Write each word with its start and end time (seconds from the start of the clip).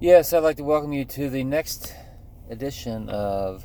Yes, 0.00 0.32
I'd 0.32 0.40
like 0.40 0.56
to 0.56 0.64
welcome 0.64 0.92
you 0.92 1.04
to 1.04 1.30
the 1.30 1.44
next 1.44 1.94
edition 2.50 3.08
of 3.08 3.64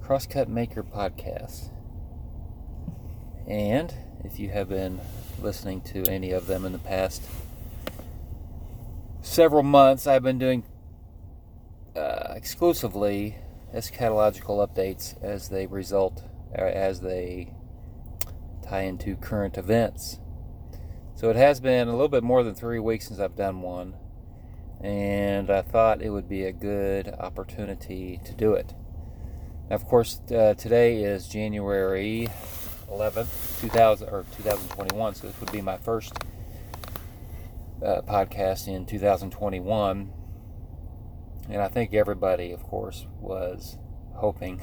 Crosscut 0.00 0.48
Maker 0.48 0.82
Podcast. 0.82 1.68
And 3.46 3.92
if 4.24 4.38
you 4.38 4.48
have 4.48 4.70
been 4.70 4.98
listening 5.42 5.82
to 5.82 6.04
any 6.10 6.30
of 6.30 6.46
them 6.46 6.64
in 6.64 6.72
the 6.72 6.78
past 6.78 7.22
several 9.20 9.62
months, 9.62 10.06
I've 10.06 10.22
been 10.22 10.38
doing 10.38 10.64
uh, 11.94 12.32
exclusively 12.34 13.36
eschatological 13.74 14.66
updates 14.66 15.22
as 15.22 15.50
they 15.50 15.66
result, 15.66 16.24
as 16.54 17.02
they 17.02 17.52
tie 18.66 18.82
into 18.82 19.16
current 19.16 19.58
events. 19.58 20.18
So 21.14 21.28
it 21.28 21.36
has 21.36 21.60
been 21.60 21.88
a 21.88 21.92
little 21.92 22.08
bit 22.08 22.22
more 22.24 22.42
than 22.42 22.54
three 22.54 22.80
weeks 22.80 23.08
since 23.08 23.20
I've 23.20 23.36
done 23.36 23.60
one 23.60 23.96
and 24.86 25.50
I 25.50 25.62
thought 25.62 26.00
it 26.00 26.10
would 26.10 26.28
be 26.28 26.44
a 26.44 26.52
good 26.52 27.08
opportunity 27.18 28.20
to 28.24 28.32
do 28.32 28.52
it. 28.52 28.72
Now, 29.68 29.74
of 29.74 29.84
course, 29.84 30.20
uh, 30.30 30.54
today 30.54 31.02
is 31.02 31.26
January 31.26 32.28
11th, 32.88 33.60
2000 33.62 34.08
or 34.08 34.24
2021, 34.36 35.14
so 35.16 35.26
this 35.26 35.40
would 35.40 35.50
be 35.50 35.60
my 35.60 35.76
first 35.76 36.12
uh, 37.84 38.02
podcast 38.02 38.68
in 38.68 38.86
2021. 38.86 40.12
And 41.48 41.60
I 41.60 41.66
think 41.66 41.92
everybody, 41.92 42.52
of 42.52 42.62
course, 42.62 43.08
was 43.18 43.78
hoping 44.14 44.60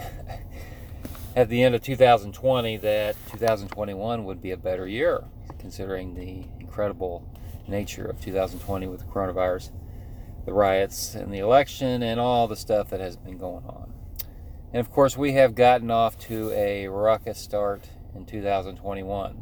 at 1.36 1.50
the 1.50 1.64
end 1.64 1.76
of 1.76 1.82
2020 1.82 2.78
that 2.78 3.18
2021 3.30 4.24
would 4.24 4.42
be 4.42 4.52
a 4.52 4.58
better 4.58 4.88
year, 4.88 5.26
considering 5.60 6.16
the 6.16 6.46
incredible 6.62 7.28
nature 7.68 8.06
of 8.06 8.22
2020 8.22 8.88
with 8.88 9.02
the 9.02 9.06
coronavirus 9.06 9.72
the 10.46 10.54
riots 10.54 11.16
and 11.16 11.34
the 11.34 11.40
election 11.40 12.04
and 12.04 12.20
all 12.20 12.48
the 12.48 12.56
stuff 12.56 12.90
that 12.90 13.00
has 13.00 13.16
been 13.16 13.38
going 13.38 13.66
on. 13.66 13.94
And 14.74 14.80
of 14.80 14.92
course, 14.92 15.16
we 15.16 15.34
have 15.34 15.56
gotten 15.56 15.92
off 15.92 16.18
to 16.28 16.52
a 16.52 16.88
rocket 16.88 17.38
start 17.38 17.90
in 18.16 18.26
2021. 18.26 19.42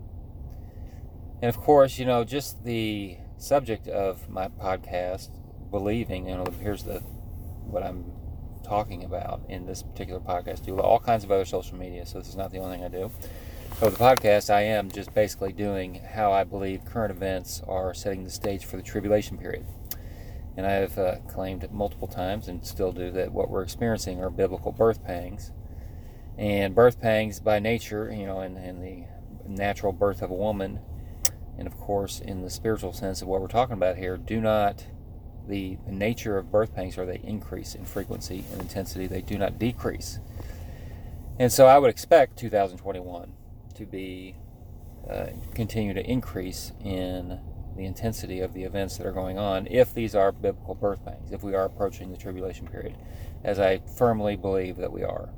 And 1.41 1.49
of 1.49 1.57
course, 1.57 1.97
you 1.97 2.05
know, 2.05 2.23
just 2.23 2.63
the 2.63 3.17
subject 3.37 3.87
of 3.87 4.29
my 4.29 4.49
podcast, 4.49 5.29
believing, 5.71 6.27
you 6.27 6.35
know, 6.35 6.45
here's 6.61 6.83
the 6.83 6.99
what 6.99 7.83
I'm 7.83 8.11
talking 8.63 9.03
about 9.03 9.41
in 9.49 9.65
this 9.65 9.81
particular 9.81 10.19
podcast. 10.19 10.65
Do 10.65 10.79
all 10.79 10.99
kinds 10.99 11.23
of 11.23 11.31
other 11.31 11.45
social 11.45 11.77
media, 11.77 12.05
so 12.05 12.19
this 12.19 12.27
is 12.27 12.35
not 12.35 12.51
the 12.51 12.59
only 12.59 12.77
thing 12.77 12.85
I 12.85 12.89
do. 12.89 13.11
So 13.79 13.89
the 13.89 13.97
podcast, 13.97 14.53
I 14.53 14.61
am 14.63 14.91
just 14.91 15.13
basically 15.13 15.53
doing 15.53 15.95
how 16.13 16.31
I 16.31 16.43
believe 16.43 16.85
current 16.85 17.11
events 17.11 17.61
are 17.67 17.93
setting 17.93 18.23
the 18.23 18.29
stage 18.29 18.65
for 18.65 18.77
the 18.77 18.83
tribulation 18.83 19.37
period. 19.37 19.65
And 20.57 20.65
I 20.65 20.71
have 20.71 20.97
uh, 20.97 21.15
claimed 21.27 21.71
multiple 21.71 22.07
times 22.07 22.47
and 22.47 22.65
still 22.65 22.91
do 22.91 23.09
that 23.11 23.31
what 23.31 23.49
we're 23.49 23.63
experiencing 23.63 24.21
are 24.21 24.29
biblical 24.29 24.71
birth 24.71 25.03
pangs. 25.03 25.51
And 26.37 26.75
birth 26.75 26.99
pangs 26.99 27.39
by 27.39 27.59
nature, 27.59 28.11
you 28.11 28.25
know, 28.25 28.41
in, 28.41 28.57
in 28.57 28.81
the 28.81 29.05
natural 29.47 29.93
birth 29.93 30.21
of 30.21 30.29
a 30.29 30.33
woman, 30.35 30.79
and 31.57 31.67
of 31.67 31.77
course 31.77 32.19
in 32.19 32.41
the 32.41 32.49
spiritual 32.49 32.93
sense 32.93 33.21
of 33.21 33.27
what 33.27 33.41
we're 33.41 33.47
talking 33.47 33.73
about 33.73 33.97
here, 33.97 34.17
do 34.17 34.41
not, 34.41 34.85
the, 35.47 35.77
nature 35.87 36.37
of 36.37 36.51
birth 36.51 36.73
pangs 36.73 36.97
are 36.97 37.05
they 37.05 37.19
increase 37.23 37.75
in 37.75 37.85
frequency 37.85 38.43
and 38.51 38.61
intensity, 38.61 39.07
they 39.07 39.21
do 39.21 39.37
not 39.37 39.59
decrease. 39.59 40.19
And 41.39 41.51
so 41.51 41.67
I 41.67 41.77
would 41.77 41.89
expect 41.89 42.37
2021 42.37 43.33
to 43.75 43.85
be, 43.85 44.35
uh, 45.09 45.27
continue 45.53 45.93
to 45.93 46.03
increase 46.03 46.71
in 46.83 47.39
the 47.75 47.85
intensity 47.85 48.39
of 48.39 48.53
the 48.53 48.63
events 48.63 48.97
that 48.97 49.05
are 49.05 49.11
going 49.11 49.37
on 49.37 49.67
if 49.67 49.93
these 49.93 50.13
are 50.15 50.31
biblical 50.31 50.75
birth 50.75 51.03
pangs, 51.05 51.31
if 51.31 51.43
we 51.43 51.55
are 51.55 51.65
approaching 51.65 52.11
the 52.11 52.17
tribulation 52.17 52.67
period, 52.67 52.95
as 53.43 53.59
I 53.59 53.79
firmly 53.97 54.35
believe 54.35 54.77
that 54.77 54.91
we 54.91 55.03
are. 55.03 55.29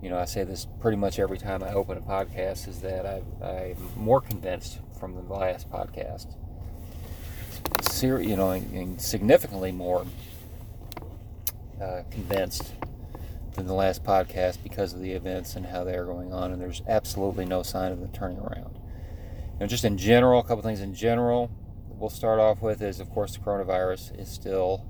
You 0.00 0.10
know, 0.10 0.18
I 0.18 0.24
say 0.24 0.42
this 0.42 0.66
pretty 0.80 0.96
much 0.96 1.18
every 1.18 1.38
time 1.38 1.62
I 1.62 1.72
open 1.72 1.96
a 1.96 2.00
podcast 2.00 2.66
is 2.66 2.80
that 2.80 3.06
I, 3.06 3.22
I'm 3.44 3.76
more 3.96 4.20
convinced 4.20 4.80
from 4.98 5.14
the 5.14 5.34
last 5.34 5.70
podcast, 5.70 6.34
you 8.02 8.36
know, 8.36 8.50
and 8.50 9.00
significantly 9.00 9.70
more 9.70 10.06
uh, 11.80 12.02
convinced 12.10 12.72
than 13.54 13.66
the 13.66 13.74
last 13.74 14.02
podcast 14.02 14.62
because 14.62 14.92
of 14.92 15.00
the 15.00 15.12
events 15.12 15.54
and 15.54 15.66
how 15.66 15.84
they're 15.84 16.04
going 16.04 16.32
on, 16.32 16.50
and 16.50 16.60
there's 16.60 16.82
absolutely 16.88 17.44
no 17.44 17.62
sign 17.62 17.92
of 17.92 18.00
them 18.00 18.10
turning 18.10 18.38
around 18.38 18.76
know, 19.62 19.68
just 19.68 19.84
in 19.84 19.96
general, 19.96 20.40
a 20.40 20.44
couple 20.44 20.62
things 20.62 20.80
in 20.80 20.94
general 20.94 21.50
we'll 22.02 22.10
start 22.10 22.40
off 22.40 22.60
with 22.60 22.82
is, 22.82 22.98
of 22.98 23.08
course, 23.10 23.36
the 23.36 23.38
coronavirus 23.38 24.18
is 24.18 24.28
still 24.28 24.84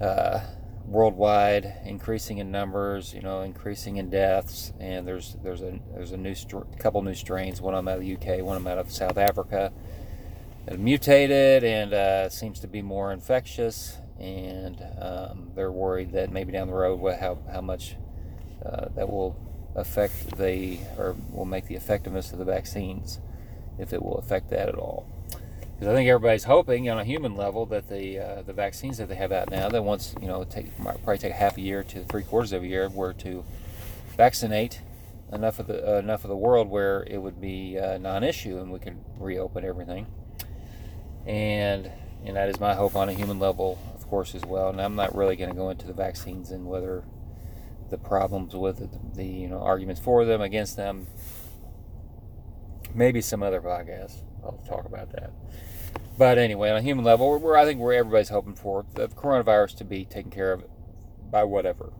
uh, 0.00 0.40
worldwide, 0.86 1.70
increasing 1.84 2.38
in 2.38 2.50
numbers, 2.50 3.12
you 3.12 3.20
know, 3.20 3.42
increasing 3.42 3.98
in 3.98 4.08
deaths, 4.08 4.72
and 4.80 5.06
there's 5.06 5.36
there's 5.42 5.60
a 5.60 5.78
there's 5.92 6.12
a 6.12 6.16
new 6.16 6.34
couple 6.78 7.02
new 7.02 7.14
strains, 7.14 7.60
one 7.60 7.74
of 7.74 7.78
them 7.84 7.88
out 7.88 7.98
of 7.98 8.00
the 8.00 8.14
UK, 8.14 8.42
one 8.42 8.56
of 8.56 8.64
them 8.64 8.72
out 8.72 8.78
of 8.78 8.90
South 8.90 9.18
Africa, 9.18 9.70
that 10.64 10.78
mutated 10.78 11.62
and 11.62 11.92
uh, 11.92 12.28
seems 12.30 12.58
to 12.60 12.66
be 12.66 12.80
more 12.80 13.12
infectious, 13.12 13.98
and 14.18 14.82
um, 14.98 15.50
they're 15.54 15.70
worried 15.70 16.12
that 16.12 16.32
maybe 16.32 16.52
down 16.52 16.68
the 16.68 16.74
road, 16.74 16.98
how 17.20 17.38
how 17.52 17.60
much 17.60 17.96
uh, 18.64 18.86
that 18.94 19.10
will 19.10 19.36
affect 19.76 20.38
the 20.38 20.78
or 20.96 21.14
will 21.30 21.44
make 21.44 21.66
the 21.66 21.74
effectiveness 21.74 22.32
of 22.32 22.38
the 22.38 22.44
vaccines 22.46 23.20
if 23.78 23.92
it 23.92 24.02
will 24.02 24.16
affect 24.18 24.50
that 24.50 24.68
at 24.68 24.74
all. 24.74 25.06
Because 25.82 25.88
I 25.88 25.94
think 25.94 26.08
everybody's 26.08 26.44
hoping 26.44 26.88
on 26.88 26.98
a 26.98 27.04
human 27.04 27.34
level 27.34 27.66
that 27.66 27.88
the 27.88 28.18
uh, 28.18 28.42
the 28.42 28.52
vaccines 28.52 28.98
that 28.98 29.08
they 29.08 29.16
have 29.16 29.32
out 29.32 29.50
now, 29.50 29.68
that 29.68 29.82
once 29.82 30.14
you 30.20 30.28
know 30.28 30.44
take 30.44 30.78
might 30.78 31.02
probably 31.02 31.18
take 31.18 31.32
half 31.32 31.56
a 31.56 31.60
year 31.60 31.82
to 31.84 32.04
three 32.04 32.22
quarters 32.22 32.52
of 32.52 32.62
a 32.62 32.66
year, 32.66 32.88
were 32.88 33.12
to 33.14 33.44
vaccinate 34.16 34.80
enough 35.32 35.58
of 35.58 35.66
the 35.66 35.96
uh, 35.96 35.98
enough 35.98 36.24
of 36.24 36.28
the 36.28 36.36
world 36.36 36.68
where 36.68 37.04
it 37.08 37.18
would 37.18 37.40
be 37.40 37.76
a 37.76 37.98
non-issue 37.98 38.58
and 38.58 38.70
we 38.70 38.78
could 38.78 38.96
reopen 39.18 39.64
everything. 39.64 40.06
And 41.26 41.90
and 42.24 42.36
that 42.36 42.48
is 42.48 42.60
my 42.60 42.74
hope 42.74 42.94
on 42.94 43.08
a 43.08 43.12
human 43.12 43.40
level, 43.40 43.78
of 43.94 44.06
course, 44.06 44.34
as 44.34 44.44
well. 44.44 44.68
And 44.68 44.80
I'm 44.80 44.94
not 44.94 45.14
really 45.16 45.34
going 45.34 45.50
to 45.50 45.56
go 45.56 45.70
into 45.70 45.86
the 45.86 45.92
vaccines 45.92 46.52
and 46.52 46.66
whether 46.66 47.02
the 47.90 47.98
problems 47.98 48.54
with 48.54 48.78
the, 48.78 49.16
the 49.16 49.26
you 49.26 49.48
know 49.48 49.58
arguments 49.58 50.00
for 50.00 50.24
them, 50.24 50.40
against 50.40 50.76
them, 50.76 51.06
maybe 52.94 53.20
some 53.20 53.42
other 53.42 53.60
podcast. 53.60 54.22
I'll 54.44 54.60
talk 54.68 54.84
about 54.84 55.12
that. 55.12 55.30
But 56.18 56.38
anyway, 56.38 56.70
on 56.70 56.76
a 56.76 56.82
human 56.82 57.04
level, 57.04 57.38
we're, 57.38 57.56
I 57.56 57.64
think 57.64 57.80
we're 57.80 57.94
everybody's 57.94 58.28
hoping 58.28 58.54
for 58.54 58.84
the 58.94 59.08
coronavirus 59.08 59.76
to 59.78 59.84
be 59.84 60.04
taken 60.04 60.30
care 60.30 60.52
of 60.52 60.64
by 61.30 61.44
whatever 61.44 61.92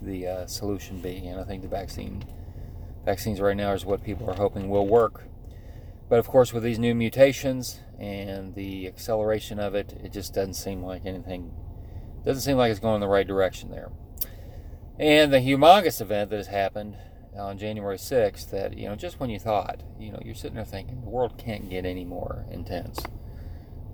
the 0.00 0.26
uh, 0.26 0.46
solution 0.46 1.00
be, 1.00 1.26
and 1.26 1.38
I 1.38 1.44
think 1.44 1.62
the 1.62 1.68
vaccine 1.68 2.24
vaccines 3.04 3.40
right 3.40 3.56
now 3.56 3.72
is 3.72 3.84
what 3.84 4.02
people 4.02 4.28
are 4.30 4.34
hoping 4.34 4.68
will 4.68 4.86
work. 4.86 5.24
But 6.08 6.18
of 6.18 6.26
course, 6.26 6.52
with 6.52 6.62
these 6.62 6.78
new 6.78 6.94
mutations 6.94 7.80
and 7.98 8.54
the 8.54 8.86
acceleration 8.86 9.58
of 9.58 9.74
it, 9.74 9.98
it 10.02 10.12
just 10.12 10.34
doesn't 10.34 10.54
seem 10.54 10.82
like 10.82 11.06
anything 11.06 11.52
doesn't 12.24 12.42
seem 12.42 12.56
like 12.56 12.70
it's 12.70 12.80
going 12.80 12.96
in 12.96 13.00
the 13.00 13.08
right 13.08 13.26
direction 13.26 13.70
there. 13.70 13.90
And 14.98 15.32
the 15.32 15.38
humongous 15.38 16.00
event 16.00 16.30
that 16.30 16.36
has 16.36 16.46
happened 16.46 16.96
on 17.36 17.58
January 17.58 17.96
6th 17.96 18.50
that, 18.50 18.76
you 18.76 18.88
know, 18.88 18.94
just 18.94 19.18
when 19.20 19.30
you 19.30 19.38
thought, 19.38 19.80
you 19.98 20.12
know, 20.12 20.20
you're 20.24 20.34
sitting 20.34 20.56
there 20.56 20.64
thinking 20.64 21.00
the 21.00 21.08
world 21.08 21.38
can't 21.38 21.70
get 21.70 21.84
any 21.84 22.04
more 22.04 22.44
intense. 22.50 22.98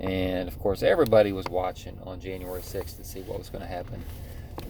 And 0.00 0.48
of 0.48 0.58
course, 0.58 0.82
everybody 0.82 1.32
was 1.32 1.46
watching 1.46 1.98
on 2.04 2.20
January 2.20 2.62
6th 2.62 2.96
to 2.96 3.04
see 3.04 3.20
what 3.22 3.38
was 3.38 3.48
going 3.48 3.62
to 3.62 3.68
happen. 3.68 4.04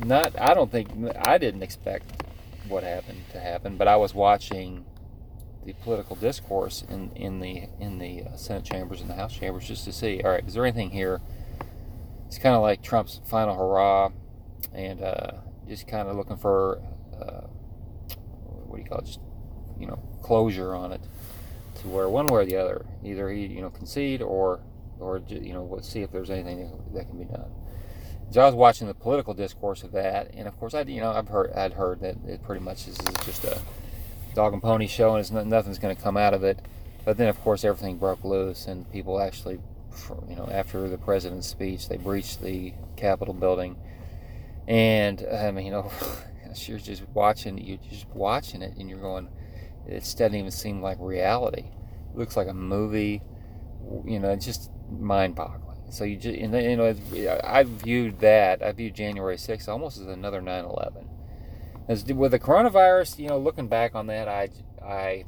Not, 0.05 0.39
I 0.41 0.55
don't 0.55 0.71
think, 0.71 0.91
I 1.27 1.39
didn't 1.39 1.63
expect 1.63 2.25
what 2.69 2.83
happened 2.85 3.25
to 3.33 3.41
happen, 3.41 3.77
but 3.77 3.89
I 3.89 3.97
was 3.97 4.15
watching 4.15 4.85
the 5.65 5.73
political 5.75 6.17
discourse 6.17 6.83
in, 6.89 7.11
in 7.15 7.41
the 7.41 7.65
in 7.79 7.99
the 7.99 8.23
uh, 8.23 8.37
Senate 8.37 8.65
chambers 8.65 9.03
and 9.03 9.11
the 9.11 9.15
House 9.15 9.35
chambers 9.35 9.67
just 9.67 9.85
to 9.85 9.93
see, 9.93 10.23
all 10.23 10.31
right, 10.31 10.47
is 10.47 10.55
there 10.55 10.65
anything 10.65 10.91
here? 10.91 11.21
It's 12.27 12.39
kind 12.39 12.55
of 12.55 12.63
like 12.63 12.83
Trump's 12.83 13.21
final 13.27 13.55
hurrah, 13.55 14.11
and 14.73 15.03
uh, 15.03 15.33
just 15.67 15.87
kind 15.87 16.09
of 16.09 16.17
looking 16.17 16.39
for 16.39 16.81
uh, 17.21 17.47
what 18.69 18.77
do 18.77 18.83
you 18.83 18.89
call 18.89 18.99
it? 18.99 19.07
Just 19.07 19.21
you 19.79 19.87
know, 19.87 19.99
closure 20.23 20.75
on 20.75 20.93
it 20.93 21.01
to 21.81 21.89
where 21.89 22.09
one 22.09 22.27
way 22.27 22.43
or 22.43 22.45
the 22.45 22.57
other, 22.57 22.85
either 23.05 23.31
he 23.31 23.47
you 23.47 23.61
know 23.61 23.71
concede 23.71 24.23
or 24.23 24.61
or 25.01 25.23
you 25.29 25.53
know 25.53 25.79
see 25.83 26.03
if 26.03 26.11
there's 26.11 26.31
anything 26.31 26.71
that 26.95 27.09
can 27.09 27.19
be 27.19 27.25
done. 27.25 27.51
So 28.31 28.43
I 28.43 28.47
was 28.47 28.55
watching 28.55 28.89
the 28.89 28.95
political 28.95 29.33
discourse 29.33 29.83
of 29.83 29.93
that, 29.93 30.33
and 30.35 30.47
of 30.47 30.59
course 30.59 30.75
I 30.75 30.83
you 30.83 31.01
know 31.01 31.13
I've 31.13 31.29
heard 31.29 31.53
I'd 31.53 31.73
heard 31.73 32.01
that 32.01 32.17
it 32.27 32.43
pretty 32.43 32.63
much 32.63 32.89
is 32.89 32.99
just 33.25 33.45
a 33.45 33.61
dog 34.35 34.53
and 34.53 34.63
pony 34.63 34.87
show, 34.87 35.15
and 35.15 35.21
it's, 35.21 35.31
nothing's 35.31 35.79
going 35.79 35.95
to 35.97 36.03
come 36.03 36.17
out 36.17 36.35
of 36.35 36.45
it. 36.45 36.61
But 37.05 37.17
then 37.17 37.29
of 37.29 37.41
course 37.41 37.65
everything 37.65 37.97
broke 37.97 38.25
loose, 38.25 38.67
and 38.67 38.91
people 38.93 39.21
actually, 39.21 39.59
you 40.29 40.37
know, 40.37 40.49
after 40.51 40.89
the 40.89 40.99
president's 40.99 41.47
speech, 41.47 41.89
they 41.89 41.97
breached 41.97 42.43
the 42.43 42.75
Capitol 42.97 43.33
building, 43.33 43.77
and 44.67 45.25
I 45.33 45.51
mean 45.51 45.67
you 45.67 45.75
oh, 45.77 45.93
know. 46.49 46.55
you're 46.67 46.79
just 46.79 47.03
watching 47.15 47.59
you're 47.59 47.79
just 47.91 48.09
watching 48.09 48.63
it 48.63 48.77
and 48.79 48.89
you're 48.89 49.01
going 49.01 49.29
it 49.87 50.01
doesn't 50.01 50.35
even 50.35 50.51
seem 50.51 50.83
like 50.83 50.97
reality 51.01 51.65
it 52.13 52.19
looks 52.19 52.37
like 52.37 52.49
a 52.49 52.55
movie 52.55 53.23
you 54.05 54.19
know 54.19 54.31
it's 54.31 54.45
just 54.45 54.71
mind-boggling 54.91 55.83
So 55.91 56.05
you 56.05 56.17
just, 56.17 56.39
you 56.39 56.49
know, 56.49 56.95
I 57.45 57.63
viewed 57.63 58.21
that, 58.21 58.63
I 58.63 58.73
viewed 58.73 58.95
January 58.95 59.37
6th 59.37 59.69
almost 59.69 59.99
as 59.99 60.07
another 60.07 60.41
9 60.41 60.65
11. 60.65 61.09
As 61.89 62.05
with 62.05 62.33
the 62.33 62.39
coronavirus, 62.39 63.19
you 63.19 63.29
know, 63.29 63.39
looking 63.39 63.69
back 63.69 63.95
on 63.95 64.07
that, 64.09 64.29
I, 64.29 64.51
I, 64.85 65.25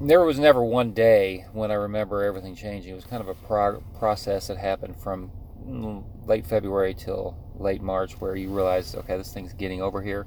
there 0.00 0.22
was 0.22 0.38
never 0.38 0.62
one 0.62 0.92
day 0.92 1.46
when 1.52 1.70
I 1.70 1.74
remember 1.74 2.22
everything 2.22 2.54
changing. 2.54 2.92
It 2.92 2.94
was 2.94 3.04
kind 3.04 3.22
of 3.22 3.28
a 3.28 3.34
prog- 3.34 3.82
process 3.98 4.48
that 4.48 4.58
happened 4.58 4.96
from 5.00 5.30
mm, 5.66 6.04
late 6.26 6.46
February 6.46 6.92
till 6.92 7.36
late 7.58 7.82
March 7.82 8.20
where 8.20 8.36
you 8.36 8.50
realize, 8.50 8.94
okay, 8.94 9.16
this 9.16 9.32
thing's 9.32 9.52
getting 9.52 9.82
over 9.82 10.02
here. 10.02 10.26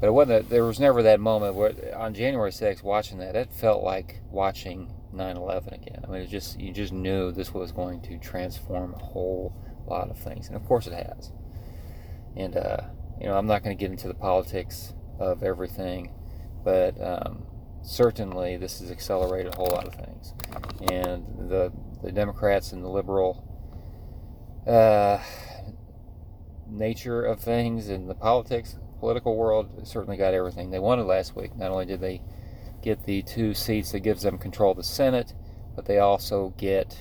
But 0.00 0.08
it 0.08 0.12
wasn't. 0.12 0.50
There 0.50 0.64
was 0.64 0.78
never 0.78 1.02
that 1.04 1.20
moment 1.20 1.54
where 1.54 1.72
on 1.96 2.12
January 2.12 2.50
6th, 2.50 2.82
watching 2.82 3.18
that, 3.18 3.34
it 3.34 3.50
felt 3.50 3.82
like 3.82 4.20
watching 4.30 4.92
9/11 5.14 5.72
again. 5.72 6.04
I 6.04 6.10
mean, 6.10 6.20
it 6.20 6.28
just 6.28 6.60
you 6.60 6.72
just 6.72 6.92
knew 6.92 7.32
this 7.32 7.54
was 7.54 7.72
going 7.72 8.02
to 8.02 8.18
transform 8.18 8.92
a 8.92 8.98
whole 8.98 9.54
lot 9.86 10.10
of 10.10 10.18
things, 10.18 10.48
and 10.48 10.56
of 10.56 10.66
course 10.66 10.86
it 10.86 10.92
has. 10.92 11.32
And 12.36 12.56
uh, 12.56 12.82
you 13.18 13.26
know, 13.26 13.38
I'm 13.38 13.46
not 13.46 13.62
going 13.64 13.76
to 13.76 13.80
get 13.80 13.90
into 13.90 14.08
the 14.08 14.14
politics 14.14 14.92
of 15.18 15.42
everything, 15.42 16.12
but 16.62 17.00
um, 17.00 17.46
certainly 17.82 18.58
this 18.58 18.80
has 18.80 18.90
accelerated 18.90 19.54
a 19.54 19.56
whole 19.56 19.68
lot 19.68 19.86
of 19.86 19.94
things. 19.94 20.34
And 20.92 21.50
the 21.50 21.72
the 22.02 22.12
Democrats 22.12 22.72
and 22.72 22.84
the 22.84 22.88
liberal 22.88 23.46
uh, 24.66 25.18
nature 26.68 27.24
of 27.24 27.40
things 27.40 27.88
and 27.88 28.08
the 28.08 28.14
politics 28.14 28.76
political 28.98 29.36
world 29.36 29.86
certainly 29.86 30.16
got 30.16 30.34
everything 30.34 30.70
they 30.70 30.78
wanted 30.78 31.04
last 31.04 31.36
week. 31.36 31.56
Not 31.56 31.70
only 31.70 31.86
did 31.86 32.00
they 32.00 32.22
get 32.82 33.04
the 33.04 33.22
two 33.22 33.54
seats 33.54 33.92
that 33.92 34.00
gives 34.00 34.22
them 34.22 34.38
control 34.38 34.72
of 34.72 34.78
the 34.78 34.84
Senate, 34.84 35.34
but 35.74 35.86
they 35.86 35.98
also 35.98 36.54
get 36.56 36.98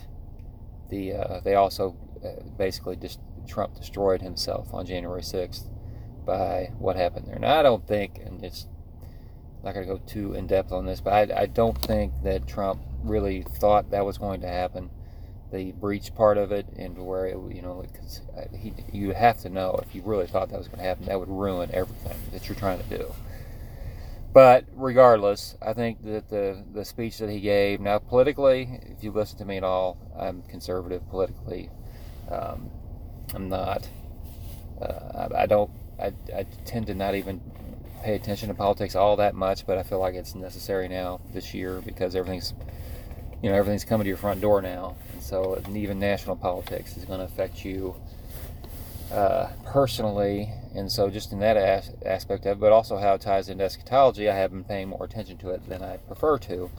the 0.89 1.13
uh, 1.13 1.39
they 1.41 1.55
also 1.55 1.95
uh, 2.23 2.43
basically 2.57 2.95
just 2.95 3.19
Trump 3.47 3.75
destroyed 3.75 4.21
himself 4.21 4.73
on 4.73 4.85
January 4.85 5.21
6th 5.21 5.63
by 6.25 6.71
what 6.79 6.95
happened 6.95 7.27
there. 7.27 7.39
Now 7.39 7.59
I 7.59 7.63
don't 7.63 7.87
think, 7.87 8.17
and 8.17 8.43
it's 8.43 8.67
not 9.63 9.73
going 9.73 9.87
to 9.87 9.93
go 9.93 10.01
too 10.05 10.33
in 10.33 10.47
depth 10.47 10.71
on 10.71 10.85
this, 10.85 11.01
but 11.01 11.31
I, 11.31 11.41
I 11.41 11.45
don't 11.45 11.77
think 11.77 12.13
that 12.23 12.47
Trump 12.47 12.81
really 13.03 13.43
thought 13.59 13.91
that 13.91 14.05
was 14.05 14.17
going 14.17 14.41
to 14.41 14.47
happen 14.47 14.89
the 15.55 15.71
breach 15.71 16.13
part 16.15 16.37
of 16.37 16.51
it 16.51 16.65
and 16.77 16.97
where 17.05 17.27
it, 17.27 17.37
you 17.53 17.61
know 17.61 17.83
because 17.91 18.21
he 18.53 18.73
you 18.91 19.11
have 19.11 19.39
to 19.39 19.49
know 19.49 19.79
if 19.81 19.95
you 19.95 20.01
really 20.03 20.27
thought 20.27 20.49
that 20.49 20.57
was 20.57 20.67
going 20.67 20.79
to 20.79 20.83
happen 20.83 21.05
that 21.05 21.17
would 21.19 21.29
ruin 21.29 21.69
everything 21.73 22.17
that 22.31 22.47
you're 22.47 22.57
trying 22.57 22.77
to 22.77 22.97
do. 22.97 23.13
But 24.33 24.65
regardless 24.75 25.55
i 25.61 25.71
think 25.71 26.03
that 26.03 26.29
the 26.29 26.61
the 26.73 26.83
speech 26.83 27.19
that 27.19 27.29
he 27.29 27.39
gave 27.39 27.79
now 27.79 27.99
politically 27.99 28.81
if 28.83 29.03
you 29.03 29.11
listen 29.11 29.37
to 29.37 29.45
me 29.45 29.57
at 29.57 29.63
all 29.63 29.97
i'm 30.19 30.41
conservative 30.43 31.07
politically. 31.09 31.69
Um, 32.29 32.69
i'm 33.33 33.47
not 33.49 33.87
uh, 34.81 35.29
I, 35.31 35.43
I, 35.43 35.45
don't 35.45 35.71
I, 35.99 36.11
I 36.35 36.45
tend 36.65 36.87
to 36.87 36.95
not 36.95 37.15
even 37.15 37.39
pay 38.03 38.15
attention 38.15 38.49
to 38.49 38.55
politics 38.55 38.95
all 38.95 39.15
that 39.17 39.35
much 39.35 39.65
but 39.65 39.77
i 39.77 39.83
feel 39.83 39.99
like 39.99 40.15
it's 40.15 40.35
necessary 40.35 40.89
now 40.89 41.21
this 41.33 41.53
year 41.53 41.81
because 41.85 42.13
everything's 42.13 42.53
you 43.45 43.51
know 43.51 43.57
everything's 43.57 43.85
coming 43.85 44.05
to 44.05 44.07
your 44.07 44.17
front 44.17 44.41
door 44.41 44.59
now 44.59 44.95
and 45.13 45.21
so 45.21 45.61
even 45.71 45.99
national 45.99 46.35
politics 46.35 46.97
is 46.97 47.05
going 47.05 47.19
to 47.19 47.25
affect 47.25 47.63
you 47.63 47.95
uh, 49.11 49.49
personally 49.63 50.49
and 50.73 50.91
so 50.91 51.11
just 51.11 51.31
in 51.31 51.37
that 51.37 51.55
as- 51.55 51.91
aspect 52.03 52.47
of 52.47 52.57
it 52.57 52.59
but 52.59 52.71
also 52.71 52.97
how 52.97 53.13
it 53.13 53.21
ties 53.21 53.47
into 53.47 53.63
eschatology 53.63 54.27
i 54.27 54.33
have 54.33 54.49
been 54.49 54.63
paying 54.63 54.89
more 54.89 55.05
attention 55.05 55.37
to 55.37 55.51
it 55.51 55.63
than 55.69 55.83
i 55.83 55.95
prefer 55.95 56.39
to 56.39 56.71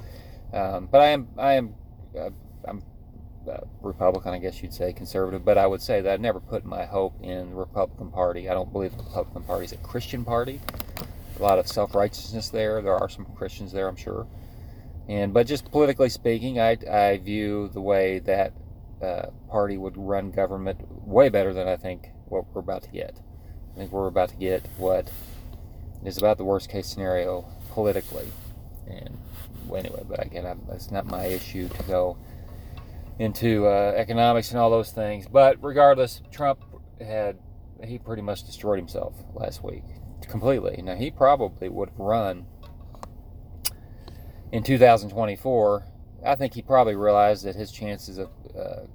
um, 0.52 0.88
but 0.90 1.00
i 1.00 1.06
am 1.06 1.28
i 1.38 1.52
am 1.52 1.72
uh, 2.18 2.30
i'm 2.66 2.82
uh, 3.48 3.58
Republican, 3.80 4.34
I 4.34 4.38
guess 4.38 4.60
you'd 4.60 4.74
say, 4.74 4.92
conservative, 4.92 5.44
but 5.44 5.56
I 5.56 5.68
would 5.68 5.80
say 5.80 6.00
that 6.00 6.14
I 6.14 6.16
never 6.16 6.40
put 6.40 6.64
my 6.64 6.84
hope 6.84 7.14
in 7.22 7.50
the 7.50 7.54
Republican 7.54 8.10
Party. 8.10 8.50
I 8.50 8.54
don't 8.54 8.72
believe 8.72 8.90
the 8.96 9.04
Republican 9.04 9.44
Party 9.44 9.66
is 9.66 9.72
a 9.72 9.76
Christian 9.76 10.24
party. 10.24 10.60
A 11.38 11.42
lot 11.44 11.60
of 11.60 11.68
self 11.68 11.94
righteousness 11.94 12.48
there. 12.48 12.82
There 12.82 12.96
are 12.96 13.08
some 13.08 13.24
Christians 13.36 13.70
there, 13.70 13.86
I'm 13.86 13.94
sure. 13.94 14.26
And 15.08 15.32
but 15.32 15.46
just 15.46 15.70
politically 15.70 16.08
speaking, 16.08 16.58
I, 16.60 16.76
I 16.90 17.18
view 17.18 17.68
the 17.72 17.80
way 17.80 18.18
that 18.20 18.52
uh, 19.02 19.26
party 19.48 19.76
would 19.76 19.96
run 19.96 20.30
government 20.30 20.80
way 21.06 21.28
better 21.28 21.52
than 21.52 21.68
I 21.68 21.76
think 21.76 22.08
what 22.26 22.44
we're 22.52 22.60
about 22.60 22.82
to 22.84 22.90
get. 22.90 23.20
I 23.74 23.78
think 23.78 23.92
we're 23.92 24.08
about 24.08 24.30
to 24.30 24.36
get 24.36 24.66
what 24.78 25.10
is 26.04 26.18
about 26.18 26.38
the 26.38 26.44
worst 26.44 26.70
case 26.70 26.86
scenario 26.86 27.46
politically. 27.70 28.26
And 28.86 29.18
well, 29.66 29.80
anyway, 29.80 30.02
but 30.08 30.24
again, 30.24 30.46
I, 30.46 30.56
that's 30.68 30.90
not 30.90 31.06
my 31.06 31.26
issue 31.26 31.68
to 31.68 31.82
go 31.84 32.16
into 33.18 33.66
uh, 33.66 33.92
economics 33.96 34.50
and 34.50 34.58
all 34.58 34.70
those 34.70 34.92
things. 34.92 35.26
But 35.28 35.62
regardless, 35.62 36.22
Trump 36.32 36.60
had 37.00 37.38
he 37.84 37.98
pretty 37.98 38.22
much 38.22 38.44
destroyed 38.44 38.78
himself 38.78 39.14
last 39.34 39.62
week 39.62 39.84
completely. 40.28 40.80
Now 40.82 40.94
he 40.94 41.10
probably 41.10 41.68
would 41.68 41.90
have 41.90 41.98
run 41.98 42.46
in 44.52 44.62
2024, 44.62 45.86
I 46.24 46.34
think 46.34 46.54
he 46.54 46.62
probably 46.62 46.94
realized 46.94 47.44
that 47.44 47.54
his 47.54 47.70
chances 47.70 48.18
of 48.18 48.30
uh, 48.58 48.86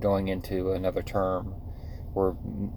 going 0.00 0.28
into 0.28 0.72
another 0.72 1.02
term 1.02 1.54
were 2.14 2.34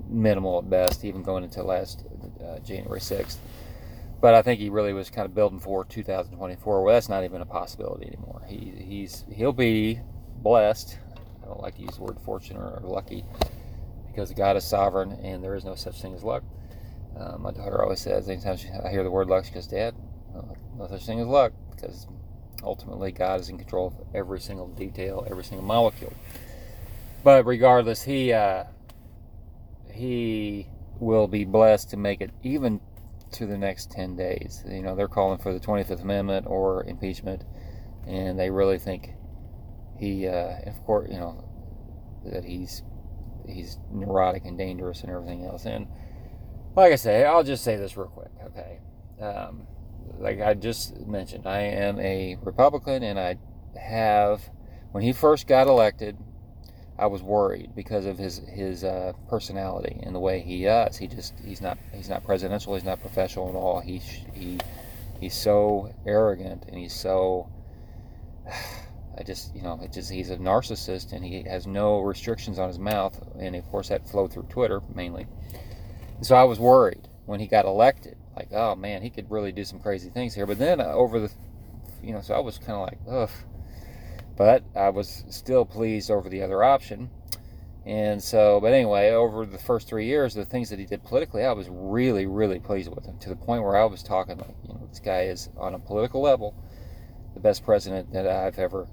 minimal 0.09 0.59
at 0.59 0.69
best, 0.69 1.05
even 1.05 1.23
going 1.23 1.43
into 1.43 1.63
last 1.63 2.05
uh, 2.43 2.59
January 2.59 2.99
6th. 2.99 3.37
But 4.21 4.33
I 4.33 4.41
think 4.41 4.59
he 4.59 4.69
really 4.69 4.91
was 4.91 5.09
kind 5.09 5.25
of 5.25 5.33
building 5.33 5.59
for 5.59 5.85
2024. 5.85 6.83
Well, 6.83 6.93
that's 6.93 7.07
not 7.07 7.23
even 7.23 7.41
a 7.41 7.45
possibility 7.45 8.07
anymore. 8.07 8.43
He, 8.47 8.73
he's 8.77 9.23
he'll 9.33 9.53
be 9.53 10.01
blessed. 10.41 10.99
I 11.41 11.45
don't 11.45 11.61
like 11.61 11.75
to 11.75 11.81
use 11.81 11.95
the 11.95 12.03
word 12.03 12.19
fortunate 12.19 12.59
or 12.59 12.81
lucky 12.83 13.23
because 14.07 14.33
God 14.33 14.57
is 14.57 14.65
sovereign 14.65 15.13
and 15.23 15.41
there 15.41 15.55
is 15.55 15.63
no 15.63 15.75
such 15.75 16.01
thing 16.01 16.13
as 16.13 16.23
luck. 16.23 16.43
Uh, 17.17 17.37
my 17.37 17.51
daughter 17.51 17.81
always 17.81 18.01
says, 18.01 18.27
anytime 18.29 18.57
she, 18.57 18.67
I 18.69 18.89
hear 18.89 19.03
the 19.03 19.11
word 19.11 19.27
luck, 19.27 19.45
she 19.45 19.51
goes, 19.51 19.67
Dad, 19.67 19.95
no 20.77 20.87
such 20.87 21.05
thing 21.05 21.19
as 21.19 21.27
luck 21.27 21.53
because 21.71 22.07
ultimately 22.63 23.11
God 23.11 23.39
is 23.39 23.49
in 23.49 23.57
control 23.57 23.87
of 23.87 24.15
every 24.15 24.39
single 24.39 24.67
detail, 24.67 25.25
every 25.29 25.43
single 25.43 25.65
molecule. 25.65 26.13
But 27.23 27.45
regardless, 27.45 28.03
he 28.03 28.33
uh, 28.33 28.65
he 29.91 30.67
will 30.99 31.27
be 31.27 31.45
blessed 31.45 31.89
to 31.91 31.97
make 31.97 32.21
it 32.21 32.31
even 32.43 32.81
to 33.31 33.45
the 33.45 33.57
next 33.57 33.91
10 33.91 34.15
days. 34.15 34.63
You 34.67 34.81
know, 34.81 34.95
they're 34.95 35.07
calling 35.07 35.39
for 35.39 35.53
the 35.53 35.59
25th 35.59 36.01
Amendment 36.01 36.47
or 36.47 36.83
impeachment, 36.85 37.43
and 38.07 38.39
they 38.39 38.49
really 38.49 38.79
think 38.79 39.11
he, 39.99 40.27
uh, 40.27 40.55
of 40.65 40.83
course, 40.85 41.09
you 41.11 41.19
know, 41.19 41.43
that 42.25 42.43
he's 42.43 42.83
he's 43.47 43.79
neurotic 43.91 44.45
and 44.45 44.57
dangerous 44.57 45.01
and 45.01 45.11
everything 45.11 45.45
else. 45.45 45.65
And 45.65 45.87
like 46.75 46.93
I 46.93 46.95
say, 46.95 47.25
I'll 47.25 47.43
just 47.43 47.63
say 47.63 47.75
this 47.75 47.97
real 47.97 48.07
quick, 48.07 48.31
okay? 48.45 48.79
Um, 49.21 49.67
like 50.19 50.41
I 50.41 50.53
just 50.53 51.05
mentioned, 51.05 51.45
I 51.45 51.59
am 51.59 51.99
a 51.99 52.37
Republican, 52.41 53.03
and 53.03 53.19
I 53.19 53.37
have, 53.79 54.49
when 54.91 55.03
he 55.03 55.13
first 55.13 55.47
got 55.47 55.67
elected, 55.67 56.17
I 56.99 57.05
was 57.05 57.23
worried 57.23 57.73
because 57.75 58.05
of 58.05 58.17
his 58.17 58.39
his 58.39 58.83
uh, 58.83 59.13
personality 59.29 60.01
and 60.03 60.13
the 60.13 60.19
way 60.19 60.41
he 60.41 60.65
is. 60.65 60.97
He 60.97 61.07
just 61.07 61.33
he's 61.39 61.61
not 61.61 61.77
he's 61.93 62.09
not 62.09 62.25
presidential. 62.25 62.73
He's 62.73 62.83
not 62.83 62.99
professional 62.99 63.47
at 63.47 63.55
all. 63.55 63.79
He 63.79 63.99
he 64.33 64.59
he's 65.21 65.33
so 65.33 65.93
arrogant 66.05 66.65
and 66.67 66.77
he's 66.77 66.93
so. 66.93 67.49
I 69.17 69.23
just 69.23 69.53
you 69.53 69.61
know 69.61 69.79
it 69.81 69.91
just 69.91 70.11
he's 70.11 70.29
a 70.29 70.37
narcissist 70.37 71.11
and 71.11 71.23
he 71.25 71.43
has 71.43 71.67
no 71.67 71.99
restrictions 71.99 72.57
on 72.57 72.69
his 72.69 72.79
mouth 72.79 73.21
and 73.37 73.53
of 73.53 73.65
course 73.69 73.89
that 73.89 74.07
flowed 74.07 74.31
through 74.31 74.43
Twitter 74.43 74.81
mainly. 74.95 75.27
so 76.21 76.35
I 76.35 76.45
was 76.45 76.57
worried 76.57 77.09
when 77.25 77.41
he 77.41 77.47
got 77.47 77.65
elected 77.65 78.15
like, 78.39 78.53
oh 78.53 78.75
man, 78.75 79.01
he 79.01 79.09
could 79.09 79.29
really 79.29 79.51
do 79.51 79.63
some 79.63 79.79
crazy 79.79 80.09
things 80.09 80.33
here. 80.33 80.45
But 80.45 80.57
then 80.57 80.79
uh, 80.81 80.85
over 80.85 81.19
the, 81.19 81.31
you 82.03 82.13
know, 82.13 82.21
so 82.21 82.33
I 82.33 82.39
was 82.39 82.57
kind 82.57 82.71
of 82.71 82.81
like, 82.81 82.99
ugh. 83.09 83.29
But 84.37 84.63
I 84.75 84.89
was 84.89 85.25
still 85.29 85.65
pleased 85.65 86.09
over 86.09 86.29
the 86.29 86.41
other 86.41 86.63
option. 86.63 87.09
And 87.85 88.21
so, 88.21 88.59
but 88.61 88.73
anyway, 88.73 89.09
over 89.11 89.45
the 89.45 89.57
first 89.57 89.87
three 89.87 90.05
years, 90.05 90.33
the 90.33 90.45
things 90.45 90.69
that 90.69 90.79
he 90.79 90.85
did 90.85 91.03
politically, 91.03 91.43
I 91.43 91.53
was 91.53 91.67
really, 91.69 92.25
really 92.25 92.59
pleased 92.59 92.93
with 92.93 93.05
him 93.05 93.17
to 93.19 93.29
the 93.29 93.35
point 93.35 93.63
where 93.63 93.75
I 93.75 93.85
was 93.85 94.03
talking 94.03 94.37
like, 94.37 94.55
you 94.67 94.73
know, 94.73 94.87
this 94.87 94.99
guy 94.99 95.23
is 95.23 95.49
on 95.57 95.73
a 95.73 95.79
political 95.79 96.21
level 96.21 96.55
the 97.33 97.39
best 97.39 97.63
president 97.63 98.11
that 98.13 98.27
I've 98.27 98.59
ever, 98.59 98.87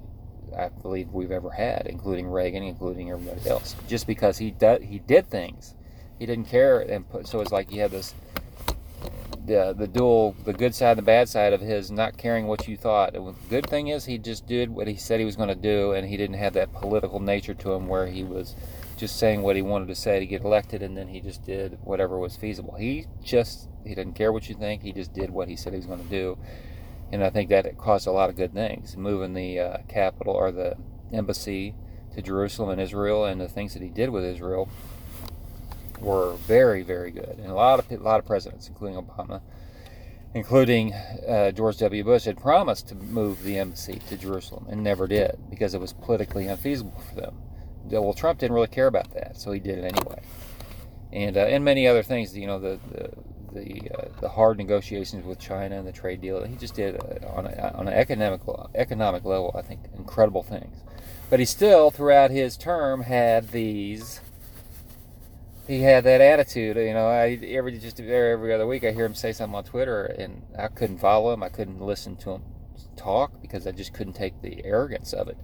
I 0.57 0.69
believe 0.69 1.11
we've 1.11 1.31
ever 1.31 1.51
had, 1.51 1.87
including 1.87 2.29
Reagan, 2.29 2.63
including 2.63 3.11
everybody 3.11 3.49
else. 3.49 3.75
Just 3.89 4.07
because 4.07 4.39
he 4.39 4.51
did, 4.51 4.83
he 4.83 4.99
did 5.01 5.29
things, 5.31 5.75
he 6.19 6.27
didn't 6.27 6.47
care, 6.47 6.81
and 6.81 7.09
put, 7.09 7.27
so 7.27 7.41
it's 7.41 7.53
like 7.53 7.71
you 7.73 7.81
have 7.81 7.91
this 7.91 8.15
the 9.47 9.73
the 9.73 9.87
dual 9.87 10.35
the 10.45 10.53
good 10.53 10.75
side 10.75 10.91
and 10.91 10.99
the 10.99 11.03
bad 11.03 11.29
side 11.29 11.53
of 11.53 11.61
his 11.61 11.91
not 11.91 12.17
caring 12.17 12.47
what 12.47 12.67
you 12.67 12.77
thought. 12.77 13.13
The 13.13 13.35
good 13.49 13.69
thing 13.69 13.89
is 13.89 14.05
he 14.05 14.19
just 14.19 14.47
did 14.47 14.71
what 14.71 14.89
he 14.89 14.97
said 14.97 15.21
he 15.21 15.27
was 15.27 15.37
going 15.37 15.49
to 15.49 15.55
do, 15.55 15.93
and 15.93 16.07
he 16.09 16.17
didn't 16.17 16.37
have 16.37 16.55
that 16.55 16.73
political 16.73 17.21
nature 17.21 17.55
to 17.55 17.73
him 17.73 17.87
where 17.87 18.07
he 18.07 18.25
was 18.25 18.57
just 18.97 19.19
saying 19.19 19.43
what 19.43 19.57
he 19.57 19.63
wanted 19.63 19.89
to 19.89 19.95
say 19.95 20.19
to 20.19 20.27
get 20.27 20.43
elected, 20.43 20.83
and 20.83 20.97
then 20.97 21.09
he 21.09 21.21
just 21.21 21.45
did 21.45 21.79
whatever 21.85 22.19
was 22.19 22.37
feasible. 22.37 22.75
He 22.75 23.07
just 23.23 23.69
he 23.85 23.95
didn't 23.95 24.15
care 24.15 24.33
what 24.33 24.49
you 24.49 24.55
think. 24.55 24.83
He 24.83 24.93
just 24.93 25.13
did 25.13 25.31
what 25.31 25.49
he 25.49 25.57
said 25.57 25.73
he 25.73 25.79
was 25.79 25.87
going 25.87 26.03
to 26.03 26.11
do, 26.11 26.39
and 27.13 27.23
I 27.23 27.31
think 27.31 27.49
that 27.51 27.67
it 27.67 27.79
caused 27.79 28.07
a 28.07 28.13
lot 28.13 28.31
of 28.31 28.37
good 28.37 28.53
things. 28.53 28.97
Moving 28.97 29.35
the 29.35 29.61
uh, 29.61 29.77
capital 29.89 30.35
or 30.35 30.51
the 30.51 30.77
embassy 31.13 31.75
to 32.15 32.23
Jerusalem 32.23 32.71
and 32.71 32.81
Israel 32.81 33.25
and 33.25 33.41
the 33.41 33.49
things 33.49 33.75
that 33.75 33.83
he 33.83 33.91
did 33.91 34.11
with 34.11 34.25
Israel 34.25 34.69
were 35.99 36.35
very, 36.35 36.83
very 36.83 37.11
good. 37.11 37.39
And 37.39 37.51
a 37.51 37.55
lot 37.55 37.79
of 37.79 37.91
a 37.91 37.97
lot 37.97 38.21
of 38.21 38.27
presidents, 38.27 38.69
including 38.69 39.03
Obama, 39.03 39.41
including 40.35 40.93
uh, 40.93 41.51
George 41.53 41.79
W. 41.79 42.05
Bush, 42.05 42.25
had 42.25 42.37
promised 42.37 42.89
to 42.89 42.95
move 42.95 43.43
the 43.43 43.59
embassy 43.59 44.01
to 44.09 44.17
Jerusalem 44.17 44.67
and 44.69 44.83
never 44.83 45.07
did 45.07 45.37
because 45.51 45.75
it 45.75 45.81
was 45.81 45.93
politically 45.93 46.47
unfeasible 46.47 47.01
for 47.09 47.21
them. 47.21 47.37
Well, 47.89 48.15
Trump 48.15 48.41
didn't 48.41 48.55
really 48.55 48.67
care 48.67 48.89
about 48.89 49.13
that, 49.15 49.37
so 49.37 49.53
he 49.53 49.61
did 49.61 49.79
it 49.79 49.85
anyway. 49.85 50.23
And 51.13 51.37
uh, 51.37 51.41
and 51.41 51.65
many 51.65 51.87
other 51.87 52.03
things, 52.03 52.37
you 52.37 52.47
know, 52.47 52.59
the 52.59 52.79
the 52.91 53.11
the, 53.57 53.91
uh, 53.97 54.09
the 54.21 54.29
hard 54.29 54.59
negotiations 54.59 55.25
with 55.25 55.39
China 55.39 55.79
and 55.79 55.87
the 55.87 55.93
trade 55.93 56.21
deal. 56.21 56.45
He 56.45 56.57
just 56.57 56.75
did 56.75 56.97
uh, 56.97 57.27
on, 57.29 57.47
a, 57.47 57.73
on 57.75 57.89
an 57.89 57.95
economic 57.95 58.43
economic 58.75 59.25
level, 59.25 59.55
I 59.57 59.63
think, 59.63 59.81
incredible 59.97 60.43
things. 60.43 60.83
But 61.31 61.41
he 61.41 61.47
still, 61.47 61.91
throughout 61.91 62.31
his 62.31 62.57
term, 62.57 63.03
had 63.03 63.51
these. 63.51 64.21
He 65.67 65.81
had 65.81 66.05
that 66.05 66.21
attitude, 66.21 66.77
you 66.77 66.95
know. 66.95 67.09
I 67.09 67.39
every 67.45 67.79
just 67.79 67.99
every 67.99 68.55
other 68.55 68.67
week 68.67 68.85
I 68.85 68.93
hear 68.93 69.05
him 69.05 69.15
say 69.15 69.33
something 69.33 69.57
on 69.57 69.65
Twitter, 69.65 70.05
and 70.05 70.43
I 70.57 70.69
couldn't 70.69 70.99
follow 70.99 71.33
him. 71.33 71.43
I 71.43 71.49
couldn't 71.49 71.81
listen 71.81 72.17
to 72.19 72.33
him 72.33 72.43
talk 72.97 73.41
because 73.43 73.67
I 73.67 73.73
just 73.73 73.93
couldn't 73.93 74.15
take 74.15 74.41
the 74.43 74.65
arrogance 74.65 75.13
of 75.13 75.29
it. 75.29 75.37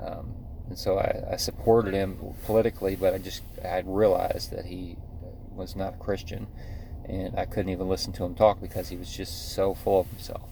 Um, 0.00 0.34
and 0.68 0.78
so 0.78 0.98
I, 0.98 1.32
I, 1.32 1.36
supported 1.36 1.94
him 1.94 2.18
politically, 2.44 2.96
but 2.96 3.14
I 3.14 3.18
just 3.18 3.42
I 3.64 3.82
realized 3.86 4.50
that 4.50 4.66
he 4.66 4.96
was 5.54 5.74
not 5.74 5.94
a 5.94 5.96
Christian, 5.96 6.48
and 7.08 7.38
I 7.38 7.46
couldn't 7.46 7.70
even 7.70 7.88
listen 7.88 8.12
to 8.14 8.24
him 8.24 8.34
talk 8.34 8.60
because 8.60 8.88
he 8.88 8.96
was 8.96 9.14
just 9.14 9.54
so 9.54 9.74
full 9.74 10.00
of 10.00 10.08
himself. 10.08 10.50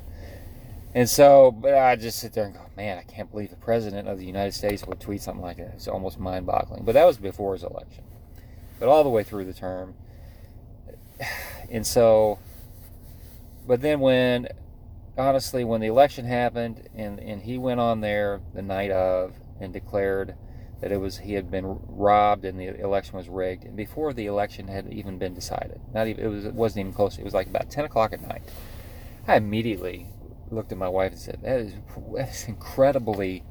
And 0.95 1.11
so, 1.11 1.51
but 1.51 1.75
I 1.75 1.97
just 1.97 2.21
sit 2.21 2.33
there 2.33 2.45
and 2.45 2.55
go, 2.55 2.61
man, 2.77 2.99
I 2.99 3.03
can't 3.03 3.31
believe 3.31 3.51
the 3.51 3.57
president 3.57 4.07
of 4.07 4.19
the 4.19 4.25
United 4.25 4.53
States 4.53 4.87
would 4.87 5.01
tweet 5.01 5.21
something 5.21 5.43
like 5.43 5.57
that. 5.57 5.73
It's 5.75 5.89
almost 5.89 6.21
mind-boggling. 6.21 6.85
But 6.85 6.93
that 6.93 7.05
was 7.05 7.17
before 7.17 7.55
his 7.55 7.65
election, 7.65 8.05
but 8.79 8.89
all 8.89 9.03
the 9.03 9.11
way 9.11 9.23
through 9.23 9.45
the 9.45 9.53
term. 9.53 9.95
And 11.71 11.87
so, 11.87 12.39
but 13.67 13.81
then 13.81 14.01
when, 14.01 14.49
honestly, 15.17 15.65
when 15.65 15.81
the 15.81 15.87
election 15.87 16.27
happened 16.27 16.89
and 16.95 17.19
and 17.19 17.43
he 17.43 17.59
went 17.59 17.81
on 17.81 18.01
there 18.01 18.41
the 18.53 18.63
night 18.63 18.91
of 18.91 19.35
and 19.61 19.73
declared 19.73 20.35
that 20.81 20.93
it 20.93 20.99
was 20.99 21.19
he 21.19 21.33
had 21.35 21.51
been 21.51 21.79
robbed 21.87 22.45
and 22.45 22.61
the 22.61 22.79
election 22.81 23.17
was 23.17 23.29
rigged, 23.29 23.65
and 23.65 23.77
before 23.77 24.13
the 24.13 24.27
election 24.27 24.69
had 24.69 24.93
even 24.93 25.19
been 25.19 25.35
decided, 25.35 25.81
not 25.95 26.07
even 26.07 26.25
it 26.25 26.29
was 26.29 26.45
it 26.45 26.55
wasn't 26.55 26.81
even 26.81 26.93
close. 26.93 27.17
It 27.19 27.25
was 27.25 27.35
like 27.35 27.47
about 27.47 27.71
ten 27.71 27.85
o'clock 27.85 28.13
at 28.13 28.21
night. 28.21 28.43
I 29.27 29.37
immediately 29.37 30.09
looked 30.51 30.73
at 30.73 30.79
my 30.79 30.89
wife 30.89 31.13
and 31.13 31.21
said, 31.21 31.41
"That 31.43 31.61
is 31.61 31.75
that 32.15 32.29
is 32.29 32.45
incredibly." 32.47 33.45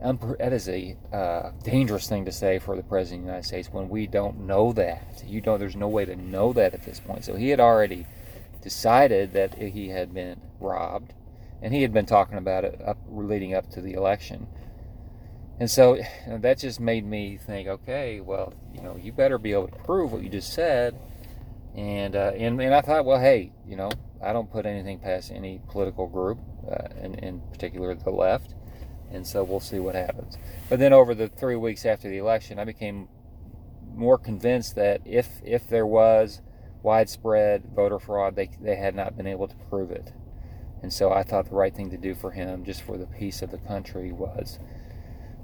That 0.00 0.52
is 0.52 0.68
a 0.68 0.96
uh, 1.12 1.50
dangerous 1.62 2.08
thing 2.08 2.24
to 2.26 2.32
say 2.32 2.58
for 2.58 2.76
the 2.76 2.82
president 2.82 3.20
of 3.20 3.26
the 3.26 3.30
United 3.32 3.46
States 3.46 3.68
when 3.72 3.88
we 3.88 4.06
don't 4.06 4.40
know 4.40 4.72
that. 4.72 5.22
You 5.26 5.40
don't. 5.40 5.58
There's 5.58 5.76
no 5.76 5.88
way 5.88 6.04
to 6.04 6.16
know 6.16 6.52
that 6.52 6.74
at 6.74 6.84
this 6.84 7.00
point. 7.00 7.24
So 7.24 7.36
he 7.36 7.48
had 7.48 7.60
already 7.60 8.06
decided 8.60 9.32
that 9.32 9.54
he 9.54 9.88
had 9.88 10.12
been 10.12 10.40
robbed, 10.60 11.14
and 11.62 11.72
he 11.72 11.82
had 11.82 11.92
been 11.92 12.06
talking 12.06 12.38
about 12.38 12.64
it 12.64 12.80
up 12.84 12.98
leading 13.08 13.54
up 13.54 13.70
to 13.70 13.80
the 13.80 13.94
election. 13.94 14.46
And 15.60 15.70
so 15.70 15.98
that 16.28 16.58
just 16.58 16.80
made 16.80 17.06
me 17.06 17.36
think, 17.36 17.68
okay, 17.68 18.20
well, 18.20 18.52
you 18.74 18.82
know, 18.82 18.96
you 19.00 19.12
better 19.12 19.38
be 19.38 19.52
able 19.52 19.68
to 19.68 19.78
prove 19.78 20.12
what 20.12 20.22
you 20.22 20.28
just 20.28 20.52
said. 20.52 20.98
And 21.74 22.14
uh, 22.14 22.32
and 22.36 22.60
and 22.60 22.74
I 22.74 22.82
thought, 22.82 23.04
well, 23.04 23.18
hey, 23.18 23.52
you 23.66 23.76
know, 23.76 23.90
I 24.22 24.32
don't 24.32 24.50
put 24.50 24.64
anything 24.64 24.98
past 24.98 25.32
any 25.32 25.60
political 25.70 26.06
group, 26.06 26.38
uh, 26.70 26.88
in, 27.02 27.14
in 27.16 27.40
particular 27.52 27.94
the 27.94 28.10
left. 28.10 28.54
And 29.14 29.26
so 29.26 29.44
we'll 29.44 29.60
see 29.60 29.78
what 29.78 29.94
happens. 29.94 30.36
But 30.68 30.78
then 30.80 30.92
over 30.92 31.14
the 31.14 31.28
three 31.28 31.56
weeks 31.56 31.86
after 31.86 32.08
the 32.08 32.18
election, 32.18 32.58
I 32.58 32.64
became 32.64 33.08
more 33.94 34.18
convinced 34.18 34.74
that 34.74 35.00
if 35.04 35.40
if 35.44 35.68
there 35.68 35.86
was 35.86 36.40
widespread 36.82 37.64
voter 37.74 37.98
fraud, 37.98 38.36
they, 38.36 38.50
they 38.60 38.76
had 38.76 38.94
not 38.94 39.16
been 39.16 39.26
able 39.26 39.48
to 39.48 39.56
prove 39.70 39.90
it. 39.90 40.12
And 40.82 40.92
so 40.92 41.10
I 41.12 41.22
thought 41.22 41.48
the 41.48 41.54
right 41.54 41.74
thing 41.74 41.90
to 41.90 41.96
do 41.96 42.14
for 42.14 42.32
him, 42.32 42.64
just 42.64 42.82
for 42.82 42.98
the 42.98 43.06
peace 43.06 43.40
of 43.40 43.50
the 43.50 43.58
country, 43.58 44.12
was 44.12 44.58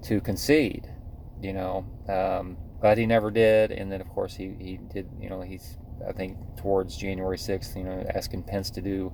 to 0.02 0.20
concede, 0.20 0.86
you 1.40 1.54
know. 1.54 1.86
Um, 2.08 2.58
but 2.80 2.98
he 2.98 3.06
never 3.06 3.30
did. 3.30 3.70
And 3.70 3.90
then, 3.90 4.02
of 4.02 4.08
course, 4.10 4.34
he, 4.34 4.54
he 4.58 4.78
did, 4.92 5.08
you 5.18 5.30
know, 5.30 5.40
he's, 5.40 5.78
I 6.06 6.12
think, 6.12 6.36
towards 6.56 6.96
January 6.96 7.38
6th, 7.38 7.74
you 7.76 7.84
know, 7.84 8.04
asking 8.14 8.42
Pence 8.42 8.70
to 8.70 8.82
do, 8.82 9.12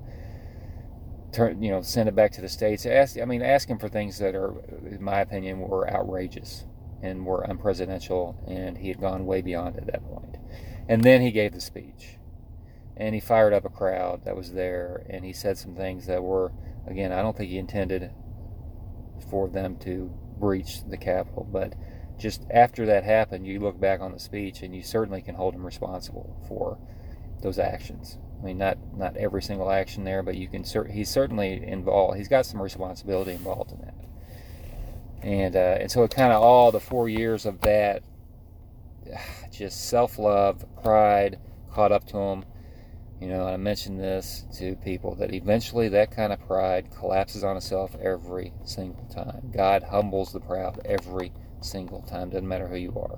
turn, 1.37 1.61
you 1.61 1.69
know, 1.69 1.81
send 1.81 2.09
it 2.09 2.15
back 2.15 2.31
to 2.33 2.41
the 2.41 2.49
states. 2.49 2.85
Ask, 2.85 3.17
I 3.19 3.25
mean, 3.25 3.41
asking 3.41 3.75
him 3.75 3.79
for 3.79 3.89
things 3.89 4.17
that 4.17 4.35
are, 4.35 4.55
in 4.85 5.01
my 5.01 5.21
opinion, 5.21 5.59
were 5.59 5.89
outrageous 5.89 6.65
and 7.01 7.25
were 7.25 7.45
unpresidential. 7.47 8.35
And 8.49 8.77
he 8.77 8.89
had 8.89 8.99
gone 8.99 9.25
way 9.25 9.41
beyond 9.41 9.77
at 9.77 9.85
that 9.85 10.03
point. 10.03 10.37
And 10.89 11.03
then 11.03 11.21
he 11.21 11.31
gave 11.31 11.53
the 11.53 11.61
speech. 11.61 12.17
And 12.95 13.13
he 13.13 13.21
fired 13.21 13.53
up 13.53 13.65
a 13.65 13.69
crowd 13.69 14.25
that 14.25 14.35
was 14.35 14.53
there. 14.53 15.05
And 15.09 15.23
he 15.23 15.33
said 15.33 15.57
some 15.57 15.75
things 15.75 16.07
that 16.07 16.23
were, 16.23 16.51
again, 16.87 17.11
I 17.11 17.21
don't 17.21 17.37
think 17.37 17.51
he 17.51 17.59
intended 17.59 18.11
for 19.29 19.47
them 19.47 19.77
to 19.79 20.11
breach 20.39 20.83
the 20.89 20.97
Capitol. 20.97 21.47
But 21.49 21.75
just 22.17 22.45
after 22.49 22.87
that 22.87 23.03
happened, 23.03 23.45
you 23.45 23.59
look 23.59 23.79
back 23.79 24.01
on 24.01 24.11
the 24.11 24.19
speech 24.19 24.63
and 24.63 24.75
you 24.75 24.81
certainly 24.81 25.21
can 25.21 25.35
hold 25.35 25.53
him 25.53 25.63
responsible 25.63 26.43
for 26.47 26.79
those 27.43 27.59
actions. 27.59 28.17
I 28.39 28.45
mean, 28.45 28.57
not 28.57 28.77
not 28.95 29.17
every 29.17 29.41
single 29.41 29.71
action 29.71 30.03
there, 30.03 30.23
but 30.23 30.35
you 30.35 30.47
can. 30.47 30.63
He's 30.89 31.09
certainly 31.09 31.63
involved. 31.65 32.17
He's 32.17 32.27
got 32.27 32.45
some 32.45 32.61
responsibility 32.61 33.31
involved 33.31 33.71
in 33.71 33.79
that. 33.81 33.95
And 35.21 35.55
uh, 35.55 35.77
and 35.81 35.91
so 35.91 36.03
it 36.03 36.11
kind 36.11 36.31
of 36.31 36.41
all 36.41 36.71
the 36.71 36.79
four 36.79 37.09
years 37.09 37.45
of 37.45 37.61
that, 37.61 38.03
just 39.51 39.89
self 39.89 40.19
love, 40.19 40.65
pride 40.81 41.39
caught 41.71 41.91
up 41.91 42.05
to 42.07 42.17
him 42.17 42.45
you 43.19 43.27
know, 43.27 43.47
I 43.47 43.57
mentioned 43.57 43.99
this 43.99 44.45
to 44.57 44.75
people 44.75 45.15
that 45.15 45.33
eventually 45.33 45.89
that 45.89 46.11
kind 46.11 46.31
of 46.31 46.39
pride 46.45 46.89
collapses 46.95 47.43
on 47.43 47.57
itself 47.57 47.95
every 47.99 48.53
single 48.63 49.05
time. 49.05 49.51
God 49.51 49.81
humbles 49.83 50.31
the 50.31 50.39
proud 50.39 50.79
every 50.85 51.31
single 51.61 52.03
time, 52.03 52.29
doesn't 52.29 52.47
matter 52.47 52.67
who 52.67 52.75
you 52.75 52.93
are. 52.95 53.17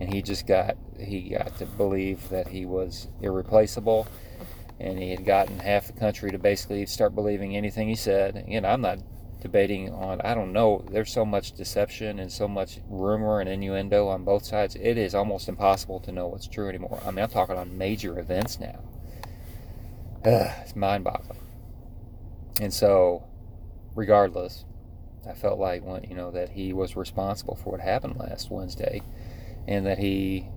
And 0.00 0.12
he 0.12 0.22
just 0.22 0.46
got 0.46 0.76
he 0.98 1.30
got 1.30 1.56
to 1.58 1.66
believe 1.66 2.28
that 2.30 2.48
he 2.48 2.64
was 2.64 3.08
irreplaceable 3.20 4.06
and 4.78 4.98
he 4.98 5.10
had 5.10 5.26
gotten 5.26 5.58
half 5.58 5.86
the 5.86 5.92
country 5.92 6.30
to 6.30 6.38
basically 6.38 6.86
start 6.86 7.14
believing 7.14 7.54
anything 7.56 7.88
he 7.88 7.94
said. 7.94 8.44
You 8.48 8.62
know, 8.62 8.68
I'm 8.68 8.80
not 8.80 8.98
debating 9.42 9.92
on 9.92 10.20
I 10.22 10.34
don't 10.34 10.52
know, 10.52 10.84
there's 10.90 11.12
so 11.12 11.24
much 11.24 11.52
deception 11.52 12.18
and 12.18 12.32
so 12.32 12.48
much 12.48 12.80
rumor 12.88 13.40
and 13.40 13.48
innuendo 13.48 14.08
on 14.08 14.24
both 14.24 14.44
sides. 14.44 14.74
It 14.76 14.96
is 14.96 15.14
almost 15.14 15.48
impossible 15.48 16.00
to 16.00 16.12
know 16.12 16.28
what's 16.28 16.48
true 16.48 16.68
anymore. 16.68 17.00
I 17.04 17.10
mean, 17.10 17.22
I'm 17.22 17.30
talking 17.30 17.56
on 17.56 17.76
major 17.76 18.18
events 18.18 18.58
now 18.58 18.80
Ugh, 20.24 20.50
it's 20.60 20.76
mind 20.76 21.04
boggling. 21.04 21.38
And 22.60 22.74
so, 22.74 23.24
regardless, 23.94 24.66
I 25.26 25.32
felt 25.32 25.58
like 25.58 25.82
when, 25.82 26.04
you 26.04 26.14
know 26.14 26.30
that 26.30 26.50
he 26.50 26.74
was 26.74 26.94
responsible 26.94 27.54
for 27.54 27.70
what 27.70 27.80
happened 27.80 28.18
last 28.18 28.50
Wednesday, 28.50 29.00
and 29.70 29.86
that 29.86 29.98
he 29.98 30.48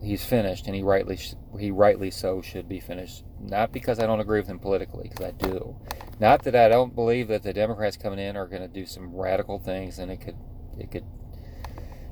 he's 0.00 0.24
finished, 0.24 0.66
and 0.66 0.74
he 0.74 0.82
rightly 0.82 1.18
he 1.58 1.70
rightly 1.70 2.10
so 2.10 2.40
should 2.40 2.68
be 2.68 2.80
finished. 2.80 3.24
Not 3.40 3.72
because 3.72 3.98
I 3.98 4.06
don't 4.06 4.20
agree 4.20 4.38
with 4.38 4.48
him 4.48 4.60
politically, 4.60 5.08
because 5.10 5.26
I 5.26 5.32
do. 5.32 5.76
Not 6.20 6.44
that 6.44 6.54
I 6.54 6.68
don't 6.68 6.94
believe 6.94 7.28
that 7.28 7.42
the 7.42 7.52
Democrats 7.52 7.96
coming 7.96 8.20
in 8.20 8.36
are 8.36 8.46
going 8.46 8.62
to 8.62 8.68
do 8.68 8.86
some 8.86 9.14
radical 9.14 9.58
things, 9.58 9.98
and 9.98 10.10
it 10.10 10.20
could 10.20 10.36
it 10.78 10.90
could 10.92 11.04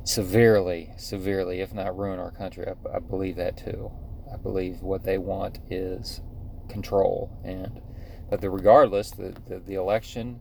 severely, 0.03 0.91
severely, 0.97 1.61
if 1.61 1.73
not 1.73 1.97
ruin 1.97 2.19
our 2.19 2.33
country. 2.33 2.67
I, 2.67 2.97
I 2.97 2.99
believe 2.99 3.37
that 3.37 3.57
too. 3.57 3.93
I 4.33 4.37
believe 4.37 4.83
what 4.83 5.05
they 5.05 5.17
want 5.17 5.61
is 5.71 6.21
control. 6.69 7.31
And 7.45 7.81
but 8.29 8.41
the, 8.41 8.51
regardless, 8.51 9.13
the, 9.13 9.35
the, 9.47 9.61
the 9.61 9.75
election, 9.75 10.41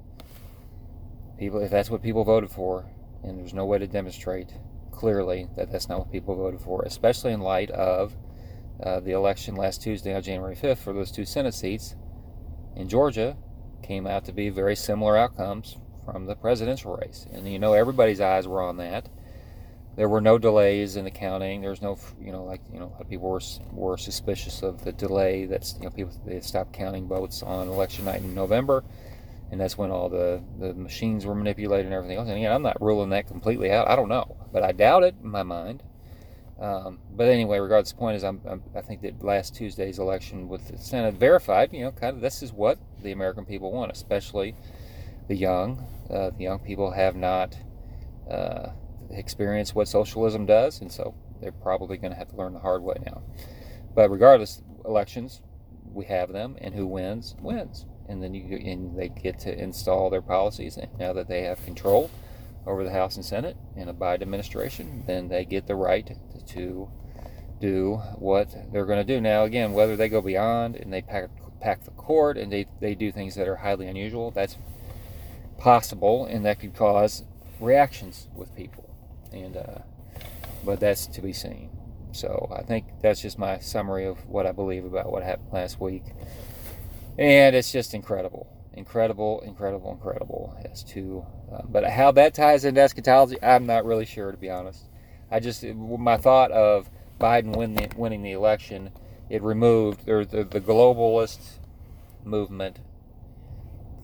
people 1.38 1.62
if 1.62 1.69
that's 1.69 1.91
what 1.91 2.01
people 2.01 2.24
voted 2.24 2.50
for, 2.50 2.89
and 3.24 3.38
there's 3.38 3.53
no 3.53 3.65
way 3.65 3.77
to 3.77 3.88
demonstrate 3.88 4.53
clearly 4.98 5.48
that 5.56 5.72
that's 5.72 5.88
not 5.88 6.00
what 6.00 6.12
people 6.12 6.36
voted 6.36 6.60
for, 6.60 6.84
especially 6.84 7.32
in 7.32 7.39
light 7.39 7.70
of 7.72 8.16
uh, 8.84 9.00
the 9.00 9.12
election 9.12 9.56
last 9.56 9.82
Tuesday 9.82 10.13
on 10.13 10.22
January 10.22 10.56
5th 10.56 10.80
for 10.80 10.94
those 10.94 11.12
two 11.12 11.25
Senate 11.25 11.54
seats 11.54 11.96
in 12.75 12.89
Georgia 12.89 13.38
came 13.82 14.06
out 14.06 14.25
to 14.25 14.34
be 14.34 14.50
very 14.50 14.75
similar 14.75 15.18
outcomes 15.18 15.77
from 16.06 16.25
the 16.25 16.36
presidential 16.36 16.96
race. 16.98 17.25
And 17.32 17.51
you 17.51 17.60
know, 17.60 17.74
everybody's 17.74 18.20
eyes 18.20 18.48
were 18.48 18.62
on 18.62 18.77
that 18.77 19.10
there 19.98 20.08
were 20.08 20.22
no 20.22 20.38
delays 20.38 20.96
in 20.96 21.04
the 21.06 21.12
counting. 21.12 21.62
There's 21.62 21.82
no, 21.82 21.98
you 22.22 22.32
know, 22.32 22.44
like 22.44 22.62
you 22.72 22.80
know, 22.80 22.86
a 22.86 22.94
lot 22.94 23.01
of 23.01 23.10
people 23.10 23.30
were 23.30 23.42
were 23.72 23.98
suspicious 23.98 24.62
of 24.62 24.86
the 24.86 24.92
delay. 24.92 25.46
That's 25.46 25.75
you 25.80 25.86
know, 25.86 25.89
people 25.89 26.13
they 26.24 26.39
stopped 26.39 26.72
counting 26.72 27.08
votes 27.08 27.42
on 27.42 27.68
election 27.68 28.06
night 28.06 28.22
in 28.22 28.36
November, 28.36 28.84
and 29.51 29.60
that's 29.60 29.77
when 29.77 29.92
all 29.92 30.10
the 30.10 30.44
the 30.60 30.74
machines 30.74 31.25
were 31.25 31.36
manipulated 31.36 31.86
and 31.86 31.96
everything 31.96 32.18
else. 32.18 32.27
And 32.27 32.38
again, 32.38 32.51
I'm 32.51 32.62
not 32.62 32.82
ruling 32.82 33.10
that 33.12 33.27
completely 33.27 33.72
out. 33.72 33.88
I 33.88 33.96
don't 33.96 34.10
know, 34.10 34.36
but 34.51 34.63
I 34.63 34.72
doubt 34.72 35.04
it 35.04 35.16
in 35.22 35.30
my 35.30 35.44
mind. 35.44 35.84
Um, 36.60 37.00
but 37.12 37.27
anyway, 37.27 37.60
regardless, 37.60 37.92
the 37.92 38.00
point 38.00 38.18
is, 38.18 38.24
I'm, 38.24 38.42
I'm, 38.50 38.63
i 38.75 38.82
think 38.82 39.01
that 39.04 39.24
last 39.24 39.56
Tuesday's 39.56 40.00
election 40.00 40.48
with 40.48 40.68
the 40.70 40.77
Senate 40.77 41.13
verified, 41.13 41.72
you 41.72 41.82
know, 41.82 41.92
kind 41.92 42.16
of 42.16 42.22
this 42.22 42.42
is 42.42 42.51
what 42.51 42.80
the 43.04 43.12
American 43.12 43.46
people 43.46 43.72
want, 43.72 43.92
especially 43.92 44.56
the 45.27 45.36
young. 45.36 45.86
Uh, 46.10 46.32
the 46.32 46.44
young 46.44 46.60
people 46.60 46.92
have 46.92 47.16
not 47.16 47.56
uh, 48.30 48.70
experience 49.12 49.75
what 49.75 49.88
socialism 49.88 50.46
does, 50.48 50.82
and 50.82 50.92
so 50.92 51.13
they're 51.39 51.51
probably 51.51 51.98
going 51.98 52.12
to 52.12 52.18
have 52.18 52.30
to 52.30 52.36
learn 52.36 52.54
the 52.54 52.60
hard 52.60 52.82
way 52.82 52.96
now. 53.06 53.22
But 53.94 54.10
regardless, 54.10 54.62
elections, 54.84 55.42
we 55.94 56.06
have 56.06 56.32
them, 56.34 56.58
and 56.60 56.74
who 56.74 56.88
wins, 56.88 57.36
wins. 57.39 57.86
And 58.09 58.23
then 58.23 58.33
you 58.33 58.57
and 58.57 58.97
they 58.97 59.09
get 59.09 59.39
to 59.39 59.57
install 59.57 60.09
their 60.09 60.21
policies. 60.21 60.77
And 60.77 60.89
now 60.97 61.13
that 61.13 61.27
they 61.27 61.43
have 61.43 61.63
control 61.65 62.09
over 62.65 62.83
the 62.83 62.91
House 62.91 63.15
and 63.15 63.25
Senate 63.25 63.57
in 63.75 63.89
a 63.89 63.93
Biden 63.93 64.21
administration, 64.21 65.03
then 65.07 65.27
they 65.27 65.45
get 65.45 65.67
the 65.67 65.75
right 65.75 66.15
to 66.47 66.89
do 67.59 67.95
what 68.15 68.49
they're 68.71 68.85
going 68.85 69.05
to 69.05 69.13
do. 69.13 69.19
Now, 69.19 69.43
again, 69.43 69.73
whether 69.73 69.95
they 69.95 70.09
go 70.09 70.21
beyond 70.21 70.75
and 70.75 70.93
they 70.93 71.01
pack, 71.01 71.29
pack 71.59 71.83
the 71.83 71.91
court 71.91 72.37
and 72.37 72.51
they, 72.51 72.67
they 72.79 72.95
do 72.95 73.11
things 73.11 73.35
that 73.35 73.47
are 73.47 73.57
highly 73.57 73.87
unusual, 73.87 74.31
that's 74.31 74.57
possible, 75.57 76.25
and 76.25 76.45
that 76.45 76.59
could 76.59 76.75
cause 76.75 77.23
reactions 77.59 78.27
with 78.35 78.55
people. 78.55 78.95
And 79.31 79.57
uh, 79.57 79.79
but 80.63 80.79
that's 80.79 81.07
to 81.07 81.21
be 81.21 81.33
seen. 81.33 81.69
So 82.11 82.51
I 82.55 82.63
think 82.63 82.85
that's 83.01 83.21
just 83.21 83.37
my 83.37 83.59
summary 83.59 84.05
of 84.05 84.25
what 84.27 84.45
I 84.45 84.51
believe 84.51 84.85
about 84.85 85.11
what 85.11 85.23
happened 85.23 85.49
last 85.51 85.79
week, 85.79 86.03
and 87.17 87.55
it's 87.55 87.71
just 87.71 87.93
incredible, 87.93 88.47
incredible, 88.74 89.41
incredible, 89.41 89.91
incredible 89.91 90.57
as 90.71 90.83
to. 90.83 91.25
Uh, 91.51 91.62
but 91.67 91.83
how 91.89 92.12
that 92.12 92.33
ties 92.33 92.65
into 92.65 92.81
eschatology, 92.81 93.38
I'm 93.41 93.65
not 93.65 93.86
really 93.86 94.05
sure 94.05 94.31
to 94.31 94.38
be 94.38 94.50
honest. 94.50 94.83
I 95.31 95.39
just 95.39 95.63
my 95.63 96.17
thought 96.17 96.51
of 96.51 96.89
Biden 97.19 97.55
win 97.55 97.74
the, 97.74 97.89
winning 97.95 98.21
the 98.21 98.31
election, 98.31 98.91
it 99.29 99.41
removed 99.41 100.05
the, 100.05 100.25
the, 100.29 100.43
the 100.43 100.62
globalist 100.62 101.57
movement 102.24 102.79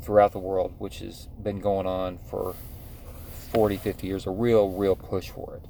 throughout 0.01 0.32
the 0.32 0.39
world, 0.39 0.74
which 0.79 1.00
has 1.00 1.27
been 1.41 1.60
going 1.60 1.86
on 1.86 2.20
for 2.29 2.55
40, 3.51 3.77
50 3.77 4.08
years, 4.08 4.25
a 4.25 4.32
real, 4.32 4.70
real 4.70 4.96
push 4.96 5.29
for 5.29 5.55
it. 5.55 5.70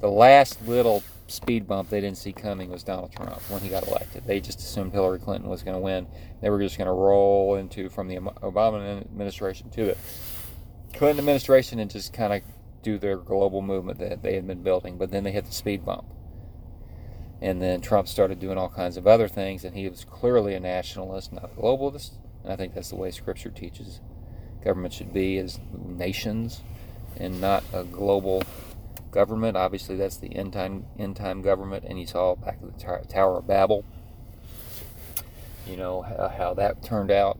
The 0.00 0.10
last 0.10 0.66
little 0.66 1.02
speed 1.34 1.66
bump 1.66 1.90
they 1.90 2.00
didn't 2.00 2.18
see 2.18 2.32
coming 2.32 2.70
was 2.70 2.82
Donald 2.82 3.12
Trump 3.12 3.40
when 3.50 3.60
he 3.60 3.68
got 3.68 3.86
elected. 3.86 4.24
They 4.26 4.40
just 4.40 4.60
assumed 4.60 4.92
Hillary 4.92 5.18
Clinton 5.18 5.50
was 5.50 5.62
going 5.62 5.76
to 5.76 5.80
win. 5.80 6.06
They 6.40 6.50
were 6.50 6.60
just 6.60 6.78
going 6.78 6.86
to 6.86 6.92
roll 6.92 7.56
into 7.56 7.88
from 7.88 8.08
the 8.08 8.16
Obama 8.16 9.00
administration 9.00 9.70
to 9.70 9.84
the 9.86 9.96
Clinton 10.94 11.18
administration 11.18 11.78
and 11.78 11.90
just 11.90 12.12
kind 12.12 12.32
of 12.32 12.42
do 12.82 12.98
their 12.98 13.16
global 13.16 13.62
movement 13.62 13.98
that 13.98 14.22
they 14.22 14.34
had 14.34 14.46
been 14.46 14.62
building. 14.62 14.96
But 14.96 15.10
then 15.10 15.24
they 15.24 15.32
hit 15.32 15.46
the 15.46 15.52
speed 15.52 15.84
bump. 15.84 16.04
And 17.42 17.60
then 17.60 17.80
Trump 17.80 18.08
started 18.08 18.38
doing 18.38 18.56
all 18.56 18.68
kinds 18.68 18.96
of 18.96 19.06
other 19.06 19.28
things, 19.28 19.64
and 19.64 19.76
he 19.76 19.88
was 19.88 20.04
clearly 20.04 20.54
a 20.54 20.60
nationalist, 20.60 21.32
not 21.32 21.44
a 21.44 21.48
globalist. 21.48 22.12
And 22.42 22.52
I 22.52 22.56
think 22.56 22.74
that's 22.74 22.90
the 22.90 22.96
way 22.96 23.10
Scripture 23.10 23.50
teaches 23.50 24.00
government 24.62 24.94
should 24.94 25.12
be 25.12 25.36
as 25.38 25.60
nations 25.74 26.62
and 27.18 27.40
not 27.40 27.62
a 27.72 27.84
global 27.84 28.42
government. 29.14 29.56
Obviously, 29.56 29.96
that's 29.96 30.16
the 30.16 30.34
end 30.34 30.52
time 30.52 30.84
end 30.98 31.16
time 31.16 31.40
government, 31.40 31.84
and 31.86 31.98
you 31.98 32.06
saw 32.06 32.34
back 32.34 32.58
at 32.62 32.78
the 32.78 33.06
Tower 33.08 33.38
of 33.38 33.46
Babel. 33.46 33.84
You 35.66 35.76
know 35.76 36.02
how, 36.02 36.14
uh, 36.14 36.28
how 36.36 36.54
that 36.54 36.82
turned 36.82 37.10
out, 37.10 37.38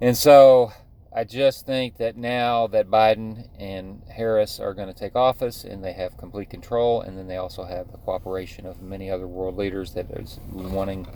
and 0.00 0.16
so 0.16 0.72
I 1.14 1.24
just 1.24 1.66
think 1.66 1.98
that 1.98 2.16
now 2.16 2.68
that 2.68 2.88
Biden 2.88 3.48
and 3.58 4.02
Harris 4.08 4.58
are 4.58 4.72
going 4.72 4.88
to 4.88 4.98
take 4.98 5.14
office 5.14 5.62
and 5.62 5.84
they 5.84 5.92
have 5.92 6.16
complete 6.16 6.48
control, 6.48 7.02
and 7.02 7.18
then 7.18 7.26
they 7.28 7.36
also 7.36 7.64
have 7.64 7.92
the 7.92 7.98
cooperation 7.98 8.64
of 8.64 8.80
many 8.80 9.10
other 9.10 9.28
world 9.28 9.58
leaders 9.58 9.92
that 9.92 10.10
is 10.12 10.40
wanting 10.50 11.06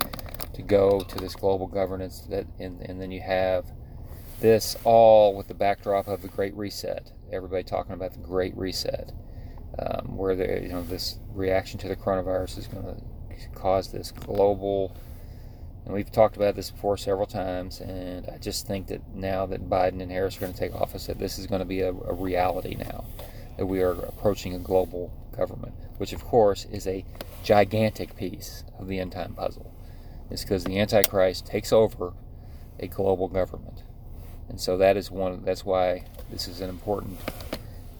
to 0.53 0.61
go 0.61 1.01
to 1.01 1.15
this 1.15 1.35
global 1.35 1.65
governance. 1.65 2.27
That 2.29 2.45
and, 2.59 2.79
and 2.81 3.01
then 3.01 3.11
you 3.11 3.21
have 3.21 3.65
this 4.39 4.77
all 4.83 5.35
with 5.35 5.47
the 5.47 5.55
backdrop 5.55 6.07
of 6.07 6.21
the 6.21 6.27
Great 6.27 6.55
Reset. 6.55 7.11
Everybody 7.31 7.63
talking 7.63 7.93
about 7.93 8.13
the 8.13 8.19
Great 8.19 8.55
Reset, 8.55 9.11
um, 9.79 10.17
where 10.17 10.35
the 10.35 10.61
you 10.61 10.69
know 10.69 10.83
this 10.83 11.19
reaction 11.33 11.79
to 11.79 11.87
the 11.87 11.95
coronavirus 11.95 12.57
is 12.57 12.67
going 12.67 12.83
to 12.85 13.49
cause 13.53 13.91
this 13.91 14.11
global 14.11 14.95
and 15.87 15.95
we've 15.95 16.11
talked 16.11 16.35
about 16.35 16.55
this 16.55 16.69
before 16.69 16.97
several 16.97 17.25
times, 17.25 17.79
and 17.79 18.27
I 18.27 18.39
just 18.39 18.67
think 18.67 18.87
that 18.87 19.15
now 19.15 19.45
that 19.45 19.69
Biden 19.69 20.01
and 20.01 20.11
Harris 20.11 20.35
are 20.35 20.41
going 20.41 20.51
to 20.51 20.59
take 20.59 20.75
office, 20.75 21.05
that 21.05 21.17
this 21.17 21.39
is 21.39 21.47
going 21.47 21.59
to 21.59 21.65
be 21.65 21.79
a, 21.79 21.91
a 21.91 22.13
reality 22.13 22.75
now, 22.75 23.05
that 23.55 23.67
we 23.67 23.81
are 23.81 23.93
approaching 23.93 24.53
a 24.53 24.59
global 24.59 25.13
government, 25.33 25.73
which 25.95 26.11
of 26.11 26.25
course 26.25 26.65
is 26.65 26.87
a 26.87 27.05
gigantic 27.41 28.17
piece 28.17 28.65
of 28.77 28.89
the 28.89 28.99
end 28.99 29.13
time 29.13 29.33
puzzle. 29.33 29.73
It's 30.29 30.43
because 30.43 30.65
the 30.65 30.77
Antichrist 30.77 31.45
takes 31.45 31.71
over 31.71 32.11
a 32.81 32.87
global 32.87 33.29
government. 33.29 33.83
And 34.49 34.59
so 34.59 34.75
that 34.79 34.97
is 34.97 35.09
one 35.09 35.45
that's 35.45 35.63
why 35.63 36.03
this 36.29 36.49
is 36.49 36.59
an 36.59 36.69
important 36.69 37.17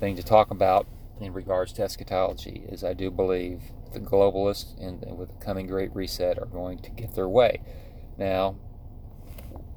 thing 0.01 0.17
to 0.17 0.23
talk 0.23 0.51
about 0.51 0.87
in 1.19 1.33
regards 1.33 1.73
to 1.73 1.83
eschatology 1.83 2.65
is 2.69 2.83
I 2.83 2.93
do 2.93 3.09
believe 3.09 3.61
the 3.93 3.99
globalists 3.99 4.79
and, 4.79 5.03
with 5.17 5.29
the 5.29 5.45
coming 5.45 5.67
Great 5.67 5.95
Reset 5.95 6.37
are 6.37 6.45
going 6.45 6.79
to 6.79 6.89
get 6.91 7.15
their 7.15 7.27
way. 7.27 7.61
Now, 8.17 8.55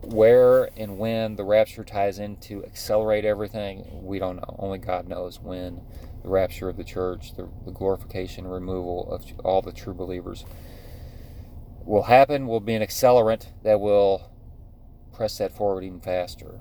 where 0.03 0.71
and 0.77 0.99
when 0.99 1.37
the 1.37 1.45
rapture 1.45 1.85
ties 1.85 2.19
in 2.19 2.37
to 2.39 2.65
accelerate 2.65 3.25
everything, 3.25 3.85
we 4.03 4.19
don't 4.19 4.37
know. 4.37 4.57
Only 4.59 4.79
God 4.79 5.09
knows 5.09 5.41
when 5.41 5.81
the 6.23 6.29
rapture 6.29 6.69
of 6.69 6.77
the 6.77 6.85
church, 6.85 7.35
the, 7.37 7.49
the 7.65 7.71
glorification, 7.71 8.47
removal 8.47 9.11
of 9.11 9.25
all 9.45 9.63
the 9.63 9.73
true 9.73 9.95
believers 9.95 10.45
will 11.85 12.05
happen, 12.05 12.47
will 12.47 12.61
be 12.61 12.75
an 12.75 12.83
accelerant 12.83 13.47
that 13.63 13.81
will 13.81 14.31
press 15.13 15.39
that 15.39 15.55
forward 15.57 15.85
even 15.85 16.01
faster. 16.01 16.61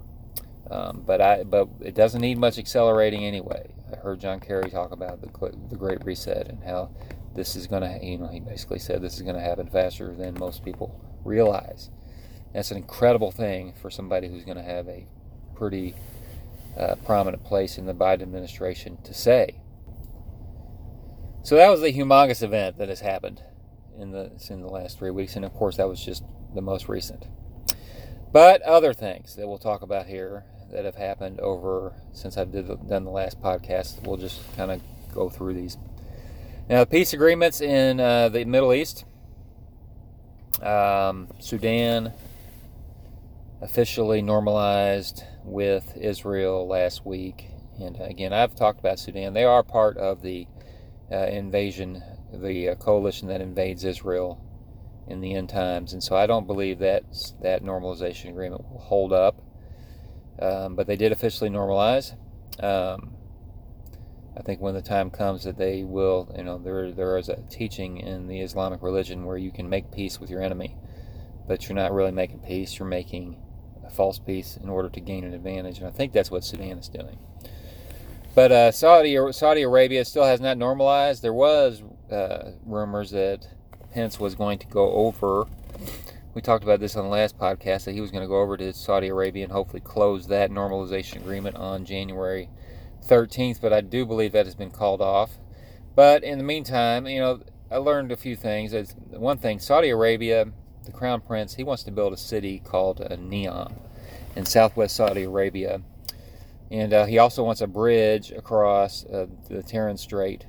Um, 0.70 1.04
but 1.06 1.22
I, 1.22 1.44
but 1.44 1.70
it 1.82 1.96
doesn't 1.96 2.22
need 2.22 2.38
much 2.38 2.58
accelerating 2.58 3.24
anyway. 3.24 3.72
I 3.92 3.96
heard 3.98 4.20
John 4.20 4.40
Kerry 4.40 4.70
talk 4.70 4.92
about 4.92 5.22
the 5.22 5.28
the 5.70 5.76
Great 5.76 6.04
Reset 6.06 6.48
and 6.48 6.64
how 6.64 6.92
this 7.36 7.56
is 7.56 7.68
going 7.68 7.82
to, 7.82 8.06
you 8.06 8.18
know, 8.18 8.28
he 8.28 8.40
basically 8.40 8.80
said 8.80 9.02
this 9.02 9.16
is 9.16 9.22
going 9.22 9.36
to 9.36 9.42
happen 9.42 9.68
faster 9.68 10.14
than 10.16 10.38
most 10.40 10.64
people 10.64 11.00
realize. 11.24 11.90
That's 12.54 12.72
an 12.72 12.78
incredible 12.78 13.32
thing 13.32 13.74
for 13.82 13.90
somebody 13.90 14.28
who's 14.28 14.44
going 14.44 14.58
to 14.58 14.64
have 14.64 14.88
a 14.88 15.08
pretty 15.56 15.94
uh, 16.78 16.96
prominent 17.06 17.44
place 17.44 17.78
in 17.78 17.86
the 17.86 17.94
Biden 17.94 18.22
administration 18.22 18.98
to 19.04 19.14
say. 19.14 19.62
So 21.44 21.56
that 21.56 21.70
was 21.70 21.82
a 21.84 21.94
humongous 21.94 22.44
event 22.44 22.78
that 22.78 22.90
has 22.90 23.00
happened 23.00 23.42
in 23.98 24.12
the 24.12 24.32
in 24.50 24.62
the 24.62 24.68
last 24.68 24.98
three 24.98 25.12
weeks, 25.12 25.36
and 25.36 25.46
of 25.46 25.54
course 25.54 25.78
that 25.78 25.88
was 25.88 26.04
just 26.04 26.24
the 26.54 26.62
most 26.62 26.90
recent. 26.90 27.28
But 28.32 28.62
other 28.62 28.94
things 28.94 29.36
that 29.36 29.48
we'll 29.48 29.58
talk 29.58 29.82
about 29.82 30.08
here 30.08 30.46
that 30.72 30.86
have 30.86 30.96
happened 30.96 31.40
over 31.40 31.94
since 32.14 32.38
I've 32.38 32.52
did, 32.52 32.68
done 32.88 33.04
the 33.04 33.12
last 33.12 33.42
podcast, 33.42 34.06
we'll 34.06 34.18
just 34.18 34.42
kind 34.56 34.72
of 34.72 34.82
go 35.14 35.30
through 35.30 35.54
these 35.56 35.78
now, 36.70 36.82
the 36.82 36.86
peace 36.86 37.14
agreements 37.14 37.62
in 37.62 38.00
uh, 38.00 38.30
the 38.30 38.46
Middle 38.46 38.72
East, 38.74 39.04
um, 40.62 41.28
Sudan 41.40 42.14
officially 43.60 44.22
normalized 44.22 45.24
with 45.44 45.98
Israel 45.98 46.68
last 46.68 47.08
week. 47.08 47.48
And 47.80 48.00
again, 48.00 48.34
I've 48.34 48.54
talked 48.54 48.80
about 48.80 49.00
Sudan. 49.00 49.34
They 49.34 49.46
are 49.46 49.64
part 49.64 49.98
of 49.98 50.22
the 50.22 50.46
uh, 51.12 51.26
invasion, 51.26 52.04
the 52.32 52.70
uh, 52.70 52.76
coalition 52.76 53.30
that 53.30 53.42
invades 53.42 53.84
Israel 53.84 54.40
in 55.08 55.22
the 55.22 55.34
end 55.34 55.50
times. 55.50 55.94
And 55.94 56.04
so 56.04 56.16
I 56.16 56.28
don't 56.28 56.46
believe 56.46 56.78
that 56.80 57.02
that 57.42 57.64
normalization 57.64 58.30
agreement 58.30 58.70
will 58.70 58.80
hold 58.80 59.12
up. 59.12 59.42
Um, 60.42 60.76
but 60.76 60.88
they 60.88 60.96
did 60.96 61.12
officially 61.12 61.50
normalize. 61.50 62.14
Um, 62.64 63.16
I 64.38 64.42
think 64.42 64.62
when 64.62 64.74
the 64.74 64.82
time 64.82 65.10
comes 65.10 65.44
that 65.44 65.58
they 65.58 65.84
will, 65.84 66.34
you 66.38 66.44
know, 66.44 66.58
there 66.58 66.92
there 66.92 67.18
is 67.18 67.28
a 67.28 67.42
teaching 67.50 67.98
in 67.98 68.28
the 68.28 68.40
Islamic 68.40 68.82
religion 68.82 69.26
where 69.26 69.38
you 69.38 69.52
can 69.52 69.68
make 69.68 69.92
peace 69.92 70.20
with 70.20 70.30
your 70.30 70.42
enemy, 70.42 70.78
but 71.48 71.68
you're 71.68 71.76
not 71.76 71.92
really 71.92 72.12
making 72.12 72.40
peace. 72.40 72.80
You're 72.80 72.88
making 72.88 73.42
a 73.86 73.90
false 73.90 74.18
peace 74.18 74.58
in 74.62 74.70
order 74.70 74.90
to 74.90 75.00
gain 75.02 75.26
an 75.26 75.34
advantage, 75.34 75.80
and 75.80 75.88
I 75.88 75.92
think 75.92 76.14
that's 76.14 76.32
what 76.32 76.46
Sudan 76.46 76.78
is 76.78 76.88
doing. 76.88 77.20
But 78.34 78.52
uh, 78.52 78.72
Saudi 78.72 79.18
Saudi 79.34 79.64
Arabia 79.64 80.06
still 80.06 80.24
has 80.24 80.40
not 80.40 80.58
normalized. 80.58 81.22
There 81.22 81.34
was 81.34 81.84
uh, 82.10 82.52
rumors 82.66 83.12
that 83.12 83.46
Pence 83.92 84.20
was 84.20 84.36
going 84.36 84.60
to 84.60 84.68
go 84.68 84.92
over. 84.92 85.48
We 86.40 86.44
talked 86.44 86.64
about 86.64 86.80
this 86.80 86.96
on 86.96 87.04
the 87.04 87.10
last 87.10 87.38
podcast 87.38 87.84
that 87.84 87.92
he 87.92 88.00
was 88.00 88.12
going 88.12 88.24
to 88.24 88.28
go 88.30 88.40
over 88.40 88.56
to 88.56 88.72
Saudi 88.72 89.10
Arabia 89.10 89.44
and 89.44 89.52
hopefully 89.52 89.82
close 89.82 90.28
that 90.28 90.52
normalization 90.52 91.18
agreement 91.18 91.58
on 91.58 91.84
January 91.84 92.48
13th, 93.06 93.60
but 93.60 93.74
I 93.74 93.82
do 93.82 94.06
believe 94.06 94.32
that 94.32 94.46
has 94.46 94.56
been 94.56 94.72
called 94.72 95.02
off. 95.02 95.32
But 95.96 96.24
in 96.24 96.38
the 96.38 96.46
meantime, 96.46 97.08
you 97.08 97.20
know, 97.20 97.42
I 97.70 97.76
learned 97.76 98.14
a 98.14 98.16
few 98.16 98.38
things. 98.38 98.72
It's 98.72 98.96
one 99.10 99.38
thing, 99.38 99.60
Saudi 99.60 99.90
Arabia, 99.90 100.54
the 100.86 100.94
crown 100.94 101.20
prince, 101.20 101.56
he 101.56 101.66
wants 101.66 101.84
to 101.84 101.92
build 101.92 102.14
a 102.14 102.18
city 102.18 102.60
called 102.64 103.02
uh, 103.02 103.18
Neom 103.18 103.74
in 104.38 104.46
southwest 104.46 104.96
Saudi 104.96 105.24
Arabia. 105.24 105.82
And 106.72 106.94
uh, 106.94 107.06
he 107.06 107.18
also 107.18 107.44
wants 107.44 107.60
a 107.60 107.68
bridge 107.68 108.32
across 108.32 109.06
uh, 109.08 109.28
the 109.50 109.62
Tiran 109.62 110.00
Strait. 110.00 110.46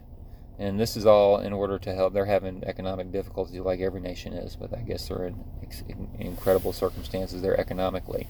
And 0.60 0.78
this 0.78 0.94
is 0.94 1.06
all 1.06 1.38
in 1.38 1.54
order 1.54 1.78
to 1.78 1.94
help. 1.94 2.12
They're 2.12 2.26
having 2.26 2.62
economic 2.64 3.10
difficulties 3.10 3.60
like 3.60 3.80
every 3.80 4.00
nation 4.00 4.34
is, 4.34 4.56
but 4.56 4.76
I 4.76 4.82
guess 4.82 5.08
they're 5.08 5.26
in, 5.26 5.42
in 5.88 6.08
incredible 6.18 6.74
circumstances 6.74 7.40
there 7.40 7.58
economically. 7.58 8.28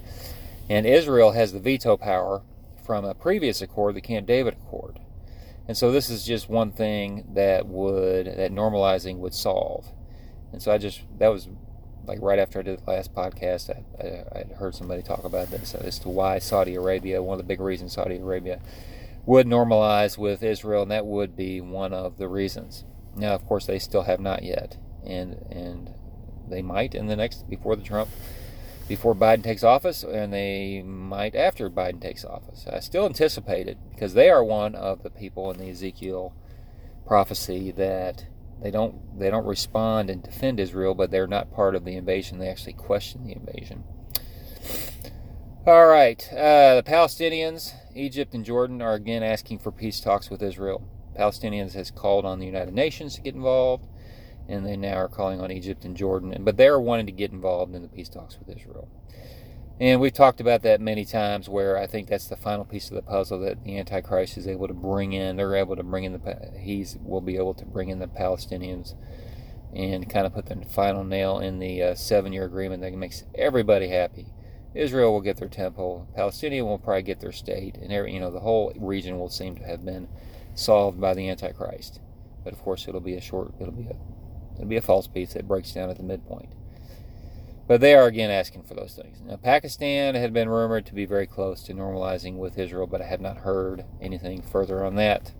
And 0.68 0.86
Israel 0.86 1.32
has 1.32 1.52
the 1.52 1.58
veto 1.58 1.96
power 1.96 2.42
from 2.84 3.04
a 3.04 3.14
previous 3.14 3.60
accord, 3.60 3.96
the 3.96 4.00
Camp 4.00 4.28
David 4.28 4.54
Accord. 4.54 5.00
And 5.66 5.76
so 5.76 5.90
this 5.90 6.08
is 6.08 6.24
just 6.24 6.48
one 6.48 6.70
thing 6.70 7.24
that 7.34 7.66
would 7.66 8.26
that 8.26 8.52
normalizing 8.52 9.18
would 9.18 9.34
solve. 9.34 9.88
And 10.52 10.62
so 10.62 10.70
I 10.70 10.78
just 10.78 11.00
that 11.18 11.28
was 11.28 11.48
like 12.06 12.20
right 12.22 12.38
after 12.38 12.60
I 12.60 12.62
did 12.62 12.78
the 12.78 12.90
last 12.90 13.12
podcast, 13.12 13.70
I, 13.70 14.04
I, 14.04 14.40
I 14.40 14.54
heard 14.54 14.76
somebody 14.76 15.02
talk 15.02 15.24
about 15.24 15.50
this 15.50 15.74
as 15.74 15.98
to 16.00 16.08
why 16.08 16.38
Saudi 16.38 16.76
Arabia, 16.76 17.22
one 17.22 17.34
of 17.34 17.38
the 17.38 17.48
big 17.48 17.60
reasons 17.60 17.94
Saudi 17.94 18.18
Arabia 18.18 18.60
would 19.26 19.46
normalize 19.46 20.18
with 20.18 20.42
Israel, 20.42 20.82
and 20.82 20.90
that 20.90 21.06
would 21.06 21.36
be 21.36 21.60
one 21.60 21.92
of 21.92 22.18
the 22.18 22.28
reasons. 22.28 22.84
Now, 23.16 23.34
of 23.34 23.44
course, 23.46 23.66
they 23.66 23.78
still 23.78 24.02
have 24.02 24.20
not 24.20 24.42
yet, 24.42 24.78
and 25.04 25.34
and 25.50 25.94
they 26.48 26.62
might 26.62 26.94
in 26.94 27.06
the 27.06 27.16
next 27.16 27.48
before 27.48 27.76
the 27.76 27.82
Trump 27.82 28.08
before 28.90 29.14
Biden 29.14 29.44
takes 29.44 29.62
office, 29.62 30.02
and 30.02 30.32
they 30.32 30.82
might 30.82 31.36
after 31.36 31.70
Biden 31.70 32.00
takes 32.00 32.24
office. 32.24 32.66
I 32.66 32.80
still 32.80 33.06
anticipate 33.06 33.68
it 33.68 33.78
because 33.90 34.14
they 34.14 34.28
are 34.28 34.42
one 34.42 34.74
of 34.74 35.04
the 35.04 35.10
people 35.10 35.48
in 35.52 35.58
the 35.58 35.70
Ezekiel 35.70 36.34
prophecy 37.06 37.70
that 37.70 38.26
they 38.60 38.72
don't 38.72 39.18
they 39.18 39.30
don't 39.30 39.46
respond 39.46 40.10
and 40.10 40.22
defend 40.22 40.58
Israel, 40.58 40.94
but 40.94 41.12
they're 41.12 41.28
not 41.28 41.52
part 41.52 41.76
of 41.76 41.84
the 41.84 41.94
invasion. 41.94 42.40
They 42.40 42.48
actually 42.48 42.72
question 42.72 43.24
the 43.24 43.32
invasion. 43.32 43.84
All 45.66 45.86
right, 45.86 46.20
uh, 46.32 46.74
the 46.74 46.84
Palestinians, 46.84 47.72
Egypt 47.94 48.34
and 48.34 48.44
Jordan 48.44 48.80
are 48.80 48.94
again 48.94 49.22
asking 49.22 49.58
for 49.58 49.72
peace 49.72 50.00
talks 50.00 50.30
with 50.30 50.42
Israel. 50.42 50.82
Palestinians 51.18 51.74
has 51.74 51.90
called 51.90 52.24
on 52.24 52.38
the 52.38 52.46
United 52.46 52.74
Nations 52.74 53.16
to 53.16 53.20
get 53.20 53.34
involved 53.34 53.86
and 54.48 54.66
they 54.66 54.76
now 54.76 54.96
are 54.96 55.08
calling 55.08 55.40
on 55.40 55.50
Egypt 55.50 55.84
and 55.84 55.96
Jordan. 55.96 56.36
But 56.40 56.56
they're 56.56 56.80
wanting 56.80 57.06
to 57.06 57.12
get 57.12 57.30
involved 57.30 57.74
in 57.74 57.82
the 57.82 57.88
peace 57.88 58.08
talks 58.08 58.38
with 58.38 58.54
Israel. 58.54 58.88
And 59.80 60.00
we've 60.00 60.12
talked 60.12 60.40
about 60.40 60.62
that 60.62 60.80
many 60.80 61.06
times 61.06 61.48
where 61.48 61.78
I 61.78 61.86
think 61.86 62.08
that's 62.08 62.26
the 62.26 62.36
final 62.36 62.64
piece 62.64 62.90
of 62.90 62.96
the 62.96 63.02
puzzle 63.02 63.40
that 63.40 63.64
the 63.64 63.78
Antichrist 63.78 64.36
is 64.36 64.46
able 64.46 64.68
to 64.68 64.74
bring 64.74 65.12
in. 65.12 65.36
They're 65.36 65.56
able 65.56 65.76
to 65.76 65.82
bring 65.82 66.04
in 66.04 66.12
the, 66.12 66.52
he's 66.60 66.98
will 67.00 67.22
be 67.22 67.36
able 67.36 67.54
to 67.54 67.64
bring 67.64 67.88
in 67.88 67.98
the 67.98 68.06
Palestinians 68.06 68.94
and 69.74 70.10
kind 70.10 70.26
of 70.26 70.34
put 70.34 70.46
the 70.46 70.56
final 70.66 71.04
nail 71.04 71.38
in 71.38 71.60
the 71.60 71.82
uh, 71.82 71.94
seven 71.94 72.32
year 72.32 72.44
agreement 72.44 72.82
that 72.82 72.92
makes 72.92 73.24
everybody 73.34 73.88
happy. 73.88 74.26
Israel 74.74 75.12
will 75.12 75.20
get 75.20 75.36
their 75.36 75.48
temple, 75.48 76.08
Palestinian 76.14 76.66
will 76.66 76.78
probably 76.78 77.02
get 77.02 77.20
their 77.20 77.32
state, 77.32 77.76
and 77.76 77.92
every, 77.92 78.14
you 78.14 78.20
know 78.20 78.30
the 78.30 78.40
whole 78.40 78.72
region 78.76 79.18
will 79.18 79.28
seem 79.28 79.56
to 79.56 79.64
have 79.64 79.84
been 79.84 80.08
solved 80.54 81.00
by 81.00 81.14
the 81.14 81.28
Antichrist. 81.28 82.00
But 82.44 82.52
of 82.52 82.60
course, 82.60 82.86
it'll 82.88 83.00
be 83.00 83.14
a 83.14 83.20
short, 83.20 83.52
it'll 83.60 83.72
be 83.72 83.88
a 83.88 83.96
It'll 84.60 84.68
be 84.68 84.76
a 84.76 84.82
false 84.82 85.06
peace 85.06 85.32
that 85.32 85.48
breaks 85.48 85.72
down 85.72 85.88
at 85.88 85.96
the 85.96 86.02
midpoint. 86.02 86.50
But 87.66 87.80
they 87.80 87.94
are 87.94 88.06
again 88.06 88.30
asking 88.30 88.64
for 88.64 88.74
those 88.74 88.92
things. 88.92 89.18
Now, 89.24 89.36
Pakistan 89.36 90.14
had 90.14 90.34
been 90.34 90.50
rumored 90.50 90.84
to 90.84 90.94
be 90.94 91.06
very 91.06 91.26
close 91.26 91.62
to 91.62 91.72
normalizing 91.72 92.36
with 92.36 92.58
Israel, 92.58 92.86
but 92.86 93.00
I 93.00 93.06
have 93.06 93.22
not 93.22 93.38
heard 93.38 93.86
anything 94.02 94.42
further 94.42 94.84
on 94.84 94.96
that. 94.96 95.32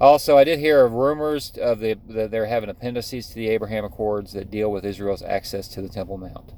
Also, 0.00 0.38
I 0.38 0.44
did 0.44 0.60
hear 0.60 0.84
of 0.84 0.92
rumors 0.92 1.50
of 1.60 1.80
the 1.80 1.94
that 2.08 2.30
they're 2.30 2.46
having 2.46 2.70
appendices 2.70 3.26
to 3.28 3.34
the 3.34 3.48
Abraham 3.48 3.84
Accords 3.84 4.32
that 4.34 4.48
deal 4.48 4.70
with 4.70 4.84
Israel's 4.84 5.22
access 5.22 5.66
to 5.68 5.82
the 5.82 5.88
Temple 5.88 6.18
Mount. 6.18 6.52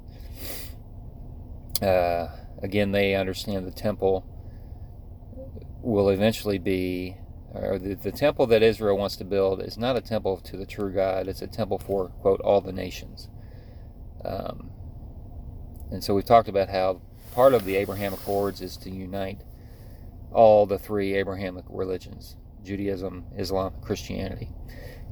Uh, 1.82 2.28
again, 2.62 2.92
they 2.92 3.14
understand 3.14 3.66
the 3.66 3.70
temple 3.70 4.24
will 5.82 6.08
eventually 6.08 6.58
be 6.58 7.16
or 7.54 7.78
the, 7.78 7.94
the 7.94 8.12
temple 8.12 8.46
that 8.48 8.62
Israel 8.62 8.98
wants 8.98 9.16
to 9.16 9.24
build 9.24 9.62
is 9.62 9.78
not 9.78 9.96
a 9.96 10.00
temple 10.00 10.38
to 10.38 10.56
the 10.56 10.66
true 10.66 10.92
God, 10.92 11.28
it's 11.28 11.42
a 11.42 11.46
temple 11.46 11.78
for, 11.78 12.08
quote, 12.08 12.40
all 12.40 12.60
the 12.60 12.72
nations. 12.72 13.28
Um, 14.24 14.70
and 15.90 16.02
so 16.02 16.14
we've 16.14 16.24
talked 16.24 16.48
about 16.48 16.68
how 16.68 17.00
part 17.32 17.54
of 17.54 17.64
the 17.64 17.76
Abraham 17.76 18.12
Accords 18.12 18.60
is 18.60 18.76
to 18.78 18.90
unite 18.90 19.42
all 20.32 20.66
the 20.66 20.78
three 20.78 21.14
Abrahamic 21.14 21.64
religions 21.68 22.36
Judaism, 22.62 23.24
Islam, 23.38 23.74
Christianity. 23.80 24.50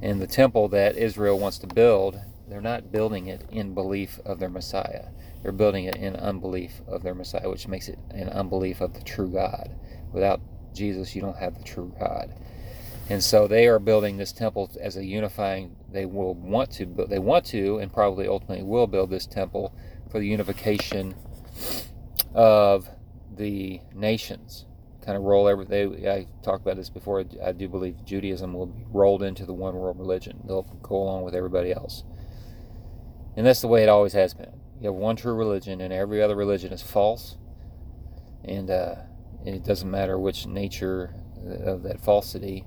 And 0.01 0.21
the 0.21 0.27
temple 0.27 0.67
that 0.69 0.97
Israel 0.97 1.39
wants 1.39 1.57
to 1.59 1.67
build, 1.67 2.19
they're 2.49 2.59
not 2.59 2.91
building 2.91 3.27
it 3.27 3.47
in 3.49 3.73
belief 3.73 4.19
of 4.25 4.39
their 4.39 4.49
Messiah. 4.49 5.05
They're 5.45 5.51
building 5.51 5.85
it 5.85 5.97
in 5.97 6.15
unbelief 6.15 6.81
of 6.87 7.03
their 7.03 7.13
Messiah, 7.13 7.47
which 7.47 7.67
makes 7.67 7.87
it 7.87 7.99
an 8.09 8.29
unbelief 8.29 8.81
of 8.81 8.95
the 8.95 9.03
true 9.03 9.29
God. 9.29 9.69
Without 10.11 10.41
Jesus, 10.73 11.15
you 11.15 11.21
don't 11.21 11.37
have 11.37 11.55
the 11.55 11.63
true 11.63 11.93
God. 11.99 12.33
And 13.11 13.23
so 13.23 13.47
they 13.47 13.67
are 13.67 13.77
building 13.77 14.17
this 14.17 14.31
temple 14.31 14.71
as 14.81 14.97
a 14.97 15.05
unifying. 15.05 15.75
They 15.91 16.07
will 16.07 16.33
want 16.33 16.71
to, 16.71 16.87
but 16.87 17.09
they 17.09 17.19
want 17.19 17.45
to, 17.45 17.77
and 17.77 17.93
probably 17.93 18.27
ultimately 18.27 18.63
will 18.63 18.87
build 18.87 19.11
this 19.11 19.27
temple 19.27 19.71
for 20.09 20.17
the 20.17 20.25
unification 20.25 21.13
of 22.33 22.89
the 23.37 23.81
nations. 23.93 24.65
Kind 25.05 25.15
of 25.15 25.25
roll 25.25 25.47
every. 25.47 25.65
They, 25.65 26.09
I 26.09 26.25
talked 26.41 26.63
about 26.63 26.77
this 26.77 26.89
before. 26.89 27.23
I 27.43 27.51
do 27.51 27.69
believe 27.69 28.03
Judaism 28.03 28.51
will 28.55 28.65
be 28.65 28.83
rolled 28.89 29.21
into 29.21 29.45
the 29.45 29.53
one 29.53 29.75
world 29.75 29.99
religion. 29.99 30.39
They'll 30.47 30.63
go 30.81 30.95
along 30.95 31.21
with 31.21 31.35
everybody 31.35 31.71
else, 31.71 32.03
and 33.37 33.45
that's 33.45 33.61
the 33.61 33.67
way 33.67 33.83
it 33.83 33.89
always 33.89 34.13
has 34.13 34.33
been. 34.33 34.64
You 34.79 34.87
have 34.87 34.95
one 34.95 35.15
true 35.15 35.33
religion, 35.33 35.81
and 35.81 35.93
every 35.93 36.21
other 36.21 36.35
religion 36.35 36.73
is 36.73 36.81
false. 36.81 37.37
And 38.43 38.69
uh, 38.69 38.95
it 39.45 39.63
doesn't 39.63 39.89
matter 39.89 40.19
which 40.19 40.45
nature 40.45 41.15
of 41.63 41.83
that 41.83 42.01
falsity, 42.01 42.65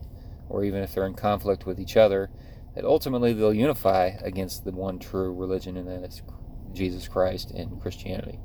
or 0.48 0.64
even 0.64 0.82
if 0.82 0.94
they're 0.94 1.06
in 1.06 1.14
conflict 1.14 1.66
with 1.66 1.78
each 1.78 1.96
other, 1.96 2.30
that 2.74 2.84
ultimately 2.84 3.32
they'll 3.32 3.52
unify 3.52 4.12
against 4.22 4.64
the 4.64 4.72
one 4.72 4.98
true 4.98 5.34
religion, 5.34 5.76
and 5.76 5.88
that 5.88 6.08
is 6.08 6.22
Jesus 6.72 7.08
Christ 7.08 7.50
and 7.50 7.80
Christianity. 7.80 8.38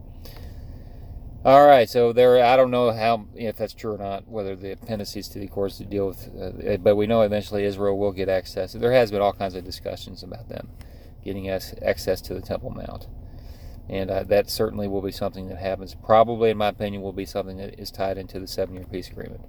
All 1.45 1.67
right, 1.67 1.89
so 1.89 2.13
there. 2.13 2.43
I 2.43 2.55
don't 2.55 2.71
know 2.71 2.91
how 2.91 3.25
if 3.35 3.57
that's 3.57 3.73
true 3.73 3.95
or 3.95 3.97
not. 3.97 4.27
Whether 4.29 4.55
the 4.55 4.71
appendices 4.71 5.27
to 5.29 5.39
the 5.39 5.45
accords 5.45 5.77
to 5.77 5.85
deal 5.85 6.07
with, 6.07 6.29
uh, 6.39 6.77
but 6.77 6.95
we 6.95 7.05
know 7.05 7.21
eventually 7.21 7.65
Israel 7.65 7.97
will 7.97 8.13
get 8.13 8.29
access. 8.29 8.71
There 8.71 8.93
has 8.93 9.11
been 9.11 9.21
all 9.21 9.33
kinds 9.33 9.53
of 9.53 9.65
discussions 9.65 10.23
about 10.23 10.47
them 10.47 10.69
getting 11.23 11.49
access 11.49 12.21
to 12.21 12.33
the 12.33 12.41
Temple 12.41 12.69
Mount 12.69 13.07
and 13.89 14.09
uh, 14.09 14.23
that 14.23 14.49
certainly 14.49 14.87
will 14.87 15.01
be 15.01 15.11
something 15.11 15.47
that 15.49 15.57
happens. 15.57 15.95
Probably, 15.95 16.49
in 16.49 16.57
my 16.57 16.69
opinion, 16.69 17.01
will 17.01 17.13
be 17.13 17.25
something 17.25 17.57
that 17.57 17.79
is 17.79 17.91
tied 17.91 18.17
into 18.17 18.39
the 18.39 18.47
seven-year 18.47 18.85
peace 18.91 19.09
agreement. 19.09 19.41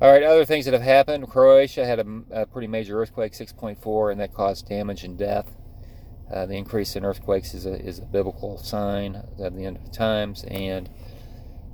All 0.00 0.10
right, 0.10 0.22
other 0.22 0.44
things 0.44 0.64
that 0.64 0.74
have 0.74 0.82
happened. 0.82 1.28
Croatia 1.28 1.86
had 1.86 2.00
a, 2.00 2.22
a 2.30 2.46
pretty 2.46 2.66
major 2.66 3.00
earthquake, 3.00 3.32
6.4, 3.32 4.10
and 4.10 4.20
that 4.20 4.34
caused 4.34 4.68
damage 4.68 5.04
and 5.04 5.16
death. 5.16 5.54
Uh, 6.32 6.46
the 6.46 6.54
increase 6.54 6.96
in 6.96 7.04
earthquakes 7.04 7.54
is 7.54 7.64
a, 7.64 7.80
is 7.80 8.00
a 8.00 8.04
biblical 8.04 8.58
sign 8.58 9.22
of 9.38 9.54
the 9.54 9.64
end 9.64 9.76
of 9.76 9.92
times, 9.92 10.44
and 10.48 10.90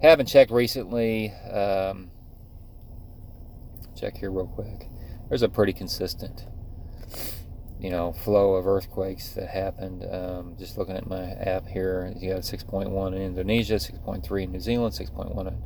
haven't 0.02 0.26
checked 0.26 0.50
recently. 0.50 1.32
Um, 1.50 2.10
check 3.98 4.18
here 4.18 4.30
real 4.30 4.46
quick. 4.46 4.88
There's 5.28 5.42
a 5.42 5.48
pretty 5.48 5.72
consistent 5.72 6.46
you 7.80 7.90
know 7.90 8.12
flow 8.12 8.54
of 8.54 8.66
earthquakes 8.66 9.30
that 9.30 9.48
happened. 9.48 10.04
Um, 10.10 10.56
just 10.58 10.76
looking 10.76 10.96
at 10.96 11.08
my 11.08 11.32
app 11.32 11.66
here, 11.66 12.12
you 12.16 12.30
got 12.30 12.42
6.1 12.42 13.14
in 13.14 13.22
Indonesia, 13.22 13.74
6.3 13.74 14.42
in 14.42 14.52
New 14.52 14.60
Zealand, 14.60 14.94
6.1 14.94 15.48
in 15.48 15.56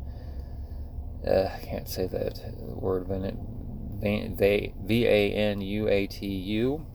uh, 1.27 1.51
I 1.55 1.59
can't 1.65 1.89
say 1.89 2.07
that 2.07 2.41
word 2.59 3.07
V 3.07 5.07
A 5.07 5.33
N 5.33 5.61
U 5.61 5.89
A 5.89 6.07
T 6.07 6.27
U, 6.27 6.87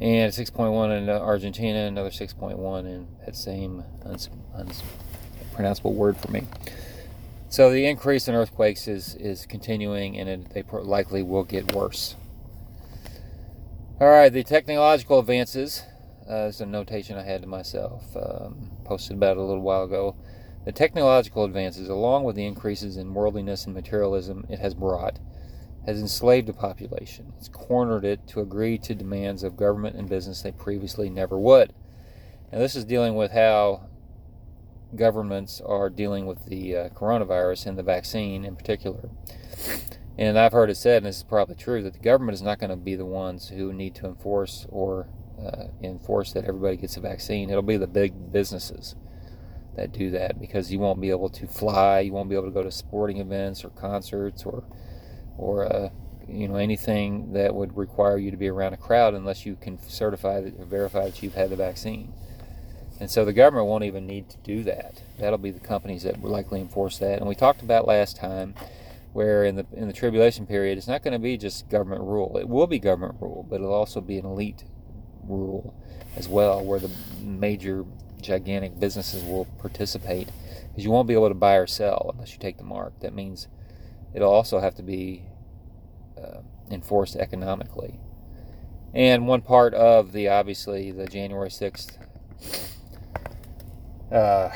and 0.00 0.32
6.1 0.32 0.98
in 0.98 1.08
Argentina, 1.08 1.86
another 1.86 2.10
6.1 2.10 2.84
in 2.84 3.06
that 3.24 3.36
same 3.36 3.84
unpronounceable 4.04 5.94
word 5.94 6.16
for 6.16 6.30
me. 6.30 6.46
So 7.48 7.70
the 7.70 7.86
increase 7.86 8.28
in 8.28 8.34
earthquakes 8.34 8.88
is 8.88 9.14
is 9.14 9.46
continuing, 9.46 10.18
and 10.18 10.28
it, 10.28 10.50
they 10.50 10.64
likely 10.72 11.22
will 11.22 11.44
get 11.44 11.74
worse. 11.74 12.16
All 14.00 14.08
right, 14.08 14.32
the 14.32 14.42
technological 14.42 15.20
advances. 15.20 15.84
Uh, 16.28 16.50
a 16.58 16.66
notation 16.66 17.16
I 17.18 17.22
had 17.22 17.42
to 17.42 17.46
myself. 17.46 18.16
Um, 18.16 18.70
posted 18.84 19.16
about 19.16 19.36
it 19.36 19.40
a 19.40 19.42
little 19.42 19.62
while 19.62 19.84
ago. 19.84 20.16
The 20.64 20.72
technological 20.72 21.44
advances, 21.44 21.88
along 21.88 22.24
with 22.24 22.34
the 22.34 22.46
increases 22.46 22.96
in 22.96 23.14
worldliness 23.14 23.66
and 23.66 23.74
materialism 23.74 24.46
it 24.48 24.58
has 24.60 24.74
brought, 24.74 25.18
has 25.84 26.00
enslaved 26.00 26.48
the 26.48 26.52
population. 26.52 27.32
It's 27.38 27.48
cornered 27.48 28.04
it 28.04 28.26
to 28.28 28.40
agree 28.40 28.78
to 28.78 28.94
demands 28.94 29.42
of 29.42 29.56
government 29.56 29.96
and 29.96 30.08
business 30.08 30.42
they 30.42 30.52
previously 30.52 31.10
never 31.10 31.38
would. 31.38 31.72
And 32.50 32.60
this 32.60 32.74
is 32.74 32.84
dealing 32.84 33.14
with 33.14 33.32
how 33.32 33.88
governments 34.96 35.60
are 35.60 35.90
dealing 35.90 36.26
with 36.26 36.46
the 36.46 36.76
uh, 36.76 36.88
coronavirus 36.88 37.66
and 37.66 37.78
the 37.78 37.82
vaccine 37.82 38.44
in 38.44 38.56
particular. 38.56 39.10
And 40.18 40.38
I've 40.38 40.52
heard 40.52 40.68
it 40.68 40.76
said, 40.76 40.98
and 40.98 41.06
this 41.06 41.18
is 41.18 41.22
probably 41.22 41.54
true, 41.54 41.82
that 41.82 41.94
the 41.94 41.98
government 41.98 42.34
is 42.34 42.42
not 42.42 42.58
going 42.58 42.70
to 42.70 42.76
be 42.76 42.94
the 42.94 43.06
ones 43.06 43.48
who 43.48 43.72
need 43.72 43.94
to 43.96 44.06
enforce 44.06 44.66
or 44.68 45.08
uh, 45.40 45.68
enforce 45.82 46.32
that 46.32 46.44
everybody 46.44 46.76
gets 46.76 46.96
a 46.96 47.00
vaccine. 47.00 47.48
It'll 47.50 47.62
be 47.62 47.78
the 47.78 47.86
big 47.86 48.30
businesses 48.32 48.94
that 49.76 49.92
do 49.92 50.10
that 50.10 50.38
because 50.38 50.70
you 50.70 50.78
won't 50.78 51.00
be 51.00 51.10
able 51.10 51.30
to 51.30 51.46
fly, 51.46 52.00
you 52.00 52.12
won't 52.12 52.28
be 52.28 52.34
able 52.34 52.46
to 52.46 52.52
go 52.52 52.62
to 52.62 52.70
sporting 52.70 53.18
events 53.18 53.64
or 53.64 53.70
concerts 53.70 54.44
or 54.44 54.64
or 55.38 55.64
uh, 55.64 55.88
you 56.28 56.46
know 56.46 56.56
anything 56.56 57.32
that 57.32 57.54
would 57.54 57.76
require 57.76 58.18
you 58.18 58.30
to 58.30 58.36
be 58.36 58.48
around 58.48 58.74
a 58.74 58.76
crowd 58.76 59.14
unless 59.14 59.46
you 59.46 59.56
can 59.56 59.78
certify 59.88 60.40
that 60.40 60.58
or 60.58 60.66
verify 60.66 61.06
that 61.06 61.22
you've 61.22 61.34
had 61.34 61.50
the 61.50 61.56
vaccine. 61.56 62.12
And 63.00 63.10
so 63.10 63.24
the 63.24 63.32
government 63.32 63.66
won't 63.66 63.84
even 63.84 64.06
need 64.06 64.28
to 64.28 64.36
do 64.44 64.62
that. 64.64 65.02
That'll 65.18 65.38
be 65.38 65.50
the 65.50 65.58
companies 65.58 66.04
that 66.04 66.20
will 66.20 66.30
likely 66.30 66.60
enforce 66.60 66.98
that. 66.98 67.18
And 67.18 67.26
we 67.26 67.34
talked 67.34 67.62
about 67.62 67.86
last 67.86 68.16
time 68.16 68.54
where 69.12 69.44
in 69.44 69.56
the 69.56 69.66
in 69.72 69.86
the 69.86 69.92
tribulation 69.92 70.46
period 70.46 70.78
it's 70.78 70.88
not 70.88 71.02
going 71.02 71.12
to 71.12 71.18
be 71.18 71.36
just 71.36 71.68
government 71.68 72.02
rule. 72.02 72.36
It 72.38 72.48
will 72.48 72.66
be 72.66 72.78
government 72.78 73.16
rule, 73.20 73.46
but 73.48 73.56
it'll 73.56 73.74
also 73.74 74.00
be 74.00 74.18
an 74.18 74.24
elite 74.24 74.64
rule 75.24 75.74
as 76.16 76.28
well 76.28 76.64
where 76.64 76.78
the 76.78 76.90
major 77.20 77.84
gigantic 78.20 78.78
businesses 78.78 79.24
will 79.24 79.46
participate 79.58 80.28
because 80.68 80.84
you 80.84 80.90
won't 80.90 81.08
be 81.08 81.14
able 81.14 81.28
to 81.28 81.34
buy 81.34 81.56
or 81.56 81.66
sell 81.66 82.10
unless 82.14 82.32
you 82.32 82.38
take 82.38 82.56
the 82.56 82.64
mark. 82.64 82.98
That 83.00 83.14
means 83.14 83.48
it'll 84.14 84.32
also 84.32 84.60
have 84.60 84.74
to 84.76 84.82
be 84.82 85.24
uh, 86.16 86.40
enforced 86.70 87.16
economically. 87.16 88.00
And 88.94 89.26
one 89.26 89.40
part 89.42 89.74
of 89.74 90.12
the 90.12 90.28
obviously 90.28 90.92
the 90.92 91.06
January 91.06 91.48
6th 91.48 91.96
uh, 94.12 94.50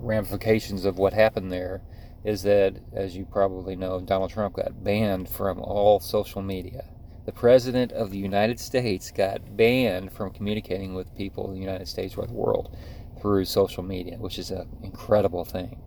ramifications 0.00 0.84
of 0.84 0.98
what 0.98 1.12
happened 1.12 1.52
there 1.52 1.82
is 2.24 2.42
that, 2.42 2.76
as 2.92 3.16
you 3.16 3.24
probably 3.24 3.76
know, 3.76 4.00
Donald 4.00 4.30
Trump 4.30 4.56
got 4.56 4.82
banned 4.82 5.28
from 5.28 5.60
all 5.60 6.00
social 6.00 6.42
media. 6.42 6.84
The 7.24 7.32
President 7.32 7.92
of 7.92 8.10
the 8.10 8.18
United 8.18 8.58
States 8.60 9.10
got 9.10 9.56
banned 9.56 10.12
from 10.12 10.30
communicating 10.30 10.94
with 10.94 11.14
people 11.16 11.46
in 11.46 11.54
the 11.54 11.60
United 11.60 11.88
States 11.88 12.16
or 12.16 12.26
the 12.26 12.32
world 12.32 12.76
through 13.20 13.44
social 13.44 13.82
media, 13.82 14.16
which 14.18 14.38
is 14.38 14.50
an 14.50 14.68
incredible 14.82 15.44
thing 15.44 15.80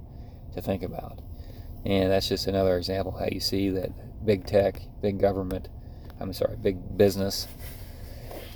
to 0.54 0.62
think 0.62 0.84
about. 0.84 1.20
And 1.86 2.12
that's 2.12 2.28
just 2.28 2.48
another 2.48 2.78
example 2.78 3.18
how 3.18 3.28
you 3.32 3.40
see 3.40 3.70
that 3.70 4.26
big 4.26 4.46
tech, 4.46 4.82
big 5.02 5.20
government, 5.20 5.70
I'm 6.20 6.34
sorry, 6.34 6.58
big 6.58 6.98
business 6.98 7.48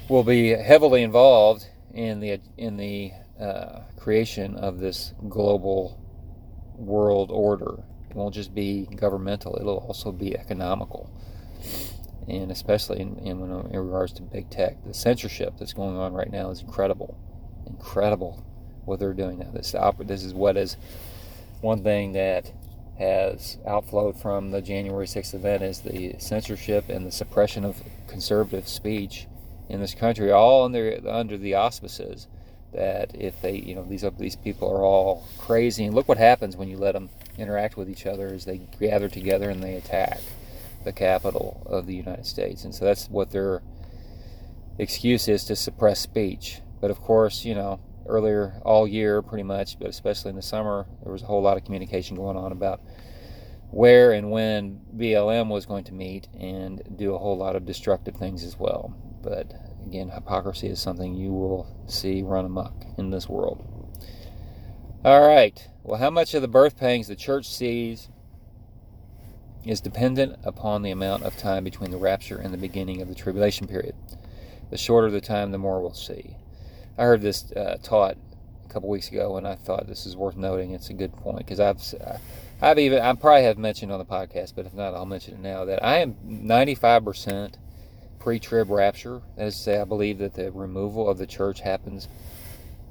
will 0.10 0.24
be 0.24 0.50
heavily 0.50 1.04
involved 1.04 1.68
in 1.94 2.20
the 2.20 2.40
in 2.58 2.78
the 2.78 3.12
uh, 3.40 3.82
creation 3.98 4.56
of 4.56 4.80
this 4.80 5.14
global 5.30 6.00
world 6.76 7.32
order. 7.32 7.84
It 8.10 8.16
won't 8.16 8.36
just 8.36 8.54
be 8.54 8.88
governmental; 8.96 9.58
it'll 9.60 9.78
also 9.78 10.12
be 10.12 10.38
economical, 10.38 11.10
and 12.28 12.52
especially 12.52 13.00
in, 13.00 13.18
in, 13.20 13.42
in 13.42 13.80
regards 13.80 14.14
to 14.14 14.22
big 14.22 14.50
tech. 14.50 14.84
The 14.86 14.94
censorship 14.94 15.56
that's 15.58 15.74
going 15.74 15.98
on 15.98 16.14
right 16.14 16.32
now 16.32 16.52
is 16.52 16.62
incredible, 16.62 17.18
incredible 17.66 18.46
what 18.86 19.00
they're 19.00 19.14
doing 19.14 19.40
now. 19.40 19.50
This 19.52 19.76
this 20.06 20.24
is 20.24 20.34
what 20.34 20.58
is 20.58 20.78
one 21.62 21.84
thing 21.84 22.12
that 22.14 22.52
has 23.00 23.58
outflowed 23.66 24.20
from 24.20 24.52
the 24.52 24.62
January 24.62 25.08
6th 25.08 25.34
event 25.34 25.64
is 25.64 25.80
the 25.80 26.16
censorship 26.20 26.90
and 26.90 27.08
the 27.08 27.12
suppression 27.12 27.66
of 27.66 27.82
conservative 28.08 28.68
speech 28.68 29.28
in 29.70 29.80
this 29.80 29.96
country, 29.96 30.32
all 30.32 30.66
under 30.66 31.00
under 31.10 31.38
the 31.38 31.56
auspices 31.56 32.28
that 32.74 33.12
if 33.14 33.42
they, 33.42 33.56
you 33.56 33.76
know, 33.76 33.84
these 33.84 34.06
these 34.18 34.36
people 34.36 34.70
are 34.72 34.84
all 34.84 35.28
crazy, 35.38 35.86
and 35.86 35.96
look 35.96 36.08
what 36.08 36.18
happens 36.18 36.58
when 36.58 36.68
you 36.68 36.78
let 36.78 36.94
them 36.94 37.10
interact 37.38 37.78
with 37.78 37.90
each 37.90 38.06
other 38.06 38.34
is 38.34 38.46
they 38.46 38.60
gather 38.80 39.10
together 39.10 39.50
and 39.50 39.64
they 39.64 39.76
attack 39.76 40.20
the 40.84 40.92
capital 40.92 41.66
of 41.66 41.86
the 41.86 41.96
United 41.96 42.26
States, 42.26 42.64
and 42.64 42.74
so 42.74 42.86
that's 42.86 43.10
what 43.10 43.32
their 43.32 43.62
excuse 44.78 45.28
is 45.28 45.44
to 45.46 45.56
suppress 45.56 46.00
speech. 46.00 46.62
But 46.82 46.92
of 46.92 47.00
course, 47.00 47.46
you 47.46 47.56
know, 47.56 47.80
earlier 48.08 48.60
all 48.64 48.88
year, 48.88 49.22
pretty 49.22 49.44
much, 49.44 49.80
but 49.80 49.88
especially 49.90 50.30
in 50.30 50.36
the 50.36 50.42
summer, 50.42 50.86
there 51.04 51.12
was 51.12 51.22
a 51.22 51.26
whole 51.26 51.42
lot 51.42 51.58
of 51.58 51.64
communication 51.64 52.16
going 52.16 52.38
on 52.38 52.52
about 52.52 52.82
where 53.72 54.12
and 54.12 54.30
when 54.30 54.80
BLM 54.96 55.50
was 55.50 55.66
going 55.66 55.84
to 55.86 55.94
meet 55.94 56.28
and 56.40 56.82
do 56.96 57.16
a 57.16 57.18
whole 57.18 57.38
lot 57.38 57.56
of 57.56 57.66
destructive 57.66 58.16
things 58.16 58.44
as 58.44 58.58
well. 58.58 58.96
But 59.24 59.52
again, 59.86 60.10
hypocrisy 60.10 60.68
is 60.68 60.80
something 60.80 61.16
you 61.16 61.32
will 61.32 61.68
see 61.88 62.22
run 62.22 62.46
amok 62.46 62.74
in 62.98 63.10
this 63.10 63.28
world. 63.28 63.66
All 65.06 65.28
right. 65.28 65.68
Well, 65.84 66.00
how 66.00 66.10
much 66.10 66.34
of 66.34 66.42
the 66.42 66.48
birth 66.48 66.78
pangs 66.78 67.08
the 67.08 67.16
church 67.16 67.46
sees 67.46 68.08
is 69.66 69.82
dependent 69.82 70.38
upon 70.44 70.82
the 70.82 70.92
amount 70.92 71.24
of 71.24 71.38
time 71.38 71.64
between 71.64 71.92
the 71.92 71.98
rapture 71.98 72.38
and 72.38 72.54
the 72.54 72.58
beginning 72.58 73.02
of 73.02 73.08
the 73.08 73.16
tribulation 73.16 73.68
period. 73.68 73.96
The 74.70 74.78
shorter 74.78 75.10
the 75.10 75.22
time, 75.22 75.52
the 75.52 75.58
more 75.58 75.82
we'll 75.82 75.94
see. 75.94 76.36
I 76.98 77.04
heard 77.04 77.22
this 77.22 77.52
uh, 77.54 77.78
taught 77.82 78.18
a 78.66 78.74
couple 78.74 78.90
weeks 78.90 79.10
ago, 79.10 79.38
and 79.38 79.48
I 79.48 79.56
thought 79.56 79.88
this 79.88 80.06
is 80.06 80.16
worth 80.16 80.36
noting. 80.36 80.72
It's 80.72 80.90
a 80.90 80.94
good 80.94 81.16
point 81.16 81.40
because 81.40 81.60
I've, 81.60 81.82
I've 82.62 82.80
even 82.80 83.00
I 83.00 83.14
probably 83.14 83.44
have 83.44 83.58
mentioned 83.58 83.92
on 83.92 84.00
the 84.00 84.06
podcast, 84.06 84.54
but 84.56 84.66
if 84.66 84.74
not, 84.74 84.94
I'll 84.94 85.06
mention 85.06 85.36
it 85.36 85.40
now 85.40 85.66
that 85.66 85.84
I 85.84 85.98
am 85.98 86.16
95 86.24 87.04
percent 88.24 88.42
pre-trib 88.42 88.70
rapture. 88.70 89.22
That 89.36 89.48
is 89.48 89.56
to 89.56 89.62
say, 89.62 89.82
I 89.82 89.84
believe 89.84 90.18
that 90.20 90.34
the 90.34 90.52
removal 90.52 91.10
of 91.10 91.18
the 91.18 91.28
church 91.28 91.62
happens 91.62 92.08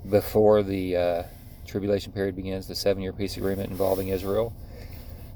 before 0.09 0.63
the 0.63 0.97
uh, 0.97 1.23
tribulation 1.67 2.13
period 2.13 2.37
begins, 2.37 2.67
the 2.67 2.75
seven-year 2.75 3.13
peace 3.13 3.37
agreement 3.37 3.71
involving 3.71 4.09
Israel. 4.09 4.53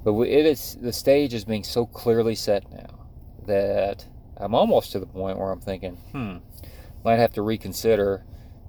But 0.05 0.21
it 0.23 0.47
is 0.47 0.77
the 0.81 0.93
stage 0.93 1.35
is 1.35 1.45
being 1.45 1.65
so 1.65 1.87
clearly 1.87 2.35
set 2.35 2.71
now 2.71 3.07
that 3.47 4.07
I'm 4.37 4.55
almost 4.55 4.93
to 4.93 5.01
the 5.01 5.07
point 5.07 5.39
where 5.39 5.51
I'm 5.51 5.61
thinking, 5.61 5.97
hmm, 6.13 6.37
might 7.05 7.17
have 7.17 7.33
to 7.35 7.43
reconsider 7.43 8.25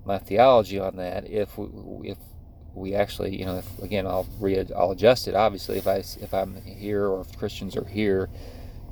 my 0.05 0.17
theology 0.17 0.79
on 0.79 0.95
that 0.95 1.29
if 1.29 1.57
we, 1.57 2.09
if 2.09 2.17
we 2.73 2.95
actually, 2.95 3.37
you 3.37 3.45
know, 3.45 3.57
if, 3.57 3.79
again, 3.83 4.07
I'll 4.07 4.27
re 4.39 4.65
I'll 4.75 4.91
adjust 4.91 5.27
it. 5.27 5.35
Obviously, 5.35 5.77
if 5.77 5.87
I 5.87 5.97
if 5.97 6.33
I'm 6.33 6.61
here 6.61 7.05
or 7.07 7.21
if 7.21 7.37
Christians 7.37 7.75
are 7.75 7.85
here, 7.85 8.29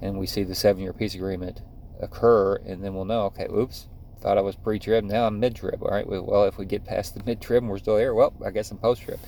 and 0.01 0.19
we 0.19 0.27
see 0.27 0.43
the 0.43 0.55
seven-year 0.55 0.93
peace 0.93 1.15
agreement 1.15 1.61
occur, 1.99 2.55
and 2.65 2.83
then 2.83 2.93
we'll 2.93 3.05
know, 3.05 3.21
okay, 3.23 3.47
oops, 3.47 3.87
thought 4.21 4.37
I 4.37 4.41
was 4.41 4.55
pre 4.55 4.79
trib, 4.79 5.03
now 5.03 5.27
I'm 5.27 5.39
mid 5.39 5.55
trib. 5.55 5.81
All 5.83 5.91
right, 5.91 6.07
well, 6.07 6.45
if 6.45 6.57
we 6.57 6.65
get 6.65 6.83
past 6.85 7.15
the 7.15 7.23
mid 7.23 7.41
trib 7.41 7.63
and 7.63 7.69
we're 7.69 7.77
still 7.77 7.97
there, 7.97 8.13
well, 8.13 8.33
I 8.43 8.51
guess 8.51 8.71
I'm 8.71 8.77
post 8.77 9.03
trib. 9.03 9.19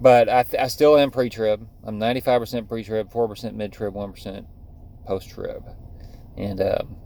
But 0.00 0.28
I, 0.28 0.44
I 0.58 0.68
still 0.68 0.96
am 0.96 1.10
pre 1.10 1.28
trib. 1.28 1.66
I'm 1.84 1.98
95% 1.98 2.68
pre 2.68 2.84
trib, 2.84 3.10
4% 3.10 3.54
mid 3.54 3.72
trib, 3.72 3.94
1% 3.94 4.46
post 5.06 5.30
trib. 5.30 5.64
And, 6.36 6.60
um, 6.60 6.96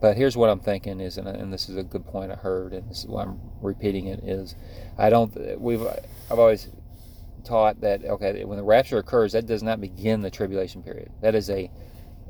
but 0.00 0.16
here's 0.16 0.36
what 0.36 0.50
I'm 0.50 0.60
thinking 0.60 1.00
is, 1.00 1.18
and, 1.18 1.28
and, 1.28 1.52
this 1.52 1.68
is 1.68 1.76
a 1.76 1.82
good 1.82 2.06
point 2.06 2.32
I 2.32 2.36
heard, 2.36 2.72
and 2.72 2.88
this 2.90 3.00
is 3.00 3.06
why 3.06 3.22
I'm 3.22 3.40
repeating 3.60 4.06
it 4.06 4.20
is, 4.24 4.54
I 4.98 5.10
don't, 5.10 5.60
we've, 5.60 5.82
I've 5.82 6.38
always 6.38 6.68
taught 7.44 7.80
that, 7.82 8.04
okay, 8.04 8.44
when 8.44 8.56
the 8.56 8.64
rapture 8.64 8.98
occurs, 8.98 9.32
that 9.32 9.46
does 9.46 9.62
not 9.62 9.80
begin 9.80 10.22
the 10.22 10.30
tribulation 10.30 10.82
period. 10.82 11.10
That 11.20 11.34
is 11.34 11.50
a 11.50 11.70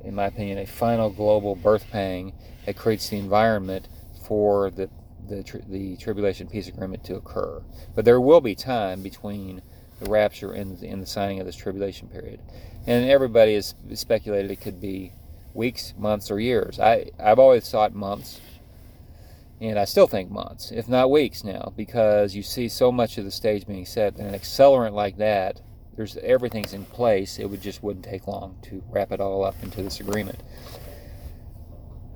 in 0.05 0.15
my 0.15 0.27
opinion, 0.27 0.59
a 0.59 0.67
final 0.67 1.11
global 1.11 1.55
birth 1.55 1.87
pang 1.91 2.33
that 2.67 2.77
creates 2.77 3.09
the 3.09 3.19
environment 3.19 3.89
for 4.27 4.71
the 4.71 4.89
the, 5.29 5.63
the 5.69 5.97
tribulation 5.97 6.49
peace 6.49 6.67
agreement 6.67 7.05
to 7.05 7.15
occur. 7.15 7.63
But 7.95 8.05
there 8.05 8.21
will 8.21 8.41
be 8.41 8.55
time 8.57 9.01
between 9.01 9.63
the 10.01 10.11
rapture 10.11 10.53
and 10.53 10.79
the, 10.79 10.89
and 10.89 11.01
the 11.01 11.07
signing 11.07 11.39
of 11.39 11.47
this 11.47 11.55
tribulation 11.57 12.09
period, 12.09 12.41
and 12.87 13.09
everybody 13.09 13.55
has 13.55 13.75
speculated 13.95 14.51
it 14.51 14.61
could 14.61 14.81
be 14.81 15.13
weeks, 15.55 15.95
months, 15.97 16.31
or 16.31 16.41
years. 16.41 16.81
I 16.81 17.11
I've 17.19 17.39
always 17.39 17.69
thought 17.71 17.95
months. 17.95 18.41
And 19.63 19.79
I 19.79 19.85
still 19.85 20.07
think 20.07 20.31
months, 20.31 20.73
if 20.73 20.89
not 20.89 21.11
weeks 21.11 21.45
now, 21.45 21.75
because 21.77 22.35
you 22.35 22.43
see 22.43 22.67
so 22.67 22.91
much 22.91 23.19
of 23.19 23.27
the 23.27 23.31
stage 23.31 23.67
being 23.67 23.85
set, 23.85 24.17
and 24.17 24.29
an 24.29 24.35
accelerant 24.35 24.95
like 24.95 25.19
that 25.19 25.61
there's 26.01 26.17
everything's 26.17 26.73
in 26.73 26.87
place. 26.87 27.39
It 27.39 27.51
would 27.51 27.61
just 27.61 27.83
wouldn't 27.83 28.07
take 28.07 28.27
long 28.27 28.57
to 28.63 28.83
wrap 28.89 29.13
it 29.13 29.21
all 29.21 29.45
up 29.45 29.55
into 29.63 29.83
this 29.83 30.01
agreement. 30.01 30.43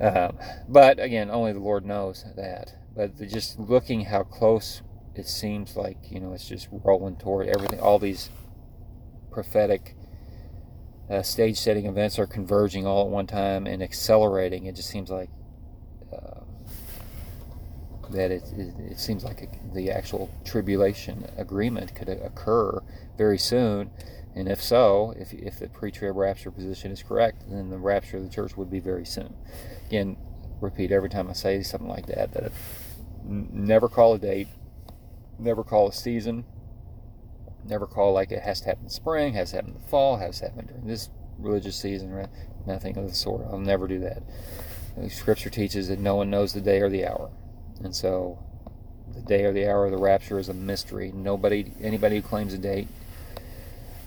Um, 0.01 0.39
but 0.67 0.99
again, 0.99 1.31
only 1.31 1.53
the 1.53 1.61
Lord 1.61 1.85
knows 1.85 2.25
that. 2.35 2.73
But 2.97 3.19
the, 3.19 3.27
just 3.27 3.59
looking 3.59 4.07
how 4.07 4.23
close 4.23 4.81
it 5.15 5.29
seems 5.29 5.77
like 5.77 5.99
you 6.11 6.19
know 6.19 6.33
it's 6.33 6.49
just 6.49 6.69
rolling 6.71 7.17
toward 7.17 7.47
everything. 7.49 7.79
All 7.79 7.99
these 7.99 8.31
prophetic 9.31 9.95
uh, 11.11 11.21
stage 11.21 11.59
setting 11.59 11.85
events 11.85 12.19
are 12.19 12.27
converging 12.27 12.87
all 12.87 13.05
at 13.05 13.11
one 13.11 13.27
time 13.27 13.67
and 13.67 13.83
accelerating. 13.83 14.65
It 14.65 14.77
just 14.77 14.89
seems 14.89 15.11
like 15.11 15.29
that 18.11 18.31
it, 18.31 18.43
it, 18.57 18.75
it 18.93 18.99
seems 18.99 19.25
like 19.25 19.49
the 19.73 19.91
actual 19.91 20.31
tribulation 20.45 21.27
agreement 21.37 21.95
could 21.95 22.09
occur 22.09 22.83
very 23.17 23.39
soon. 23.39 23.91
And 24.35 24.49
if 24.49 24.61
so, 24.61 25.15
if, 25.17 25.33
if 25.33 25.59
the 25.59 25.69
pre 25.69 25.93
trib 25.93 26.17
rapture 26.17 26.51
position 26.51 26.91
is 26.91 27.03
correct, 27.03 27.45
then 27.49 27.71
the 27.71 27.79
rapture 27.79 28.17
of 28.17 28.25
the 28.25 28.29
church 28.29 28.57
would 28.57 28.71
be 28.71 28.81
very 28.81 29.07
soon. 29.07 29.35
Again, 29.87 30.17
repeat 30.61 30.91
every 30.91 31.09
time 31.09 31.29
I 31.31 31.35
say 31.35 31.63
something 31.63 31.89
like 31.89 32.07
that 32.07 32.33
that 32.33 32.53
never 33.25 33.89
call 33.89 34.15
a 34.15 34.19
date, 34.19 34.49
never 35.39 35.63
call 35.63 35.89
a 35.89 35.93
season, 35.93 36.45
never 37.65 37.87
call 37.87 38.13
like 38.13 38.33
it 38.33 38.43
has 38.43 38.61
to 38.61 38.67
happen 38.67 38.85
in 38.85 38.91
spring, 38.91 39.35
has 39.35 39.51
to 39.51 39.57
happen 39.57 39.75
in 39.75 39.81
the 39.81 39.89
fall, 39.89 40.17
has 40.17 40.41
to 40.41 40.47
happen 40.47 40.67
during 40.67 40.87
this 40.87 41.11
religious 41.39 41.77
season, 41.77 42.11
right? 42.11 42.29
Nothing 42.67 42.97
of 42.97 43.09
the 43.09 43.15
sort. 43.15 43.47
I'll 43.51 43.59
never 43.59 43.87
do 43.87 44.01
that. 44.01 44.23
Scripture 45.11 45.51
teaches 45.51 45.89
that 45.89 45.99
no 45.99 46.17
one 46.17 46.31
knows 46.31 46.53
the 46.53 46.61
day 46.61 46.81
or 46.81 46.89
the 46.89 47.07
hour. 47.07 47.31
And 47.83 47.95
so 47.95 48.39
the 49.15 49.23
day 49.23 49.45
or 49.45 49.53
the 49.53 49.69
hour 49.69 49.87
of 49.87 49.93
the 49.93 49.99
rapture 49.99 50.39
is 50.39 50.49
a 50.49 50.55
mystery. 50.55 51.13
Nobody, 51.15 51.73
anybody 51.81 52.17
who 52.17 52.23
claims 52.23 52.53
a 52.55 52.59
date 52.59 52.89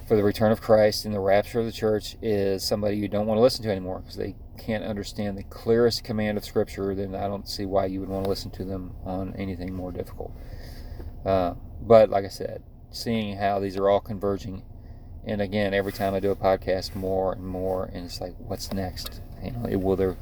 for 0.07 0.15
the 0.15 0.23
return 0.23 0.51
of 0.51 0.61
Christ 0.61 1.05
and 1.05 1.13
the 1.13 1.19
rapture 1.19 1.59
of 1.59 1.65
the 1.65 1.71
church 1.71 2.15
is 2.21 2.63
somebody 2.63 2.97
you 2.97 3.07
don't 3.07 3.27
want 3.27 3.37
to 3.37 3.41
listen 3.41 3.63
to 3.63 3.71
anymore 3.71 3.99
because 3.99 4.15
they 4.15 4.35
can't 4.57 4.83
understand 4.83 5.37
the 5.37 5.43
clearest 5.43 6.03
command 6.03 6.37
of 6.37 6.45
Scripture, 6.45 6.95
then 6.95 7.13
I 7.13 7.27
don't 7.27 7.47
see 7.47 7.65
why 7.65 7.85
you 7.85 7.99
would 7.99 8.09
want 8.09 8.23
to 8.23 8.29
listen 8.29 8.51
to 8.51 8.63
them 8.63 8.95
on 9.03 9.33
anything 9.35 9.73
more 9.73 9.91
difficult. 9.91 10.31
Uh, 11.25 11.55
but 11.81 12.09
like 12.09 12.25
I 12.25 12.29
said, 12.29 12.63
seeing 12.89 13.37
how 13.37 13.59
these 13.59 13.77
are 13.77 13.89
all 13.89 13.99
converging, 13.99 14.63
and 15.25 15.41
again, 15.41 15.73
every 15.73 15.91
time 15.91 16.13
I 16.13 16.19
do 16.19 16.31
a 16.31 16.35
podcast, 16.35 16.95
more 16.95 17.33
and 17.33 17.45
more, 17.45 17.85
and 17.93 18.05
it's 18.05 18.21
like, 18.21 18.33
what's 18.37 18.71
next? 18.71 19.21
You 19.43 19.51
know, 19.51 19.65
it 19.69 19.75
will 19.75 19.95
there. 19.95 20.17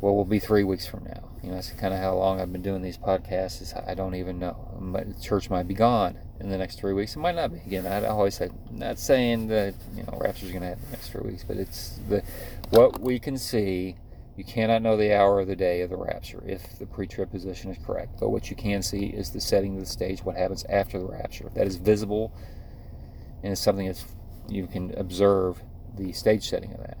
What 0.00 0.14
will 0.14 0.24
be 0.24 0.38
three 0.38 0.64
weeks 0.64 0.86
from 0.86 1.04
now? 1.04 1.28
You 1.42 1.48
know, 1.50 1.54
that's 1.54 1.70
kind 1.70 1.94
of 1.94 2.00
how 2.00 2.14
long 2.14 2.40
I've 2.40 2.52
been 2.52 2.62
doing 2.62 2.82
these 2.82 2.98
podcasts. 2.98 3.62
Is 3.62 3.72
I 3.74 3.94
don't 3.94 4.14
even 4.14 4.38
know. 4.38 4.56
The 4.92 5.20
church 5.20 5.48
might 5.48 5.66
be 5.66 5.74
gone 5.74 6.18
in 6.40 6.50
the 6.50 6.58
next 6.58 6.78
three 6.78 6.92
weeks. 6.92 7.16
It 7.16 7.20
might 7.20 7.34
not 7.34 7.52
be. 7.52 7.58
Again, 7.60 7.86
I 7.86 8.04
always 8.06 8.34
say, 8.34 8.50
not 8.70 8.98
saying 8.98 9.48
that 9.48 9.74
you 9.94 10.02
know 10.02 10.18
Rapture's 10.20 10.50
going 10.50 10.62
to 10.62 10.68
happen 10.68 10.84
the 10.84 10.90
next 10.90 11.10
three 11.10 11.30
weeks, 11.30 11.44
but 11.44 11.56
it's 11.56 11.98
the 12.08 12.22
what 12.70 13.00
we 13.00 13.18
can 13.18 13.38
see. 13.38 13.96
You 14.36 14.44
cannot 14.44 14.82
know 14.82 14.98
the 14.98 15.14
hour 15.14 15.36
or 15.36 15.44
the 15.46 15.56
day 15.56 15.80
of 15.80 15.88
the 15.88 15.96
rapture 15.96 16.42
if 16.46 16.78
the 16.78 16.84
pre-trib 16.84 17.30
position 17.30 17.70
is 17.70 17.78
correct. 17.82 18.20
But 18.20 18.28
what 18.28 18.50
you 18.50 18.56
can 18.56 18.82
see 18.82 19.06
is 19.06 19.30
the 19.30 19.40
setting 19.40 19.74
of 19.74 19.80
the 19.80 19.86
stage, 19.86 20.22
what 20.22 20.36
happens 20.36 20.62
after 20.68 20.98
the 20.98 21.06
rapture. 21.06 21.50
That 21.54 21.66
is 21.66 21.76
visible, 21.76 22.34
and 23.42 23.52
it's 23.52 23.62
something 23.62 23.86
that 23.86 24.04
you 24.46 24.66
can 24.66 24.92
observe 24.98 25.62
the 25.96 26.12
stage 26.12 26.46
setting 26.46 26.74
of 26.74 26.80
that. 26.80 26.98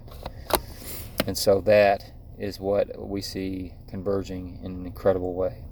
And 1.26 1.36
so 1.36 1.60
that 1.62 2.10
is 2.38 2.60
what 2.60 2.98
we 2.98 3.20
see 3.20 3.74
converging 3.88 4.60
in 4.62 4.72
an 4.72 4.86
incredible 4.86 5.34
way. 5.34 5.62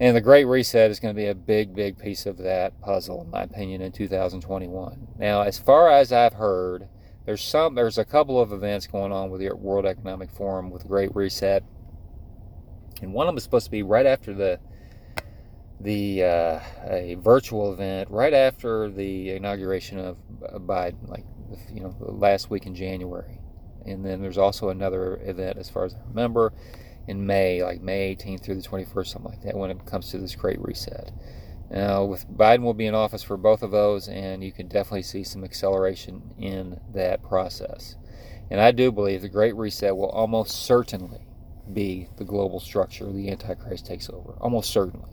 And 0.00 0.16
the 0.16 0.20
Great 0.20 0.44
Reset 0.44 0.90
is 0.90 1.00
going 1.00 1.14
to 1.14 1.20
be 1.20 1.26
a 1.26 1.34
big, 1.34 1.74
big 1.74 1.98
piece 1.98 2.24
of 2.24 2.38
that 2.38 2.80
puzzle, 2.80 3.22
in 3.22 3.30
my 3.30 3.42
opinion, 3.42 3.82
in 3.82 3.90
2021. 3.90 5.08
Now, 5.18 5.42
as 5.42 5.58
far 5.58 5.90
as 5.90 6.12
I've 6.12 6.34
heard, 6.34 6.88
there's 7.26 7.42
some, 7.42 7.74
there's 7.74 7.98
a 7.98 8.04
couple 8.04 8.40
of 8.40 8.52
events 8.52 8.86
going 8.86 9.10
on 9.10 9.28
with 9.28 9.40
the 9.40 9.52
World 9.54 9.86
Economic 9.86 10.30
Forum 10.30 10.70
with 10.70 10.82
the 10.82 10.88
Great 10.88 11.14
Reset, 11.16 11.64
and 13.02 13.12
one 13.12 13.26
of 13.26 13.32
them 13.32 13.36
is 13.38 13.42
supposed 13.42 13.66
to 13.66 13.70
be 13.70 13.82
right 13.82 14.06
after 14.06 14.32
the 14.34 14.60
the 15.80 16.24
uh, 16.24 16.60
a 16.88 17.16
virtual 17.20 17.72
event, 17.72 18.10
right 18.10 18.34
after 18.34 18.90
the 18.90 19.30
inauguration 19.30 19.98
of 19.98 20.16
Biden, 20.40 21.08
like 21.08 21.24
you 21.72 21.80
know, 21.80 21.94
last 22.00 22.50
week 22.50 22.66
in 22.66 22.74
January. 22.74 23.38
And 23.90 24.04
then 24.04 24.20
there's 24.20 24.38
also 24.38 24.68
another 24.68 25.20
event, 25.24 25.58
as 25.58 25.70
far 25.70 25.84
as 25.84 25.94
I 25.94 25.98
remember, 26.08 26.52
in 27.06 27.26
May, 27.26 27.62
like 27.62 27.80
May 27.80 28.14
18th 28.14 28.42
through 28.42 28.60
the 28.60 28.68
21st, 28.68 29.06
something 29.06 29.30
like 29.30 29.42
that, 29.42 29.56
when 29.56 29.70
it 29.70 29.86
comes 29.86 30.10
to 30.10 30.18
this 30.18 30.34
great 30.34 30.60
reset. 30.60 31.10
Now, 31.70 32.04
with 32.04 32.26
Biden 32.30 32.62
will 32.62 32.74
be 32.74 32.86
in 32.86 32.94
office 32.94 33.22
for 33.22 33.36
both 33.36 33.62
of 33.62 33.70
those, 33.70 34.08
and 34.08 34.42
you 34.42 34.52
can 34.52 34.68
definitely 34.68 35.02
see 35.02 35.24
some 35.24 35.44
acceleration 35.44 36.34
in 36.38 36.80
that 36.94 37.22
process. 37.22 37.96
And 38.50 38.60
I 38.60 38.70
do 38.72 38.90
believe 38.90 39.22
the 39.22 39.28
Great 39.28 39.54
Reset 39.54 39.94
will 39.94 40.08
almost 40.08 40.64
certainly 40.64 41.26
be 41.72 42.08
the 42.16 42.24
global 42.24 42.60
structure 42.60 43.10
the 43.12 43.30
Antichrist 43.30 43.86
takes 43.86 44.08
over. 44.08 44.32
Almost 44.40 44.70
certainly. 44.70 45.10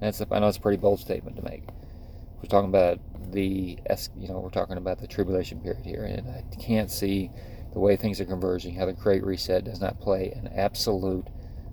That's 0.00 0.20
a, 0.20 0.26
I 0.30 0.40
know 0.40 0.48
it's 0.48 0.58
a 0.58 0.60
pretty 0.60 0.76
bold 0.76 1.00
statement 1.00 1.36
to 1.36 1.42
make. 1.42 1.64
We're 2.36 2.48
talking 2.48 2.68
about 2.68 3.00
the 3.32 3.78
you 4.16 4.28
know 4.28 4.40
we're 4.40 4.50
talking 4.50 4.76
about 4.76 4.98
the 4.98 5.06
tribulation 5.06 5.60
period 5.60 5.86
here, 5.86 6.04
and 6.04 6.28
I 6.28 6.44
can't 6.56 6.90
see 6.90 7.30
the 7.76 7.80
way 7.80 7.94
things 7.94 8.18
are 8.22 8.24
converging, 8.24 8.74
how 8.74 8.86
the 8.86 8.92
Great 8.94 9.22
Reset 9.22 9.62
does 9.62 9.82
not 9.82 10.00
play 10.00 10.32
an 10.34 10.48
absolute 10.56 11.26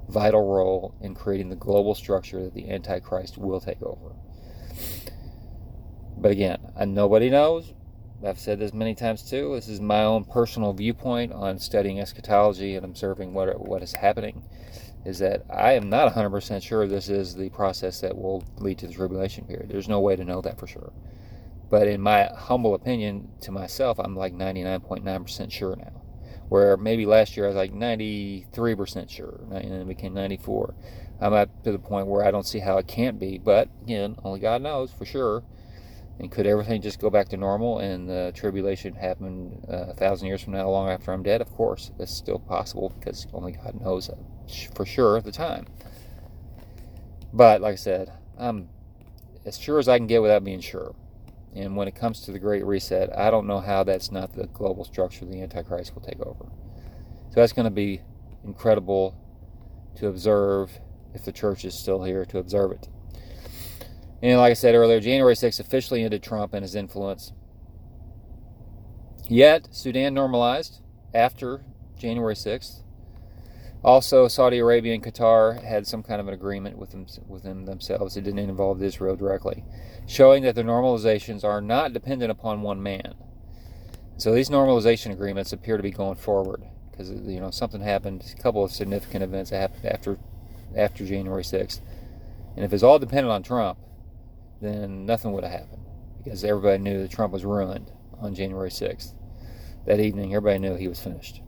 vital 0.10 0.54
role 0.54 0.94
in 1.00 1.16
creating 1.16 1.48
the 1.48 1.56
global 1.56 1.96
structure 1.96 2.44
that 2.44 2.54
the 2.54 2.70
Antichrist 2.70 3.38
will 3.38 3.62
take 3.62 3.82
over. 3.82 4.12
But 6.18 6.34
again, 6.34 6.60
nobody 6.88 7.30
knows. 7.30 7.74
I've 8.22 8.38
said 8.38 8.60
this 8.60 8.74
many 8.74 8.96
times 8.96 9.24
too. 9.30 9.56
This 9.56 9.70
is 9.70 9.80
my 9.80 10.04
own 10.04 10.26
personal 10.26 10.74
viewpoint 10.74 11.32
on 11.32 11.58
studying 11.58 12.02
eschatology 12.02 12.76
and 12.76 12.84
observing 12.84 13.34
what 13.34 13.58
what 13.66 13.82
is 13.82 13.94
happening. 13.94 14.44
Is 15.06 15.20
that 15.20 15.46
I 15.50 15.72
am 15.72 15.90
not 15.90 16.14
100% 16.14 16.62
sure 16.62 16.86
this 16.86 17.08
is 17.08 17.34
the 17.34 17.48
process 17.48 18.02
that 18.02 18.18
will 18.18 18.44
lead 18.58 18.78
to 18.80 18.88
the 18.88 18.94
tribulation 18.94 19.46
period. 19.46 19.70
There's 19.70 19.88
no 19.88 20.02
way 20.02 20.18
to 20.18 20.26
know 20.26 20.42
that 20.42 20.60
for 20.60 20.68
sure. 20.68 20.92
But 21.74 21.88
in 21.88 22.02
my 22.02 22.26
humble 22.26 22.76
opinion 22.76 23.30
to 23.42 23.52
myself, 23.52 24.00
I'm 24.00 24.16
like 24.16 24.32
99.9% 24.32 25.52
sure 25.52 25.76
now. 25.76 26.04
Where 26.48 26.78
maybe 26.78 27.08
last 27.08 27.36
year 27.36 27.48
I 27.48 27.50
was 27.50 27.56
like 27.56 27.74
93% 27.74 29.10
sure, 29.10 29.40
and 29.50 29.72
then 29.72 29.82
it 29.82 29.88
became 29.88 30.14
94. 30.14 30.76
I'm 31.20 31.34
up 31.34 31.64
to 31.64 31.72
the 31.72 31.80
point 31.80 32.06
where 32.06 32.24
I 32.24 32.30
don't 32.30 32.46
see 32.46 32.60
how 32.60 32.78
it 32.78 32.86
can't 32.86 33.18
be, 33.18 33.40
but 33.40 33.70
again, 33.82 34.18
only 34.24 34.40
God 34.40 34.62
knows 34.62 34.92
for 34.94 35.04
sure. 35.04 35.42
And 36.20 36.32
could 36.32 36.46
everything 36.46 36.80
just 36.84 37.00
go 37.00 37.10
back 37.10 37.30
to 37.30 37.38
normal 37.38 37.80
and 37.80 38.08
the 38.08 38.32
tribulation 38.36 38.94
happen 38.94 39.66
uh, 39.68 39.86
a 39.90 39.94
thousand 39.96 40.28
years 40.28 40.44
from 40.44 40.54
now, 40.54 40.70
long 40.70 40.90
after 40.90 41.12
I'm 41.12 41.24
dead? 41.24 41.42
Of 41.42 41.52
course, 41.54 41.90
that's 41.98 42.14
still 42.14 42.38
possible 42.38 42.94
because 43.00 43.26
only 43.34 43.54
God 43.54 43.82
knows 43.82 44.12
for 44.76 44.86
sure 44.86 45.18
at 45.18 45.24
the 45.24 45.32
time. 45.32 45.66
But 47.34 47.62
like 47.62 47.74
I 47.74 47.78
said, 47.78 48.14
I'm 48.38 48.70
as 49.44 49.58
sure 49.58 49.80
as 49.80 49.90
I 49.90 49.98
can 49.98 50.06
get 50.06 50.22
without 50.22 50.44
being 50.44 50.62
sure. 50.62 50.94
And 51.56 51.76
when 51.76 51.88
it 51.88 51.96
comes 51.96 52.22
to 52.22 52.32
the 52.32 52.40
Great 52.40 52.66
Reset, 52.66 53.16
I 53.16 53.30
don't 53.30 53.46
know 53.46 53.60
how 53.60 53.84
that's 53.84 54.12
not 54.12 54.34
the 54.34 54.48
global 54.48 54.84
structure 54.84 55.26
the 55.26 55.42
Antichrist 55.42 55.94
will 55.94 56.02
take 56.02 56.20
over. 56.20 56.46
So 57.30 57.40
that's 57.40 57.54
going 57.54 57.66
to 57.66 57.72
be 57.72 58.02
incredible 58.44 59.16
to 59.98 60.08
observe 60.08 60.72
if 61.14 61.24
the 61.24 61.32
church 61.32 61.64
is 61.66 61.78
still 61.78 62.04
here 62.04 62.26
to 62.26 62.40
observe 62.40 62.72
it. 62.72 62.88
And 64.22 64.40
like 64.40 64.52
I 64.52 64.54
said 64.54 64.74
earlier, 64.74 65.00
January 65.00 65.36
6th 65.36 65.60
officially 65.60 66.04
ended 66.04 66.24
Trump 66.24 66.54
and 66.54 66.64
his 66.64 66.76
influence. 66.76 67.34
Yet, 69.30 69.68
Sudan 69.72 70.14
normalized 70.14 70.82
after 71.14 71.66
January 71.98 72.36
6th. 72.36 72.84
Also, 73.84 74.30
Saudi 74.30 74.60
Arabia 74.60 74.94
and 74.94 75.04
Qatar 75.04 75.62
had 75.62 75.86
some 75.86 76.04
kind 76.04 76.22
of 76.22 76.30
an 76.30 76.34
agreement 76.34 76.78
with 76.78 76.92
them, 76.92 77.06
within 77.28 77.66
themselves. 77.66 78.16
It 78.16 78.24
didn't 78.24 78.40
involve 78.40 78.82
Israel 78.82 79.18
directly, 79.18 79.66
showing 80.08 80.44
that 80.44 80.56
the 80.56 80.64
normalizations 80.64 81.44
are 81.44 81.60
not 81.60 81.92
dependent 81.92 82.32
upon 82.32 82.62
one 82.62 82.82
man. 82.82 83.16
So 84.16 84.34
these 84.34 84.50
normalization 84.50 85.12
agreements 85.12 85.52
appear 85.52 85.76
to 85.76 85.84
be 85.84 85.92
going 85.92 86.16
forward 86.16 86.64
because 86.92 87.10
you 87.10 87.42
know 87.42 87.52
something 87.52 87.82
happened. 87.82 88.24
A 88.38 88.42
couple 88.42 88.64
of 88.64 88.72
significant 88.72 89.22
events 89.22 89.50
happened 89.50 89.86
after 89.86 90.18
after 90.76 91.06
January 91.06 91.44
6th, 91.44 91.82
and 92.56 92.64
if 92.64 92.72
it's 92.72 92.84
all 92.84 93.00
dependent 93.00 93.32
on 93.32 93.44
Trump, 93.44 93.78
then 94.62 95.06
nothing 95.06 95.34
would 95.34 95.44
have 95.44 95.52
happened 95.52 95.86
because 96.24 96.44
everybody 96.46 96.82
knew 96.82 97.02
that 97.02 97.12
Trump 97.12 97.34
was 97.34 97.44
ruined 97.44 97.92
on 98.20 98.34
January 98.34 98.70
6th. 98.70 99.14
That 99.86 100.00
evening, 100.00 100.34
everybody 100.34 100.60
knew 100.60 100.76
he 100.76 100.88
was 100.88 101.02
finished, 101.02 101.42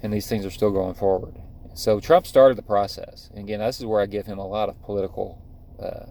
and 0.00 0.12
these 0.12 0.28
things 0.28 0.46
are 0.46 0.50
still 0.50 0.70
going 0.70 0.94
forward. 0.94 1.40
So 1.76 2.00
Trump 2.00 2.26
started 2.26 2.56
the 2.56 2.62
process. 2.62 3.28
And 3.34 3.44
again, 3.44 3.60
this 3.60 3.78
is 3.78 3.84
where 3.84 4.00
I 4.00 4.06
give 4.06 4.24
him 4.24 4.38
a 4.38 4.46
lot 4.46 4.70
of 4.70 4.82
political 4.82 5.42
uh, 5.78 6.06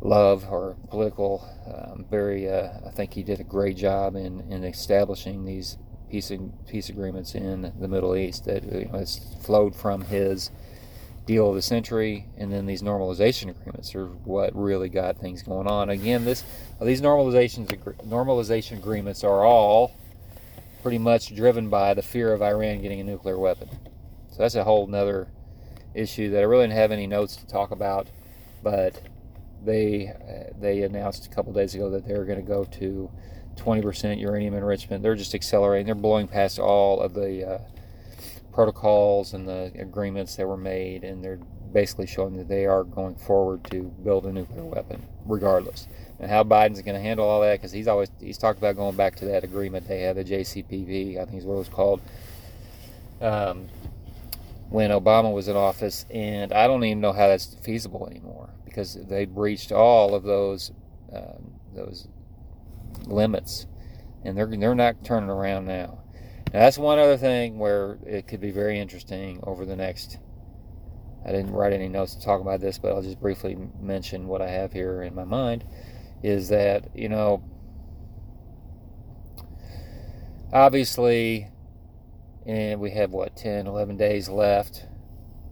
love 0.00 0.46
or 0.50 0.74
political. 0.88 1.46
Um, 1.66 2.06
very, 2.10 2.48
uh, 2.48 2.70
I 2.86 2.90
think 2.92 3.12
he 3.12 3.22
did 3.22 3.40
a 3.40 3.44
great 3.44 3.76
job 3.76 4.16
in, 4.16 4.40
in 4.50 4.64
establishing 4.64 5.44
these 5.44 5.76
peace 6.10 6.32
peace 6.66 6.88
agreements 6.88 7.34
in 7.34 7.74
the 7.78 7.88
Middle 7.88 8.16
East 8.16 8.46
that 8.46 8.64
you 8.64 8.86
know, 8.86 8.98
has 8.98 9.20
flowed 9.42 9.76
from 9.76 10.00
his 10.00 10.50
deal 11.26 11.50
of 11.50 11.54
the 11.54 11.60
century, 11.60 12.24
and 12.38 12.50
then 12.50 12.64
these 12.64 12.80
normalization 12.80 13.50
agreements 13.50 13.94
are 13.94 14.06
what 14.06 14.56
really 14.56 14.88
got 14.88 15.18
things 15.18 15.42
going 15.42 15.66
on. 15.66 15.90
Again, 15.90 16.24
this 16.24 16.42
these 16.80 17.02
normalizations 17.02 17.66
normalization 18.06 18.78
agreements 18.78 19.22
are 19.24 19.44
all 19.44 19.92
pretty 20.82 20.98
much 20.98 21.34
driven 21.34 21.68
by 21.68 21.92
the 21.92 22.02
fear 22.02 22.32
of 22.32 22.40
Iran 22.40 22.80
getting 22.80 23.00
a 23.00 23.04
nuclear 23.04 23.38
weapon. 23.38 23.68
So 24.36 24.42
that's 24.42 24.54
a 24.54 24.64
whole 24.64 24.86
nother 24.86 25.28
issue 25.94 26.28
that 26.32 26.40
I 26.40 26.42
really 26.42 26.64
didn't 26.64 26.76
have 26.76 26.92
any 26.92 27.06
notes 27.06 27.36
to 27.36 27.46
talk 27.46 27.70
about, 27.70 28.06
but 28.62 29.00
they 29.64 30.08
uh, 30.08 30.52
they 30.60 30.82
announced 30.82 31.24
a 31.24 31.30
couple 31.30 31.54
days 31.54 31.74
ago 31.74 31.88
that 31.88 32.06
they're 32.06 32.26
going 32.26 32.38
to 32.38 32.46
go 32.46 32.64
to 32.64 33.10
20% 33.56 34.20
uranium 34.20 34.52
enrichment. 34.52 35.02
They're 35.02 35.14
just 35.14 35.34
accelerating. 35.34 35.86
They're 35.86 35.94
blowing 35.94 36.28
past 36.28 36.58
all 36.58 37.00
of 37.00 37.14
the 37.14 37.50
uh, 37.50 37.58
protocols 38.52 39.32
and 39.32 39.48
the 39.48 39.72
agreements 39.78 40.36
that 40.36 40.46
were 40.46 40.58
made, 40.58 41.02
and 41.02 41.24
they're 41.24 41.40
basically 41.72 42.06
showing 42.06 42.36
that 42.36 42.46
they 42.46 42.66
are 42.66 42.84
going 42.84 43.14
forward 43.14 43.64
to 43.70 43.84
build 44.04 44.26
a 44.26 44.32
nuclear 44.34 44.64
weapon, 44.64 45.02
regardless. 45.24 45.88
And 46.20 46.30
how 46.30 46.44
Biden's 46.44 46.82
going 46.82 46.94
to 46.94 47.00
handle 47.00 47.26
all 47.26 47.40
that, 47.40 47.54
because 47.54 47.72
he's 47.72 47.88
always 47.88 48.10
he's 48.20 48.36
talked 48.36 48.58
about 48.58 48.76
going 48.76 48.96
back 48.96 49.16
to 49.16 49.24
that 49.24 49.44
agreement 49.44 49.88
they 49.88 50.02
had, 50.02 50.16
the 50.16 50.24
JCPP, 50.24 51.18
I 51.18 51.24
think 51.24 51.38
is 51.38 51.46
what 51.46 51.54
it 51.54 51.58
was 51.60 51.68
called. 51.70 52.02
Um, 53.22 53.68
when 54.68 54.90
Obama 54.90 55.32
was 55.32 55.48
in 55.48 55.56
office, 55.56 56.06
and 56.10 56.52
I 56.52 56.66
don't 56.66 56.84
even 56.84 57.00
know 57.00 57.12
how 57.12 57.28
that's 57.28 57.54
feasible 57.62 58.06
anymore 58.10 58.50
because 58.64 58.94
they 58.94 59.24
breached 59.24 59.72
all 59.72 60.14
of 60.14 60.22
those 60.22 60.72
uh, 61.14 61.38
those 61.74 62.08
limits, 63.06 63.66
and 64.24 64.36
they're 64.36 64.46
they're 64.46 64.74
not 64.74 65.04
turning 65.04 65.30
around 65.30 65.66
now. 65.66 66.02
Now 66.52 66.60
that's 66.60 66.78
one 66.78 66.98
other 66.98 67.16
thing 67.16 67.58
where 67.58 67.98
it 68.06 68.26
could 68.26 68.40
be 68.40 68.50
very 68.50 68.78
interesting 68.78 69.40
over 69.44 69.64
the 69.64 69.76
next. 69.76 70.18
I 71.24 71.32
didn't 71.32 71.52
write 71.52 71.72
any 71.72 71.88
notes 71.88 72.14
to 72.14 72.24
talk 72.24 72.40
about 72.40 72.60
this, 72.60 72.78
but 72.78 72.92
I'll 72.92 73.02
just 73.02 73.20
briefly 73.20 73.58
mention 73.80 74.28
what 74.28 74.40
I 74.40 74.48
have 74.48 74.72
here 74.72 75.02
in 75.02 75.12
my 75.14 75.24
mind. 75.24 75.64
is 76.22 76.48
that, 76.48 76.88
you 76.94 77.08
know, 77.08 77.42
obviously, 80.52 81.48
and 82.46 82.80
we 82.80 82.90
have 82.92 83.10
what, 83.10 83.36
10, 83.36 83.66
11 83.66 83.96
days 83.96 84.28
left 84.28 84.86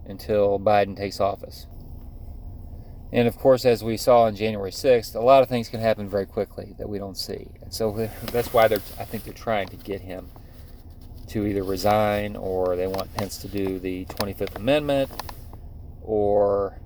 until 0.05 0.59
Biden 0.59 0.95
takes 0.95 1.19
office. 1.19 1.67
And 3.11 3.27
of 3.27 3.37
course, 3.37 3.65
as 3.65 3.83
we 3.83 3.97
saw 3.97 4.23
on 4.23 4.35
January 4.35 4.71
6th, 4.71 5.15
a 5.15 5.19
lot 5.19 5.43
of 5.43 5.49
things 5.49 5.69
can 5.69 5.79
happen 5.79 6.09
very 6.09 6.25
quickly 6.25 6.73
that 6.77 6.89
we 6.89 6.97
don't 6.97 7.17
see. 7.17 7.47
And 7.61 7.73
so 7.73 8.09
that's 8.31 8.53
why 8.53 8.67
they're, 8.67 8.81
I 8.99 9.05
think 9.05 9.23
they're 9.23 9.33
trying 9.33 9.67
to 9.69 9.77
get 9.77 10.01
him 10.01 10.29
to 11.27 11.45
either 11.45 11.63
resign 11.63 12.35
or 12.35 12.75
they 12.75 12.87
want 12.87 13.13
Pence 13.13 13.37
to 13.39 13.47
do 13.47 13.79
the 13.79 14.05
25th 14.05 14.55
Amendment 14.55 15.09
or 16.01 16.79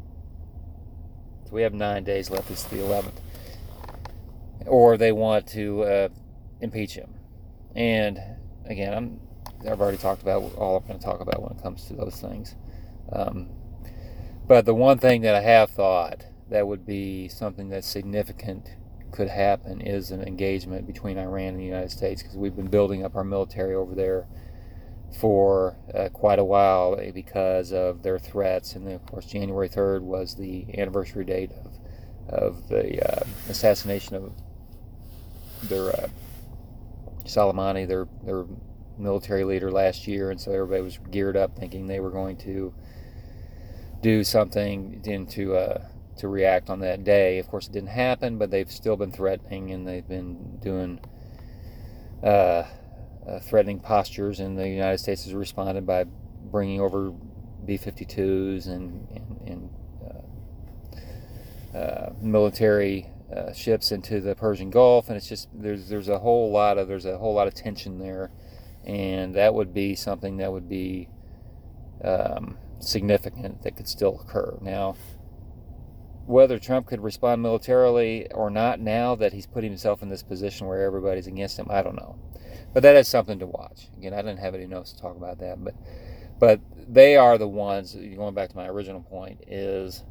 so 1.49 1.55
we 1.55 1.63
have 1.63 1.73
nine 1.73 2.03
days 2.03 2.29
left. 2.29 2.51
It's 2.51 2.63
the 2.65 2.77
11th. 2.77 3.19
Or 4.67 4.97
they 4.97 5.11
want 5.11 5.47
to 5.47 5.81
uh, 5.83 6.09
impeach 6.61 6.93
him. 6.93 7.15
And 7.75 8.19
again, 8.65 8.93
I'm, 8.93 9.19
I've 9.67 9.81
already 9.81 9.97
talked 9.97 10.21
about 10.21 10.55
all 10.55 10.77
I'm 10.77 10.87
going 10.87 10.99
to 10.99 11.05
talk 11.05 11.19
about 11.19 11.41
when 11.41 11.57
it 11.57 11.63
comes 11.63 11.85
to 11.85 11.93
those 11.93 12.19
things. 12.21 12.55
Um, 13.11 13.49
but 14.47 14.65
the 14.65 14.73
one 14.73 14.97
thing 14.97 15.21
that 15.21 15.35
I 15.35 15.41
have 15.41 15.71
thought 15.71 16.25
that 16.49 16.67
would 16.67 16.85
be 16.85 17.27
something 17.27 17.69
that's 17.69 17.87
significant 17.87 18.69
could 19.11 19.29
happen 19.29 19.81
is 19.81 20.11
an 20.11 20.21
engagement 20.21 20.87
between 20.87 21.17
Iran 21.17 21.49
and 21.49 21.59
the 21.59 21.65
United 21.65 21.91
States 21.91 22.21
because 22.21 22.37
we've 22.37 22.55
been 22.55 22.69
building 22.69 23.03
up 23.03 23.15
our 23.15 23.23
military 23.23 23.75
over 23.75 23.95
there 23.95 24.27
for 25.19 25.75
uh, 25.93 26.09
quite 26.09 26.39
a 26.39 26.43
while 26.43 26.95
because 27.13 27.71
of 27.71 28.03
their 28.03 28.19
threats. 28.19 28.75
And 28.75 28.87
then, 28.87 28.95
of 28.95 29.05
course, 29.05 29.25
January 29.25 29.69
3rd 29.69 30.01
was 30.01 30.35
the 30.35 30.65
anniversary 30.79 31.25
date 31.25 31.51
of, 31.51 31.79
of 32.29 32.69
the 32.69 33.01
uh, 33.01 33.25
assassination 33.49 34.15
of 34.15 34.31
their 35.63 35.89
uh, 35.89 36.07
Soleimani, 37.25 37.87
their, 37.87 38.07
their 38.23 38.45
military 38.99 39.43
leader 39.43 39.71
last 39.71 40.07
year. 40.07 40.31
And 40.31 40.39
so 40.39 40.51
everybody 40.51 40.81
was 40.81 40.99
geared 41.11 41.37
up 41.37 41.57
thinking 41.57 41.87
they 41.87 41.99
were 41.99 42.11
going 42.11 42.37
to 42.37 42.73
do 44.01 44.23
something 44.23 45.01
into 45.05 45.55
uh, 45.55 45.87
to 46.17 46.27
react 46.27 46.69
on 46.69 46.79
that 46.81 47.03
day. 47.03 47.39
Of 47.39 47.47
course, 47.47 47.67
it 47.67 47.71
didn't 47.71 47.89
happen, 47.89 48.37
but 48.37 48.51
they've 48.51 48.71
still 48.71 48.97
been 48.97 49.11
threatening 49.11 49.71
and 49.71 49.87
they've 49.87 50.07
been 50.07 50.59
doing 50.61 50.99
uh, 52.23 52.65
uh, 53.27 53.39
threatening 53.41 53.79
postures, 53.79 54.39
and 54.39 54.57
the 54.57 54.67
United 54.67 54.97
States 54.97 55.23
has 55.23 55.33
responded 55.33 55.85
by 55.85 56.05
bringing 56.51 56.81
over 56.81 57.11
B-52s 57.65 58.67
and, 58.67 59.07
and, 59.11 59.41
and 59.45 59.69
uh, 61.75 61.77
uh, 61.77 62.13
military 62.21 63.07
uh, 63.35 63.53
ships 63.53 63.91
into 63.91 64.19
the 64.19 64.35
Persian 64.35 64.69
Gulf, 64.69 65.09
and 65.09 65.17
it's 65.17 65.27
just 65.27 65.49
there's 65.53 65.87
there's 65.89 66.09
a 66.09 66.19
whole 66.19 66.51
lot 66.51 66.77
of 66.77 66.87
there's 66.87 67.05
a 67.05 67.17
whole 67.17 67.33
lot 67.33 67.47
of 67.47 67.53
tension 67.53 67.99
there, 67.99 68.31
and 68.85 69.35
that 69.35 69.53
would 69.53 69.73
be 69.73 69.95
something 69.95 70.37
that 70.37 70.51
would 70.51 70.69
be 70.69 71.09
um, 72.03 72.57
significant 72.79 73.61
that 73.63 73.75
could 73.75 73.87
still 73.87 74.19
occur 74.21 74.57
now 74.61 74.95
whether 76.29 76.59
Trump 76.59 76.85
could 76.85 77.01
respond 77.01 77.41
militarily 77.41 78.31
or 78.33 78.51
not 78.51 78.79
now 78.79 79.15
that 79.15 79.33
he's 79.33 79.47
put 79.47 79.63
himself 79.63 80.03
in 80.03 80.09
this 80.09 80.21
position 80.21 80.67
where 80.67 80.83
everybody's 80.83 81.25
against 81.25 81.57
him, 81.57 81.65
I 81.71 81.81
don't 81.81 81.95
know. 81.95 82.19
But 82.71 82.83
that 82.83 82.95
is 82.95 83.07
something 83.07 83.39
to 83.39 83.47
watch. 83.47 83.87
Again, 83.97 84.13
I 84.13 84.17
didn't 84.17 84.37
have 84.37 84.53
any 84.53 84.67
notes 84.67 84.93
to 84.93 85.01
talk 85.01 85.17
about 85.17 85.39
that, 85.39 85.63
but 85.63 85.73
but 86.37 86.61
they 86.87 87.17
are 87.17 87.39
the 87.39 87.47
ones 87.47 87.95
going 87.95 88.35
back 88.35 88.49
to 88.49 88.55
my 88.55 88.67
original 88.67 89.01
point 89.01 89.43
is 89.47 90.03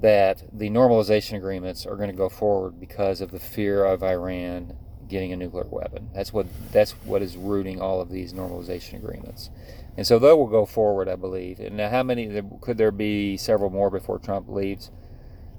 that 0.00 0.42
the 0.52 0.70
normalization 0.70 1.36
agreements 1.36 1.86
are 1.86 1.94
going 1.94 2.10
to 2.10 2.16
go 2.16 2.28
forward 2.28 2.80
because 2.80 3.20
of 3.20 3.30
the 3.30 3.38
fear 3.38 3.84
of 3.84 4.02
Iran 4.02 4.76
getting 5.10 5.32
a 5.32 5.36
nuclear 5.36 5.66
weapon. 5.68 6.08
That's 6.14 6.32
what 6.32 6.46
that's 6.72 6.92
what 7.04 7.20
is 7.20 7.36
rooting 7.36 7.80
all 7.80 8.00
of 8.00 8.10
these 8.10 8.32
normalization 8.32 8.94
agreements. 8.94 9.50
And 9.96 10.06
so 10.06 10.18
they 10.18 10.32
will 10.32 10.46
go 10.46 10.64
forward, 10.64 11.08
I 11.08 11.16
believe. 11.16 11.60
And 11.60 11.78
how 11.80 12.02
many 12.02 12.42
could 12.60 12.78
there 12.78 12.92
be? 12.92 13.36
Several 13.36 13.70
more 13.70 13.90
before 13.90 14.18
Trump 14.18 14.48
leaves, 14.48 14.90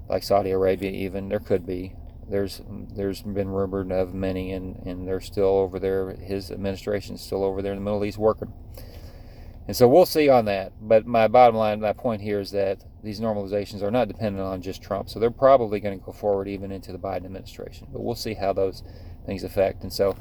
like 0.10 0.24
Saudi 0.24 0.52
Arabia. 0.52 0.92
Even 0.92 1.30
there 1.30 1.40
could 1.40 1.66
be. 1.66 1.94
There's 2.28 2.62
there's 2.96 3.22
been 3.22 3.50
rumored 3.50 3.92
of 3.92 4.14
many, 4.14 4.54
and 4.54 4.78
and 4.86 5.08
they're 5.08 5.22
still 5.22 5.58
over 5.58 5.78
there. 5.80 6.12
His 6.12 6.50
administration's 6.50 7.22
still 7.22 7.44
over 7.44 7.62
there 7.62 7.74
in 7.74 7.80
the 7.80 7.86
Middle 7.86 8.06
East 8.06 8.18
working. 8.18 8.54
And 9.68 9.78
so 9.78 9.88
we'll 9.88 10.06
see 10.06 10.28
on 10.28 10.46
that. 10.46 10.74
But 10.82 11.06
my 11.06 11.28
bottom 11.28 11.56
line, 11.56 11.80
my 11.80 11.94
point 11.94 12.22
here 12.22 12.40
is 12.40 12.52
that 12.52 12.84
these 13.04 13.20
normalizations 13.20 13.82
are 13.82 13.92
not 13.92 14.08
dependent 14.08 14.44
on 14.44 14.62
just 14.62 14.82
Trump. 14.82 15.10
So 15.10 15.20
they're 15.20 15.32
probably 15.32 15.80
going 15.80 15.98
to 16.00 16.06
go 16.06 16.12
forward 16.12 16.48
even 16.48 16.72
into 16.72 16.92
the 16.92 16.98
Biden 16.98 17.26
administration. 17.26 17.88
But 17.92 18.02
we'll 18.02 18.16
see 18.16 18.34
how 18.34 18.54
those 18.54 18.84
things 19.26 19.44
affect. 19.44 19.84
And 19.84 19.92
so 19.92 20.16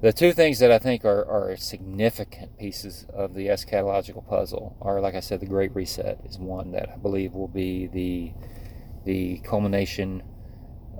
the 0.00 0.12
two 0.12 0.32
things 0.32 0.60
that 0.60 0.70
I 0.70 0.78
think 0.78 1.04
are, 1.04 1.24
are 1.24 1.56
significant 1.56 2.56
pieces 2.56 3.04
of 3.12 3.34
the 3.34 3.48
eschatological 3.48 4.26
puzzle 4.28 4.76
are, 4.80 5.00
like 5.00 5.14
I 5.14 5.20
said, 5.20 5.40
the 5.40 5.46
Great 5.46 5.74
Reset 5.74 6.20
is 6.24 6.38
one 6.38 6.70
that 6.72 6.88
I 6.88 6.96
believe 6.96 7.32
will 7.32 7.48
be 7.48 7.86
the 7.86 8.32
the 9.04 9.38
culmination 9.38 10.22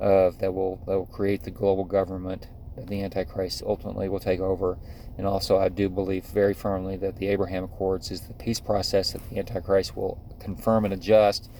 of 0.01 0.39
that 0.39 0.53
will 0.53 0.81
that 0.87 0.99
will 0.99 1.07
create 1.07 1.43
the 1.43 1.51
global 1.51 1.85
government 1.85 2.49
that 2.75 2.89
the 2.89 3.03
Antichrist 3.03 3.63
ultimately 3.65 4.09
will 4.09 4.21
take 4.21 4.41
over. 4.41 4.79
And 5.17 5.27
also, 5.27 5.59
I 5.59 5.69
do 5.69 5.89
believe 5.89 6.25
very 6.27 6.55
firmly 6.55 6.97
that 6.97 7.17
the 7.17 7.29
Abraham 7.29 7.65
Accords 7.65 8.11
is 8.11 8.23
the 8.23 8.35
peace 8.35 8.61
process 8.61 9.13
that 9.13 9.29
the 9.31 9.39
Antichrist 9.39 9.97
will 9.97 10.21
confirm 10.41 10.85
and 10.85 10.95
adjust 10.95 11.51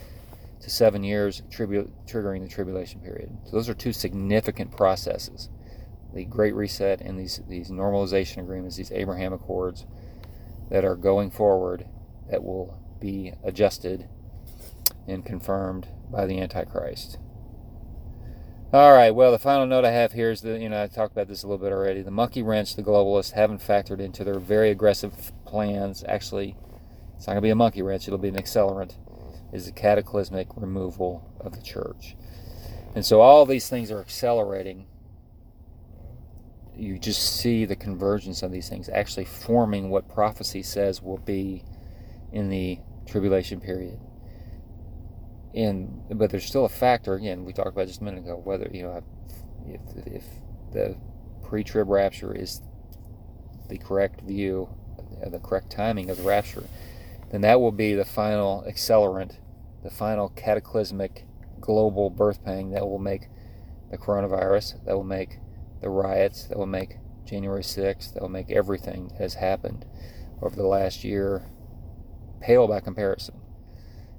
to 0.61 0.71
seven 0.71 1.05
years, 1.05 1.43
tribu- 1.51 1.91
triggering 2.07 2.43
the 2.43 2.49
tribulation 2.49 3.01
period. 3.01 3.31
So 3.45 3.53
those 3.53 3.69
are 3.69 3.75
two 3.75 3.93
significant 3.93 4.77
processes 4.77 5.51
the 6.15 6.25
Great 6.25 6.55
Reset 6.55 7.01
and 7.01 7.19
these, 7.19 7.41
these 7.49 7.71
normalization 7.71 8.39
agreements, 8.39 8.77
these 8.77 8.93
Abraham 8.93 9.33
Accords 9.33 9.87
that 10.71 10.85
are 10.85 10.97
going 10.97 11.31
forward 11.31 11.87
that 12.31 12.43
will 12.43 12.79
be 13.01 13.33
adjusted 13.45 14.09
and 15.07 15.25
confirmed 15.25 15.89
by 16.11 16.27
the 16.27 16.41
Antichrist. 16.41 17.19
All 18.71 18.93
right, 18.93 19.15
well, 19.15 19.33
the 19.33 19.39
final 19.39 19.65
note 19.65 19.87
I 19.87 19.93
have 19.93 20.13
here 20.13 20.31
is 20.31 20.43
that, 20.43 20.61
you 20.61 20.69
know, 20.69 20.83
I 20.83 20.89
talked 20.89 21.13
about 21.13 21.27
this 21.27 21.43
a 21.43 21.47
little 21.47 21.65
bit 21.65 21.73
already. 21.73 22.03
The 22.03 22.11
monkey 22.11 22.43
wrench 22.43 22.77
the 22.77 22.83
globalists 22.83 23.33
haven't 23.33 23.63
factored 23.63 23.99
into 23.99 24.25
their 24.25 24.39
very 24.39 24.71
aggressive 24.71 25.33
plans. 25.47 26.05
Actually, 26.07 26.55
it's 27.17 27.27
not 27.27 27.33
going 27.33 27.43
to 27.43 27.47
be 27.47 27.51
a 27.51 27.57
monkey 27.57 27.81
wrench, 27.81 28.07
it'll 28.07 28.19
be 28.19 28.29
an 28.29 28.37
accelerant, 28.37 28.93
is 29.55 29.65
the 29.65 29.73
cataclysmic 29.73 30.49
removal 30.55 31.33
of 31.41 31.57
the 31.57 31.63
church. 31.63 32.15
And 32.95 33.07
so 33.07 33.23
all 33.23 33.47
these 33.47 33.71
things 33.71 33.91
are 33.91 34.01
accelerating 34.01 34.87
you 36.79 36.99
just 36.99 37.41
see 37.41 37.65
the 37.65 37.77
convergence 37.77 38.43
of 38.43 38.53
these 38.53 38.69
things 38.69 38.89
actually 38.89 39.25
forming 39.25 39.91
what 39.91 40.09
prophecy 40.09 40.63
says 40.63 41.03
will 41.03 41.19
be 41.19 41.65
in 42.33 42.49
the 42.49 42.79
tribulation 43.07 43.61
period. 43.61 43.99
And 45.55 46.03
but 46.11 46.31
there's 46.31 46.45
still 46.45 46.65
a 46.65 46.71
factor 46.71 47.15
again. 47.15 47.45
We 47.45 47.53
talked 47.53 47.69
about 47.69 47.89
just 47.89 48.01
a 48.01 48.05
minute 48.05 48.21
ago 48.21 48.41
whether 48.43 48.71
you 48.73 48.83
know 48.83 49.03
if 49.67 49.81
if 50.07 50.25
the 50.73 50.97
pre-trib 51.43 51.89
rapture 51.89 52.35
is 52.35 52.63
the 53.69 53.79
correct 53.79 54.21
view, 54.21 54.69
uh, 55.25 55.31
the 55.31 55.39
correct 55.39 55.71
timing 55.71 56.11
of 56.11 56.19
the 56.19 56.23
rapture, 56.23 56.65
then 57.31 57.41
that 57.41 57.61
will 57.61 57.73
be 57.73 57.95
the 57.95 58.05
final 58.05 58.65
accelerant, 58.69 59.37
the 59.83 59.91
final 59.91 60.29
cataclysmic 60.31 61.27
global 61.61 62.09
birth 62.09 62.45
pang 62.45 62.71
that 62.71 62.87
will 62.87 62.99
make 62.99 63.29
the 63.91 63.99
coronavirus, 63.99 64.85
that 64.85 64.95
will 64.95 65.05
make 65.05 65.39
the 65.81 65.91
riots 65.91 66.45
that 66.45 66.59
will 66.59 66.67
make 66.67 66.97
January 67.25 67.63
6th, 67.63 68.15
that 68.15 68.23
will 68.23 68.29
make 68.29 68.51
everything 68.51 69.09
that 69.09 69.21
has 69.21 69.35
happened 69.35 69.85
over 70.41 70.57
the 70.57 70.67
last 70.67 71.05
year 71.05 71.51
pale 72.41 72.67
by 72.67 72.81
comparison. 72.81 73.35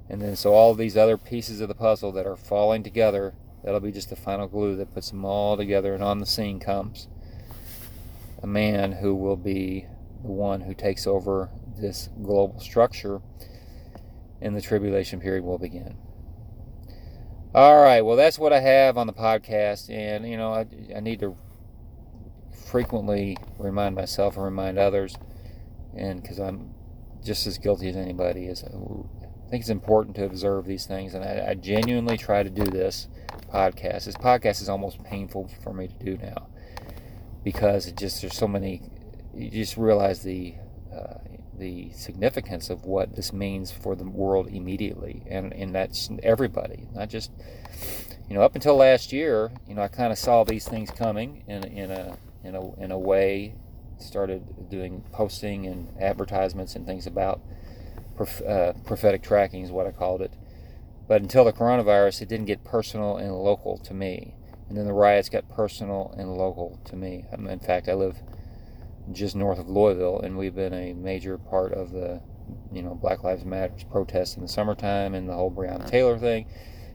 And 0.10 0.22
then, 0.22 0.36
so 0.36 0.54
all 0.54 0.74
these 0.74 0.98
other 0.98 1.18
pieces 1.18 1.62
of 1.62 1.68
the 1.68 1.76
puzzle 1.76 2.12
that 2.14 2.26
are 2.26 2.36
falling 2.36 2.84
together, 2.84 3.36
that'll 3.64 3.80
be 3.80 3.92
just 3.92 4.10
the 4.10 4.16
final 4.16 4.48
glue 4.48 4.76
that 4.76 4.94
puts 4.94 5.12
them 5.12 5.24
all 5.24 5.56
together. 5.56 5.94
And 5.94 6.04
on 6.04 6.20
the 6.20 6.26
scene 6.26 6.60
comes 6.60 7.08
a 8.42 8.48
man 8.48 8.94
who 8.94 9.14
will 9.14 9.36
be 9.36 9.86
the 10.24 10.32
one 10.32 10.62
who 10.62 10.74
takes 10.74 11.06
over 11.06 11.50
this 11.78 12.10
global 12.22 12.60
structure, 12.60 13.22
and 14.42 14.56
the 14.56 14.62
tribulation 14.62 15.20
period 15.20 15.44
will 15.44 15.58
begin. 15.58 15.96
All 17.54 17.82
right, 17.82 18.02
well, 18.02 18.16
that's 18.16 18.38
what 18.38 18.54
I 18.54 18.60
have 18.60 18.98
on 18.98 19.08
the 19.08 19.14
podcast, 19.14 19.90
and 19.90 20.28
you 20.30 20.38
know, 20.38 20.54
I, 20.54 20.66
I 20.96 21.00
need 21.00 21.20
to 21.22 21.36
frequently 22.70 23.36
remind 23.58 23.96
myself 23.96 24.36
and 24.36 24.46
remind 24.46 24.78
others, 24.78 25.16
and 25.96 26.22
because 26.22 26.40
I'm 26.40 26.74
just 27.24 27.48
as 27.48 27.58
guilty 27.58 27.90
as 27.90 27.96
anybody 27.96 28.46
is, 28.46 28.64
I 28.64 29.50
think 29.50 29.62
it's 29.62 29.70
important 29.70 30.16
to 30.18 30.26
observe 30.26 30.66
these 30.66 30.86
things, 30.86 31.16
and 31.16 31.24
I, 31.24 31.50
I 31.50 31.54
genuinely 31.56 32.18
try 32.18 32.44
to 32.44 32.50
do 32.50 32.64
this 32.64 33.08
podcast. 33.52 34.06
This 34.06 34.16
podcast 34.16 34.62
is 34.62 34.70
almost 34.70 35.04
painful 35.04 35.50
for 35.64 35.74
me 35.74 35.88
to 35.88 35.96
do 35.96 36.18
now 36.18 36.48
because 37.44 37.88
it 37.88 37.98
just 37.98 38.22
there's 38.22 38.38
so 38.38 38.48
many. 38.48 38.84
You 39.34 39.50
just 39.50 39.76
realize 39.76 40.22
the 40.22 40.54
uh, 40.94 41.16
the 41.58 41.92
significance 41.94 42.70
of 42.70 42.86
what 42.86 43.16
this 43.16 43.34
means 43.34 43.72
for 43.72 43.96
the 43.96 44.04
world 44.04 44.48
immediately, 44.48 45.24
and 45.28 45.52
and 45.54 45.74
that's 45.74 46.10
everybody, 46.22 46.88
not 46.94 47.10
just 47.10 47.32
you 48.30 48.36
know 48.36 48.44
up 48.44 48.54
until 48.54 48.76
last 48.76 49.12
year. 49.12 49.52
You 49.68 49.74
know, 49.74 49.82
I 49.82 49.88
kind 49.88 50.12
of 50.12 50.20
saw 50.20 50.44
these 50.44 50.68
things 50.68 50.92
coming 50.92 51.44
in 51.48 51.64
in 51.64 51.90
a 51.90 52.18
in 52.44 52.56
a 52.56 52.76
in 52.76 52.92
a 52.92 53.00
way. 53.00 53.56
Started 53.98 54.70
doing 54.70 55.04
posting 55.12 55.66
and 55.66 55.94
advertisements 56.00 56.76
and 56.76 56.86
things 56.86 57.06
about 57.06 57.42
uh, 58.48 58.74
prophetic 58.86 59.22
tracking 59.22 59.64
is 59.64 59.72
what 59.72 59.88
I 59.88 59.92
called 59.92 60.22
it. 60.22 60.32
But 61.08 61.22
until 61.22 61.44
the 61.44 61.52
coronavirus, 61.52 62.22
it 62.22 62.30
didn't 62.30 62.46
get 62.46 62.64
personal 62.64 63.18
and 63.18 63.34
local 63.34 63.78
to 63.80 63.94
me. 63.94 64.36
And 64.70 64.78
then 64.78 64.86
the 64.86 64.94
riots 64.94 65.28
got 65.28 65.50
personal 65.50 66.14
and 66.18 66.38
local 66.38 66.80
to 66.86 66.96
me. 66.96 67.26
In 67.32 67.60
fact, 67.60 67.90
I 67.90 67.94
live 67.94 68.18
just 69.12 69.36
north 69.36 69.58
of 69.58 69.68
Louisville, 69.68 70.20
and 70.20 70.38
we've 70.38 70.56
been 70.56 70.74
a 70.74 70.94
major 70.94 71.38
part 71.38 71.74
of 71.74 71.92
the, 71.92 72.22
you 72.72 72.84
know, 72.84 72.94
Black 72.94 73.24
Lives 73.24 73.44
Matter 73.44 73.74
protests 73.90 74.36
in 74.36 74.44
the 74.44 74.48
summertime 74.48 75.16
and 75.16 75.28
the 75.28 75.34
whole 75.34 75.52
Breonna 75.52 75.90
Taylor 75.90 76.20
thing. 76.20 76.46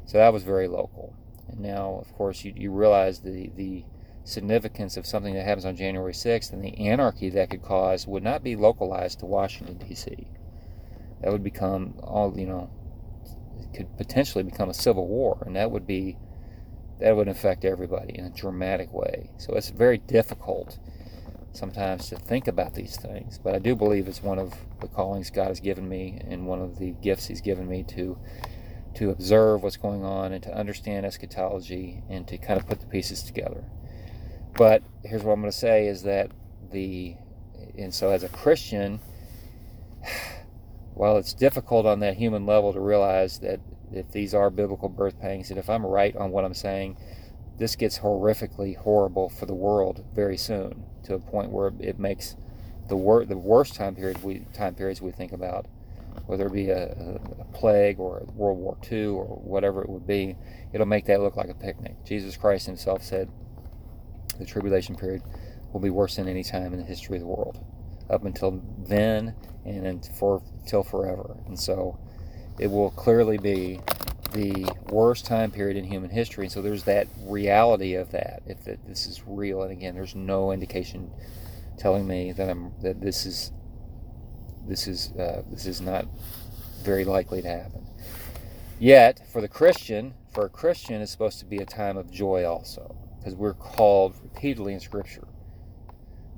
So 0.06 0.18
that 0.18 0.32
was 0.32 0.44
very 0.44 0.68
local. 0.68 1.16
And 1.48 1.60
now, 1.60 1.98
of 2.00 2.12
course, 2.14 2.44
you, 2.44 2.52
you 2.56 2.70
realize 2.70 3.20
the, 3.20 3.50
the 3.56 3.84
significance 4.24 4.96
of 4.96 5.06
something 5.06 5.34
that 5.34 5.44
happens 5.44 5.66
on 5.66 5.76
January 5.76 6.12
6th 6.12 6.52
and 6.52 6.64
the 6.64 6.76
anarchy 6.78 7.28
that 7.30 7.50
could 7.50 7.62
cause 7.62 8.06
would 8.06 8.22
not 8.22 8.42
be 8.42 8.56
localized 8.56 9.20
to 9.20 9.26
Washington, 9.26 9.76
D.C. 9.76 10.26
That 11.20 11.30
would 11.30 11.44
become 11.44 11.94
all, 12.02 12.38
you 12.38 12.46
know, 12.46 12.70
it 13.60 13.76
could 13.76 13.96
potentially 13.96 14.42
become 14.42 14.70
a 14.70 14.74
civil 14.74 15.06
war, 15.06 15.42
and 15.46 15.54
that 15.56 15.70
would 15.70 15.86
be 15.86 16.16
that 17.00 17.16
would 17.16 17.28
affect 17.28 17.64
everybody 17.64 18.16
in 18.16 18.24
a 18.24 18.30
dramatic 18.30 18.92
way. 18.92 19.30
So 19.36 19.54
it's 19.54 19.70
very 19.70 19.98
difficult 19.98 20.78
sometimes 21.52 22.08
to 22.08 22.16
think 22.16 22.46
about 22.46 22.74
these 22.74 22.96
things, 22.96 23.38
but 23.38 23.54
I 23.54 23.58
do 23.58 23.74
believe 23.74 24.08
it's 24.08 24.22
one 24.22 24.38
of 24.38 24.54
the 24.80 24.88
callings 24.88 25.30
God 25.30 25.48
has 25.48 25.60
given 25.60 25.88
me 25.88 26.20
and 26.28 26.46
one 26.46 26.62
of 26.62 26.78
the 26.78 26.92
gifts 26.92 27.26
He's 27.26 27.40
given 27.40 27.68
me 27.68 27.82
to 27.88 28.18
to 28.94 29.10
observe 29.10 29.62
what's 29.62 29.76
going 29.76 30.04
on 30.04 30.32
and 30.32 30.42
to 30.44 30.56
understand 30.56 31.04
eschatology 31.04 32.02
and 32.08 32.28
to 32.28 32.38
kind 32.38 32.60
of 32.60 32.66
put 32.66 32.78
the 32.80 32.86
pieces 32.86 33.24
together. 33.24 33.64
But 34.56 34.82
here's 35.04 35.22
what 35.22 35.32
I'm 35.32 35.40
going 35.40 35.50
to 35.50 35.56
say 35.58 35.86
is 35.88 36.02
that 36.04 36.30
the 36.70 37.16
and 37.76 37.92
so 37.92 38.10
as 38.10 38.22
a 38.22 38.28
Christian, 38.28 39.00
while 40.94 41.16
it's 41.16 41.34
difficult 41.34 41.86
on 41.86 42.00
that 42.00 42.16
human 42.16 42.46
level 42.46 42.72
to 42.72 42.80
realize 42.80 43.40
that 43.40 43.60
if 43.92 44.10
these 44.12 44.34
are 44.34 44.50
biblical 44.50 44.88
birth 44.88 45.20
pangs, 45.20 45.50
and 45.50 45.58
if 45.58 45.68
I'm 45.68 45.84
right 45.84 46.14
on 46.16 46.30
what 46.30 46.44
I'm 46.44 46.54
saying, 46.54 46.96
this 47.58 47.76
gets 47.76 47.98
horrifically 47.98 48.76
horrible 48.76 49.28
for 49.28 49.46
the 49.46 49.54
world 49.54 50.04
very 50.14 50.36
soon 50.36 50.84
to 51.04 51.14
a 51.14 51.18
point 51.18 51.50
where 51.50 51.72
it 51.80 51.98
makes 51.98 52.36
the 52.88 52.96
wor- 52.96 53.24
the 53.24 53.36
worst 53.36 53.74
time 53.74 53.94
period 53.94 54.22
we 54.22 54.40
time 54.52 54.74
periods 54.74 55.00
we 55.00 55.10
think 55.10 55.32
about, 55.32 55.66
whether 56.26 56.46
it 56.46 56.52
be 56.52 56.70
a, 56.70 56.90
a, 56.92 57.44
plague 57.52 57.98
or 57.98 58.26
World 58.34 58.58
War 58.58 58.76
II 58.90 59.06
or 59.06 59.24
whatever 59.24 59.82
it 59.82 59.88
would 59.88 60.06
be, 60.06 60.36
it'll 60.72 60.86
make 60.86 61.06
that 61.06 61.20
look 61.20 61.36
like 61.36 61.48
a 61.48 61.54
picnic. 61.54 61.96
Jesus 62.04 62.36
Christ 62.36 62.66
Himself 62.66 63.02
said 63.02 63.30
the 64.38 64.46
tribulation 64.46 64.96
period 64.96 65.22
will 65.72 65.80
be 65.80 65.90
worse 65.90 66.16
than 66.16 66.28
any 66.28 66.44
time 66.44 66.72
in 66.72 66.78
the 66.78 66.84
history 66.84 67.16
of 67.16 67.22
the 67.22 67.28
world, 67.28 67.64
up 68.10 68.24
until 68.24 68.62
then 68.86 69.34
and 69.64 70.08
for 70.18 70.42
till 70.66 70.82
forever. 70.82 71.36
And 71.46 71.58
so, 71.58 71.98
it 72.58 72.68
will 72.68 72.90
clearly 72.90 73.38
be 73.38 73.80
the 74.32 74.66
worst 74.90 75.26
time 75.26 75.50
period 75.50 75.76
in 75.76 75.84
human 75.84 76.10
history. 76.10 76.44
And 76.44 76.52
so 76.52 76.60
there's 76.60 76.84
that 76.84 77.06
reality 77.22 77.94
of 77.94 78.10
that. 78.12 78.42
If 78.46 78.64
that 78.64 78.86
this 78.86 79.06
is 79.06 79.22
real, 79.26 79.62
and 79.62 79.72
again, 79.72 79.94
there's 79.94 80.14
no 80.14 80.52
indication 80.52 81.10
telling 81.78 82.06
me 82.06 82.32
that 82.32 82.50
I'm 82.50 82.72
that 82.82 83.00
this 83.00 83.26
is 83.26 83.52
this 84.66 84.86
is 84.86 85.12
uh, 85.12 85.42
this 85.50 85.66
is 85.66 85.80
not 85.80 86.06
very 86.82 87.04
likely 87.04 87.42
to 87.42 87.48
happen. 87.48 87.86
Yet, 88.78 89.20
for 89.32 89.40
the 89.40 89.48
Christian, 89.48 90.14
for 90.32 90.46
a 90.46 90.48
Christian, 90.48 91.00
it's 91.00 91.12
supposed 91.12 91.38
to 91.38 91.46
be 91.46 91.58
a 91.58 91.66
time 91.66 91.96
of 91.96 92.10
joy 92.10 92.44
also, 92.44 92.96
because 93.24 93.38
we're 93.38 93.54
called 93.54 94.14
repeatedly 94.22 94.74
in 94.74 94.80
Scripture 94.80 95.26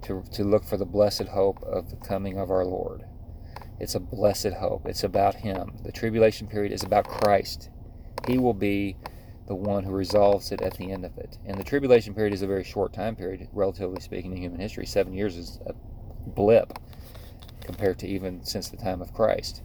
to, 0.03 0.23
to 0.31 0.45
look 0.45 0.65
for 0.65 0.77
the 0.77 0.85
blessed 0.85 1.25
hope 1.25 1.61
of 1.65 1.91
the 1.91 1.97
coming 1.97 2.39
of 2.39 2.49
our 2.49 2.65
Lord. 2.65 3.05
It's 3.81 3.97
a 3.97 4.01
blessed 4.01 4.53
hope. 4.61 4.87
It's 4.87 5.03
about 5.03 5.35
Him. 5.35 5.79
The 5.83 5.91
tribulation 5.91 6.47
period 6.47 6.73
is 6.73 6.85
about 6.85 7.09
Christ. 7.09 7.71
He 8.29 8.39
will 8.39 8.55
be 8.55 8.97
the 9.49 9.55
one 9.57 9.83
who 9.83 9.91
resolves 9.91 10.53
it 10.53 10.63
at 10.63 10.77
the 10.77 10.93
end 10.93 11.05
of 11.05 11.19
it. 11.19 11.39
And 11.45 11.59
the 11.59 11.65
tribulation 11.65 12.15
period 12.15 12.33
is 12.33 12.43
a 12.43 12.47
very 12.47 12.65
short 12.65 12.93
time 12.93 13.17
period, 13.17 13.49
relatively 13.53 14.01
speaking, 14.01 14.33
in 14.33 14.39
human 14.39 14.61
history. 14.61 14.87
Seven 14.87 15.13
years 15.13 15.37
is 15.37 15.59
a 15.67 15.75
blip 16.29 16.79
compared 17.63 17.99
to 17.99 18.07
even 18.07 18.45
since 18.45 18.69
the 18.69 18.77
time 18.77 19.03
of 19.03 19.13
Christ. 19.13 19.63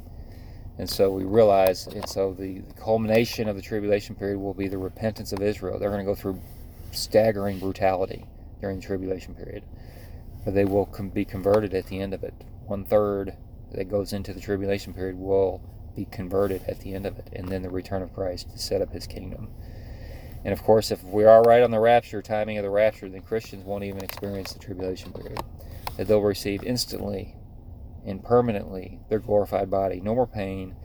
And 0.80 0.90
so 0.90 1.12
we 1.12 1.24
realize, 1.24 1.86
and 1.86 2.10
so 2.10 2.34
the, 2.34 2.64
culmination 2.82 3.48
of 3.48 3.56
the 3.56 3.62
tribulation 3.62 4.16
period 4.16 4.40
will 4.40 4.56
be 4.56 4.68
the 4.68 4.78
repentance 4.80 5.32
of 5.32 5.42
Israel. 5.42 5.78
They're 5.78 5.92
going 5.92 6.04
to 6.04 6.12
go 6.12 6.16
through 6.16 6.42
staggering 6.92 7.60
brutality 7.60 8.26
during 8.60 8.80
the 8.80 8.86
tribulation 8.86 9.34
period, 9.34 9.64
but 10.46 10.54
they 10.54 10.66
will 10.66 10.86
com- 10.86 11.10
be 11.10 11.26
converted 11.26 11.74
at 11.74 11.88
the 11.88 12.00
end 12.00 12.14
of 12.14 12.24
it. 12.24 12.34
One 12.66 12.84
third 12.84 13.36
that 13.72 13.90
goes 13.90 14.14
into 14.14 14.34
the 14.34 14.42
tribulation 14.42 14.94
period 14.94 15.18
will 15.18 15.62
be 15.96 16.06
converted 16.06 16.64
at 16.68 16.80
the 16.80 16.94
end 16.94 17.06
of 17.06 17.18
it, 17.18 17.30
and 17.34 17.50
then 17.50 17.62
the 17.62 17.70
return 17.70 18.02
of 18.02 18.14
Christ 18.14 18.52
to 18.52 18.58
set 18.58 18.82
up 18.82 18.94
his 18.94 19.08
kingdom. 19.08 19.50
And 20.44 20.54
of 20.54 20.64
course, 20.64 20.92
if 20.92 21.04
we 21.04 21.24
are 21.24 21.44
right 21.44 21.62
on 21.62 21.72
the 21.72 21.80
rapture, 21.80 22.22
timing 22.22 22.58
of 22.58 22.64
the 22.64 22.70
rapture, 22.70 23.10
then 23.10 23.22
Christians 23.22 23.64
won't 23.64 23.84
even 23.84 24.04
experience 24.04 24.54
the 24.54 24.60
tribulation 24.60 25.14
period. 25.14 25.42
That 25.98 26.08
they'll 26.08 26.22
receive 26.22 26.64
instantly 26.64 27.36
and 28.06 28.24
permanently 28.24 29.00
their 29.10 29.20
glorified 29.20 29.70
body. 29.70 30.02
No 30.02 30.16
more 30.16 30.26
pain, 30.26 30.76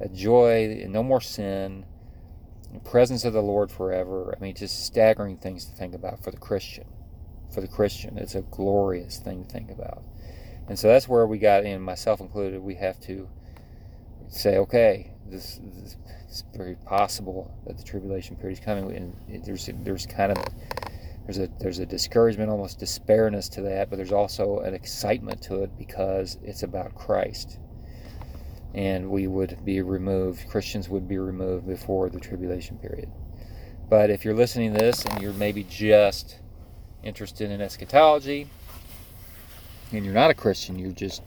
a 0.00 0.08
joy, 0.08 0.80
and 0.82 0.92
no 0.92 1.02
more 1.02 1.20
sin, 1.20 1.84
presence 2.84 3.24
of 3.24 3.32
the 3.32 3.42
Lord 3.42 3.70
forever. 3.70 4.34
I 4.36 4.42
mean, 4.42 4.54
just 4.54 4.84
staggering 4.84 5.36
things 5.36 5.64
to 5.66 5.72
think 5.72 5.94
about 5.94 6.22
for 6.22 6.30
the 6.30 6.36
Christian. 6.36 6.84
For 7.52 7.60
the 7.60 7.68
Christian, 7.68 8.18
it's 8.18 8.34
a 8.34 8.42
glorious 8.42 9.18
thing 9.18 9.44
to 9.44 9.50
think 9.50 9.70
about. 9.70 10.02
And 10.68 10.78
so 10.78 10.88
that's 10.88 11.08
where 11.08 11.26
we 11.26 11.38
got 11.38 11.64
in, 11.64 11.80
myself 11.80 12.20
included, 12.20 12.60
we 12.60 12.74
have 12.74 13.00
to 13.00 13.28
say, 14.28 14.58
okay, 14.58 15.12
this, 15.26 15.60
this 15.62 15.96
it's 16.28 16.44
very 16.54 16.76
possible 16.76 17.50
that 17.66 17.78
the 17.78 17.84
tribulation 17.84 18.36
period 18.36 18.58
is 18.58 18.64
coming, 18.64 18.94
and 18.94 19.44
there's 19.44 19.70
there's 19.82 20.06
kind 20.06 20.32
of 20.32 20.44
there's 21.24 21.38
a 21.38 21.48
there's 21.58 21.78
a 21.78 21.86
discouragement, 21.86 22.50
almost 22.50 22.78
despairness 22.78 23.50
to 23.52 23.62
that, 23.62 23.88
but 23.88 23.96
there's 23.96 24.12
also 24.12 24.58
an 24.60 24.74
excitement 24.74 25.40
to 25.42 25.62
it 25.62 25.70
because 25.78 26.38
it's 26.42 26.62
about 26.62 26.94
Christ, 26.94 27.58
and 28.78 29.10
we 29.10 29.26
would 29.26 29.64
be 29.64 29.82
removed. 29.82 30.48
Christians 30.48 30.88
would 30.88 31.08
be 31.08 31.18
removed 31.18 31.66
before 31.66 32.08
the 32.08 32.20
tribulation 32.20 32.78
period. 32.78 33.10
But 33.90 34.08
if 34.08 34.24
you're 34.24 34.36
listening 34.36 34.72
to 34.72 34.78
this 34.78 35.04
and 35.04 35.20
you're 35.20 35.32
maybe 35.32 35.64
just 35.64 36.38
interested 37.02 37.50
in 37.50 37.60
eschatology, 37.60 38.46
and 39.90 40.04
you're 40.04 40.14
not 40.14 40.30
a 40.30 40.34
Christian, 40.34 40.78
you're 40.78 40.92
just 40.92 41.22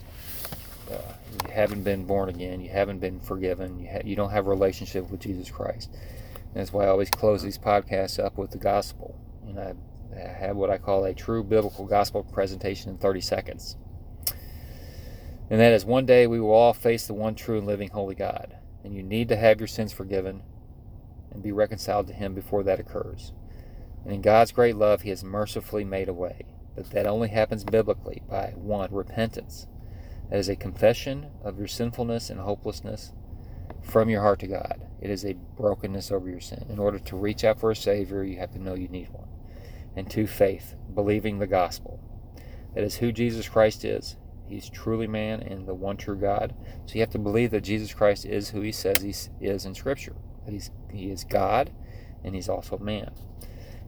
uh, 0.89 0.95
you 1.43 1.51
haven't 1.51 1.83
been 1.83 2.05
born 2.05 2.29
again, 2.29 2.61
you 2.61 2.69
haven't 2.69 2.99
been 2.99 3.19
forgiven, 3.19 3.81
you, 3.81 3.89
ha- 3.91 4.01
you 4.05 4.15
don't 4.15 4.31
have 4.31 4.47
a 4.47 4.49
relationship 4.49 5.11
with 5.11 5.19
Jesus 5.19 5.51
Christ. 5.51 5.89
And 5.91 6.53
that's 6.53 6.71
why 6.71 6.85
I 6.85 6.87
always 6.87 7.09
close 7.09 7.43
these 7.43 7.57
podcasts 7.57 8.17
up 8.17 8.37
with 8.37 8.51
the 8.51 8.59
gospel. 8.59 9.19
And 9.45 9.59
I, 9.59 9.73
I 10.15 10.25
have 10.25 10.55
what 10.55 10.69
I 10.69 10.77
call 10.77 11.03
a 11.03 11.13
true 11.13 11.43
biblical 11.43 11.85
gospel 11.85 12.23
presentation 12.23 12.91
in 12.91 12.97
30 12.97 13.19
seconds. 13.19 13.75
And 15.51 15.59
that 15.59 15.73
is 15.73 15.83
one 15.83 16.05
day 16.05 16.27
we 16.27 16.39
will 16.39 16.53
all 16.53 16.71
face 16.71 17.05
the 17.05 17.13
one 17.13 17.35
true 17.35 17.57
and 17.57 17.67
living 17.67 17.89
holy 17.89 18.15
God. 18.15 18.55
And 18.85 18.95
you 18.95 19.03
need 19.03 19.27
to 19.27 19.35
have 19.35 19.59
your 19.59 19.67
sins 19.67 19.91
forgiven 19.91 20.43
and 21.29 21.43
be 21.43 21.51
reconciled 21.51 22.07
to 22.07 22.13
Him 22.13 22.33
before 22.33 22.63
that 22.63 22.79
occurs. 22.79 23.33
And 24.05 24.13
in 24.13 24.21
God's 24.21 24.53
great 24.53 24.77
love, 24.77 25.01
He 25.01 25.09
has 25.09 25.25
mercifully 25.25 25.83
made 25.83 26.07
a 26.07 26.13
way. 26.13 26.45
But 26.73 26.91
that 26.91 27.05
only 27.05 27.27
happens 27.27 27.65
biblically 27.65 28.21
by 28.29 28.53
one, 28.55 28.93
repentance. 28.93 29.67
That 30.29 30.39
is 30.39 30.47
a 30.47 30.55
confession 30.55 31.31
of 31.43 31.57
your 31.57 31.67
sinfulness 31.67 32.29
and 32.29 32.39
hopelessness 32.39 33.11
from 33.81 34.09
your 34.09 34.21
heart 34.21 34.39
to 34.39 34.47
God. 34.47 34.87
It 35.01 35.09
is 35.09 35.25
a 35.25 35.35
brokenness 35.57 36.13
over 36.13 36.29
your 36.29 36.39
sin. 36.39 36.65
In 36.69 36.79
order 36.79 36.97
to 36.97 37.17
reach 37.17 37.43
out 37.43 37.59
for 37.59 37.71
a 37.71 37.75
Savior, 37.75 38.23
you 38.23 38.37
have 38.37 38.53
to 38.53 38.63
know 38.63 38.75
you 38.75 38.87
need 38.87 39.09
one. 39.09 39.27
And 39.97 40.09
two, 40.09 40.27
faith, 40.27 40.75
believing 40.95 41.39
the 41.39 41.47
gospel. 41.47 41.99
That 42.73 42.85
is 42.85 42.95
who 42.95 43.11
Jesus 43.11 43.49
Christ 43.49 43.83
is. 43.83 44.15
He's 44.51 44.69
truly 44.69 45.07
man 45.07 45.41
and 45.41 45.67
the 45.67 45.73
one 45.73 45.97
true 45.97 46.17
God. 46.17 46.53
So 46.85 46.95
you 46.95 47.01
have 47.01 47.09
to 47.11 47.19
believe 47.19 47.51
that 47.51 47.61
Jesus 47.61 47.93
Christ 47.93 48.25
is 48.25 48.49
who 48.49 48.61
he 48.61 48.71
says 48.71 49.01
he 49.01 49.13
is 49.45 49.65
in 49.65 49.75
Scripture. 49.75 50.15
He's, 50.47 50.71
he 50.91 51.09
is 51.09 51.23
God 51.23 51.71
and 52.23 52.35
he's 52.35 52.49
also 52.49 52.77
man. 52.77 53.11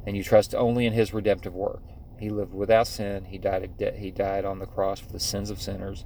And 0.06 0.18
you 0.18 0.24
trust 0.24 0.54
only 0.56 0.86
in 0.86 0.94
his 0.94 1.14
redemptive 1.14 1.54
work. 1.54 1.82
He 2.20 2.30
lived 2.30 2.54
without 2.54 2.88
sin. 2.88 3.26
He 3.26 3.38
died, 3.38 3.78
de- 3.78 3.98
he 3.98 4.12
died 4.12 4.46
on 4.46 4.60
the 4.60 4.66
cross 4.66 5.00
for 5.00 5.12
the 5.12 5.20
sins 5.20 5.50
of 5.50 5.62
sinners, 5.62 6.06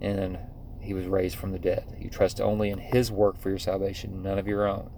and 0.00 0.38
he 0.80 0.94
was 0.94 1.06
raised 1.06 1.36
from 1.36 1.52
the 1.52 1.58
dead. 1.58 1.96
You 1.98 2.10
trust 2.10 2.40
only 2.40 2.70
in 2.70 2.78
his 2.78 3.10
work 3.12 3.38
for 3.38 3.48
your 3.48 3.58
salvation, 3.58 4.22
none 4.22 4.38
of 4.38 4.48
your 4.48 4.66
own. 4.66 4.90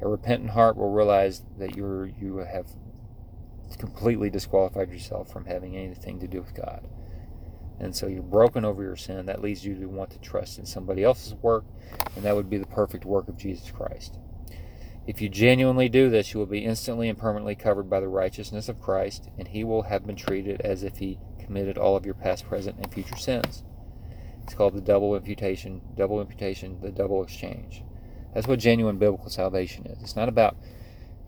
A 0.00 0.08
repentant 0.08 0.50
heart 0.50 0.76
will 0.76 0.90
realize 0.90 1.42
that 1.58 1.76
you 1.76 2.12
you 2.18 2.38
have 2.38 2.66
completely 3.78 4.30
disqualified 4.30 4.90
yourself 4.90 5.30
from 5.32 5.46
having 5.46 5.76
anything 5.76 6.20
to 6.20 6.28
do 6.28 6.40
with 6.40 6.54
God. 6.54 6.86
And 7.78 7.94
so 7.94 8.06
you're 8.06 8.22
broken 8.22 8.64
over 8.64 8.82
your 8.82 8.96
sin. 8.96 9.26
That 9.26 9.42
leads 9.42 9.64
you 9.64 9.74
to 9.76 9.86
want 9.86 10.10
to 10.10 10.18
trust 10.18 10.58
in 10.58 10.66
somebody 10.66 11.02
else's 11.02 11.34
work, 11.34 11.64
and 12.14 12.24
that 12.24 12.36
would 12.36 12.48
be 12.48 12.58
the 12.58 12.66
perfect 12.66 13.04
work 13.04 13.28
of 13.28 13.36
Jesus 13.36 13.70
Christ. 13.70 14.18
If 15.06 15.20
you 15.20 15.28
genuinely 15.28 15.88
do 15.88 16.08
this, 16.08 16.32
you 16.32 16.40
will 16.40 16.46
be 16.46 16.64
instantly 16.64 17.08
and 17.08 17.18
permanently 17.18 17.54
covered 17.54 17.90
by 17.90 18.00
the 18.00 18.08
righteousness 18.08 18.68
of 18.68 18.80
Christ, 18.80 19.28
and 19.36 19.48
he 19.48 19.62
will 19.62 19.82
have 19.82 20.06
been 20.06 20.16
treated 20.16 20.62
as 20.62 20.82
if 20.82 20.98
he 20.98 21.18
committed 21.38 21.76
all 21.76 21.94
of 21.94 22.06
your 22.06 22.14
past, 22.14 22.46
present, 22.46 22.78
and 22.78 22.92
future 22.92 23.16
sins. 23.16 23.64
It's 24.44 24.54
called 24.54 24.74
the 24.74 24.80
double 24.80 25.14
imputation, 25.14 25.82
double 25.94 26.20
imputation, 26.20 26.80
the 26.80 26.90
double 26.90 27.22
exchange. 27.22 27.82
That's 28.32 28.46
what 28.46 28.58
genuine 28.60 28.98
biblical 28.98 29.30
salvation 29.30 29.86
is. 29.86 30.02
It's 30.02 30.16
not 30.16 30.28
about 30.28 30.56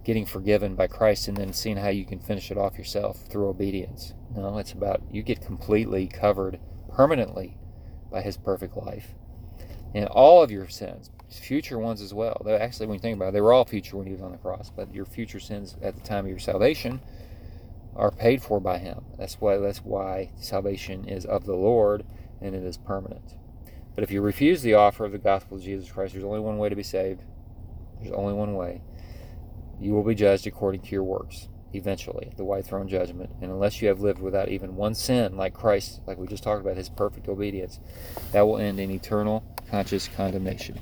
getting 0.06 0.24
forgiven 0.24 0.76
by 0.76 0.86
Christ 0.86 1.26
and 1.26 1.36
then 1.36 1.52
seeing 1.52 1.78
how 1.78 1.88
you 1.88 2.04
can 2.04 2.20
finish 2.20 2.52
it 2.52 2.56
off 2.56 2.78
yourself 2.78 3.24
through 3.28 3.48
obedience. 3.48 4.14
No, 4.36 4.56
it's 4.58 4.70
about 4.70 5.02
you 5.10 5.20
get 5.24 5.44
completely 5.44 6.06
covered 6.06 6.60
permanently 6.94 7.58
by 8.08 8.22
his 8.22 8.36
perfect 8.36 8.76
life. 8.76 9.16
And 9.96 10.06
all 10.06 10.44
of 10.44 10.52
your 10.52 10.68
sins, 10.68 11.10
future 11.28 11.80
ones 11.80 12.00
as 12.00 12.14
well. 12.14 12.40
They're 12.44 12.62
actually, 12.62 12.86
when 12.86 12.94
you 12.94 13.00
think 13.00 13.16
about 13.16 13.30
it, 13.30 13.32
they 13.32 13.40
were 13.40 13.52
all 13.52 13.64
future 13.64 13.96
when 13.96 14.06
he 14.06 14.12
was 14.12 14.22
on 14.22 14.30
the 14.30 14.38
cross, 14.38 14.70
but 14.70 14.94
your 14.94 15.06
future 15.06 15.40
sins 15.40 15.76
at 15.82 15.96
the 15.96 16.02
time 16.02 16.24
of 16.26 16.30
your 16.30 16.38
salvation 16.38 17.00
are 17.96 18.12
paid 18.12 18.40
for 18.40 18.60
by 18.60 18.78
him. 18.78 19.06
That's 19.18 19.40
why 19.40 19.56
that's 19.56 19.78
why 19.78 20.30
salvation 20.38 21.08
is 21.08 21.24
of 21.24 21.46
the 21.46 21.56
Lord 21.56 22.06
and 22.40 22.54
it 22.54 22.62
is 22.62 22.76
permanent. 22.76 23.34
But 23.96 24.04
if 24.04 24.12
you 24.12 24.20
refuse 24.20 24.62
the 24.62 24.74
offer 24.74 25.04
of 25.04 25.10
the 25.10 25.18
gospel 25.18 25.56
of 25.56 25.64
Jesus 25.64 25.90
Christ, 25.90 26.12
there's 26.12 26.24
only 26.24 26.38
one 26.38 26.58
way 26.58 26.68
to 26.68 26.76
be 26.76 26.84
saved. 26.84 27.24
There's 28.00 28.14
only 28.14 28.34
one 28.34 28.54
way. 28.54 28.82
You 29.78 29.92
will 29.92 30.04
be 30.04 30.14
judged 30.14 30.46
according 30.46 30.82
to 30.82 30.90
your 30.90 31.02
works, 31.02 31.48
eventually, 31.72 32.32
the 32.36 32.44
white 32.44 32.64
throne 32.64 32.88
judgment. 32.88 33.30
And 33.40 33.50
unless 33.50 33.82
you 33.82 33.88
have 33.88 34.00
lived 34.00 34.20
without 34.20 34.48
even 34.48 34.76
one 34.76 34.94
sin, 34.94 35.36
like 35.36 35.54
Christ, 35.54 36.00
like 36.06 36.18
we 36.18 36.26
just 36.26 36.42
talked 36.42 36.62
about, 36.62 36.76
his 36.76 36.88
perfect 36.88 37.28
obedience, 37.28 37.78
that 38.32 38.42
will 38.42 38.58
end 38.58 38.80
in 38.80 38.90
eternal 38.90 39.44
conscious 39.70 40.08
condemnation. 40.08 40.78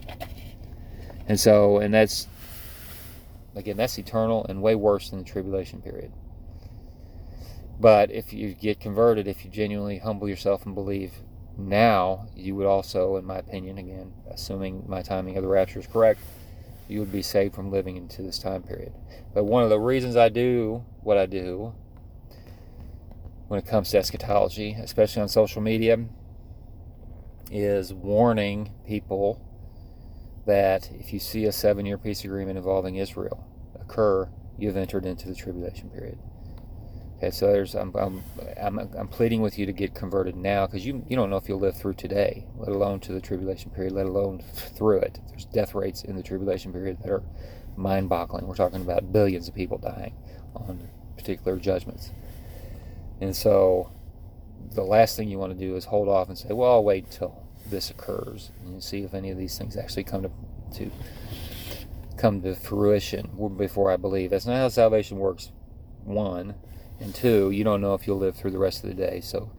And 1.27 1.41
so, 1.41 1.79
and 1.79 1.93
that's, 1.93 2.29
again, 3.57 3.77
that's 3.77 3.99
eternal 3.99 4.45
and 4.49 4.63
way 4.63 4.75
worse 4.75 5.11
than 5.11 5.21
the 5.21 5.25
tribulation 5.25 5.81
period. 5.81 6.13
But 7.81 8.13
if 8.13 8.33
you 8.33 8.55
get 8.55 8.79
converted, 8.79 9.27
if 9.27 9.45
you 9.45 9.51
genuinely 9.51 9.99
humble 9.99 10.29
yourself 10.29 10.65
and 10.65 10.75
believe 10.75 11.13
now, 11.57 12.27
you 12.37 12.55
would 12.55 12.67
also, 12.67 13.17
in 13.17 13.25
my 13.25 13.39
opinion, 13.39 13.79
again, 13.79 14.13
assuming 14.31 14.85
my 14.87 15.03
timing 15.03 15.37
of 15.37 15.43
the 15.43 15.49
rapture 15.49 15.81
is 15.81 15.87
correct, 15.87 16.21
you 16.89 17.01
would 17.01 17.13
be 17.13 17.23
saved 17.23 17.55
from 17.55 17.71
living 17.71 17.97
into 17.97 18.23
this 18.23 18.39
time 18.39 18.63
period. 18.63 18.93
But 19.33 19.45
one 19.45 19.63
of 19.63 19.71
the 19.71 19.79
reasons 19.79 20.17
I 20.17 20.29
do 20.29 20.85
what 21.03 21.17
I 21.17 21.27
do 21.27 21.75
when 23.49 23.59
it 23.59 23.67
comes 23.67 23.91
to 23.91 23.99
eschatology, 23.99 24.73
especially 24.73 25.23
on 25.23 25.29
social 25.29 25.63
media, 25.63 25.99
is 27.51 27.93
warning 27.93 28.73
people 28.87 29.41
that 30.47 30.91
if 30.93 31.13
you 31.13 31.19
see 31.19 31.45
a 31.45 31.53
seven 31.53 31.87
year 31.87 31.99
peace 31.99 32.25
agreement 32.25 32.59
involving 32.59 32.97
Israel 32.97 33.47
occur, 33.81 34.29
you've 34.59 34.77
entered 34.77 35.07
into 35.07 35.29
the 35.29 35.35
tribulation 35.35 35.91
period. 35.91 36.19
Okay, 37.17 37.31
so 37.31 37.47
there's 37.47 37.75
I'm 37.75 37.95
I'm 37.95 38.23
I'm, 38.61 38.79
I'm 38.79 39.09
pleading 39.09 39.41
with 39.41 39.59
you 39.59 39.67
to 39.67 39.73
get 39.73 39.95
converted 39.95 40.37
now 40.37 40.67
because 40.67 40.85
you 40.85 41.05
you 41.09 41.17
don't 41.17 41.31
know 41.31 41.37
if 41.37 41.49
you'll 41.49 41.61
live 41.61 41.77
through 41.77 41.95
today, 41.95 42.47
let 42.57 42.71
alone 42.71 43.01
to 43.01 43.13
the 43.13 43.21
tribulation 43.21 43.71
period, 43.71 43.93
let 43.93 44.07
alone 44.07 44.43
through 44.53 44.99
it. 44.99 45.21
There's 45.29 45.45
death 45.45 45.75
rates 45.75 46.03
in 46.03 46.17
the 46.17 46.23
tribulation 46.23 46.73
period 46.73 46.99
that 47.03 47.11
are 47.11 47.23
mind-boggling. 47.77 48.47
We're 48.47 48.57
talking 48.57 48.81
about 48.81 49.13
billions 49.13 49.49
of 49.49 49.55
people 49.55 49.79
dying 49.79 50.15
on 50.55 50.89
particular 51.17 51.57
judgments, 51.57 52.11
and 53.21 53.35
so 53.35 53.93
the 54.73 54.83
last 54.83 55.17
thing 55.17 55.29
you 55.29 55.39
want 55.39 55.53
to 55.53 55.59
do 55.59 55.77
is 55.77 55.87
hold 55.87 56.09
off 56.09 56.29
and 56.29 56.37
say, 56.37 56.49
"Well, 56.53 56.73
I'll 56.73 56.85
wait 56.85 57.05
until 57.05 57.47
this 57.71 57.91
occurs 57.91 58.51
and 58.65 58.83
see 58.83 59.03
if 59.03 59.15
any 59.15 59.31
of 59.31 59.39
these 59.39 59.57
things 59.57 59.77
actually 59.77 60.05
come 60.05 60.23
to 60.23 60.31
to 60.79 60.91
come 62.17 62.43
to 62.43 62.57
fruition 62.57 63.31
before 63.57 63.93
I 63.93 63.97
believe." 63.97 64.31
That's 64.31 64.47
not 64.47 64.57
how 64.57 64.69
salvation 64.69 65.19
works. 65.19 65.53
One 66.05 66.55
and 67.01 67.15
two, 67.15 67.51
you 67.51 67.65
don't 67.65 67.81
know 67.81 67.95
if 67.95 68.07
you'll 68.07 68.19
live 68.19 68.37
through 68.37 68.53
the 68.53 68.59
rest 68.59 68.85
of 68.85 68.89
the 68.89 68.95
day. 68.95 69.21
So 69.21 69.51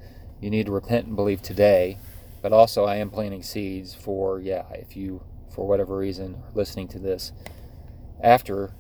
you 0.42 0.50
need 0.50 0.66
to 0.68 0.72
repent 0.72 1.08
and 1.08 1.16
believe 1.16 1.42
today. 1.42 1.98
But 2.42 2.54
also, 2.54 2.86
I 2.86 2.98
am 2.98 3.10
planting 3.10 3.44
seeds 3.44 3.94
for, 3.94 4.40
yeah, 4.40 4.66
if 4.74 4.96
you, 4.96 5.24
for 5.50 5.68
whatever 5.68 5.98
reason, 5.98 6.36
are 6.36 6.52
listening 6.54 6.88
to 6.90 7.00
this 7.00 7.32
after 8.22 8.74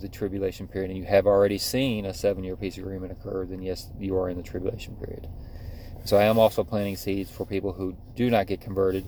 the 0.00 0.08
tribulation 0.08 0.66
period 0.66 0.90
and 0.90 0.98
you 0.98 1.04
have 1.04 1.26
already 1.26 1.58
seen 1.58 2.04
a 2.04 2.12
seven 2.12 2.42
year 2.44 2.56
peace 2.56 2.78
agreement 2.78 3.12
occur, 3.12 3.46
then 3.46 3.62
yes, 3.62 3.90
you 3.98 4.16
are 4.16 4.28
in 4.28 4.36
the 4.36 4.42
tribulation 4.42 4.96
period. 4.96 5.28
So 6.04 6.18
I 6.18 6.24
am 6.24 6.38
also 6.38 6.64
planting 6.64 6.96
seeds 6.96 7.30
for 7.30 7.46
people 7.46 7.72
who 7.72 7.96
do 8.14 8.30
not 8.30 8.46
get 8.46 8.60
converted 8.60 9.06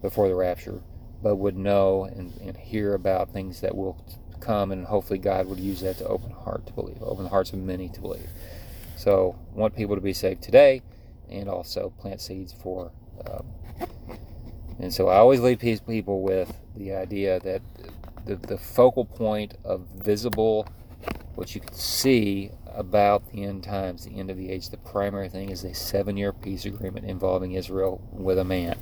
before 0.00 0.28
the 0.28 0.34
rapture, 0.34 0.80
but 1.22 1.36
would 1.36 1.56
know 1.56 2.04
and, 2.04 2.32
and 2.40 2.56
hear 2.56 2.94
about 2.94 3.32
things 3.32 3.60
that 3.60 3.76
will 3.76 4.02
come, 4.38 4.72
and 4.72 4.86
hopefully 4.86 5.18
God 5.18 5.46
would 5.46 5.60
use 5.60 5.80
that 5.80 5.98
to 5.98 6.06
open 6.06 6.30
heart 6.30 6.66
to 6.66 6.72
believe, 6.72 7.02
open 7.02 7.24
the 7.24 7.30
hearts 7.30 7.52
of 7.52 7.58
many 7.58 7.88
to 7.90 8.00
believe. 8.00 8.28
So, 8.96 9.38
want 9.52 9.76
people 9.76 9.94
to 9.94 10.00
be 10.00 10.12
saved 10.12 10.42
today, 10.42 10.82
and 11.30 11.48
also 11.48 11.92
plant 12.00 12.20
seeds 12.20 12.52
for. 12.52 12.90
Um, 13.26 13.46
and 14.78 14.92
so, 14.92 15.08
I 15.08 15.16
always 15.16 15.40
leave 15.40 15.58
people 15.60 16.22
with 16.22 16.52
the 16.76 16.94
idea 16.94 17.40
that 17.40 17.62
the, 18.24 18.36
the 18.36 18.58
focal 18.58 19.04
point 19.04 19.54
of 19.64 19.86
visible, 19.96 20.68
what 21.34 21.54
you 21.54 21.60
can 21.60 21.74
see 21.74 22.50
about 22.66 23.30
the 23.32 23.44
end 23.44 23.64
times, 23.64 24.04
the 24.04 24.18
end 24.18 24.30
of 24.30 24.36
the 24.36 24.50
age, 24.50 24.68
the 24.70 24.76
primary 24.76 25.28
thing 25.28 25.50
is 25.50 25.64
a 25.64 25.74
seven-year 25.74 26.32
peace 26.32 26.64
agreement 26.64 27.06
involving 27.06 27.52
Israel 27.52 28.00
with 28.12 28.38
a 28.38 28.44
man. 28.44 28.78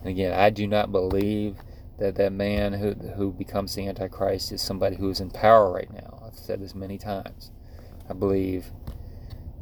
And 0.00 0.10
again, 0.10 0.32
I 0.32 0.50
do 0.50 0.66
not 0.66 0.90
believe 0.90 1.56
that 1.98 2.16
that 2.16 2.32
man 2.32 2.74
who 2.74 2.92
who 2.92 3.32
becomes 3.32 3.74
the 3.74 3.86
antichrist 3.88 4.52
is 4.52 4.60
somebody 4.60 4.96
who 4.96 5.10
is 5.10 5.20
in 5.20 5.30
power 5.30 5.72
right 5.72 5.92
now. 5.92 6.22
I've 6.26 6.38
said 6.38 6.60
this 6.60 6.74
many 6.74 6.98
times. 6.98 7.50
I 8.08 8.12
believe 8.12 8.66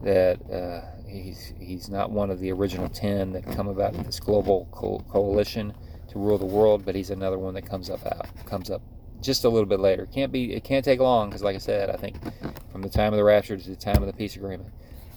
that 0.02 0.38
uh, 0.50 0.82
he's 1.08 1.52
he's 1.58 1.88
not 1.88 2.10
one 2.10 2.30
of 2.30 2.40
the 2.40 2.52
original 2.52 2.88
ten 2.88 3.32
that 3.32 3.44
come 3.44 3.68
about 3.68 3.94
this 4.04 4.20
global 4.20 4.68
co- 4.72 5.04
coalition 5.08 5.74
to 6.08 6.18
rule 6.18 6.38
the 6.38 6.46
world, 6.46 6.84
but 6.84 6.94
he's 6.94 7.10
another 7.10 7.38
one 7.38 7.54
that 7.54 7.62
comes 7.62 7.88
up 7.90 8.04
out 8.06 8.26
comes 8.46 8.70
up 8.70 8.82
just 9.20 9.44
a 9.44 9.48
little 9.48 9.68
bit 9.68 9.80
later. 9.80 10.06
Can't 10.06 10.32
be 10.32 10.52
it 10.52 10.64
can't 10.64 10.84
take 10.84 11.00
long 11.00 11.28
because, 11.28 11.42
like 11.42 11.54
I 11.54 11.58
said, 11.58 11.88
I 11.90 11.96
think 11.96 12.16
from 12.70 12.82
the 12.82 12.90
time 12.90 13.12
of 13.12 13.16
the 13.16 13.24
rapture 13.24 13.56
to 13.56 13.70
the 13.70 13.76
time 13.76 14.02
of 14.02 14.06
the 14.06 14.12
peace 14.12 14.36
agreement, 14.36 14.70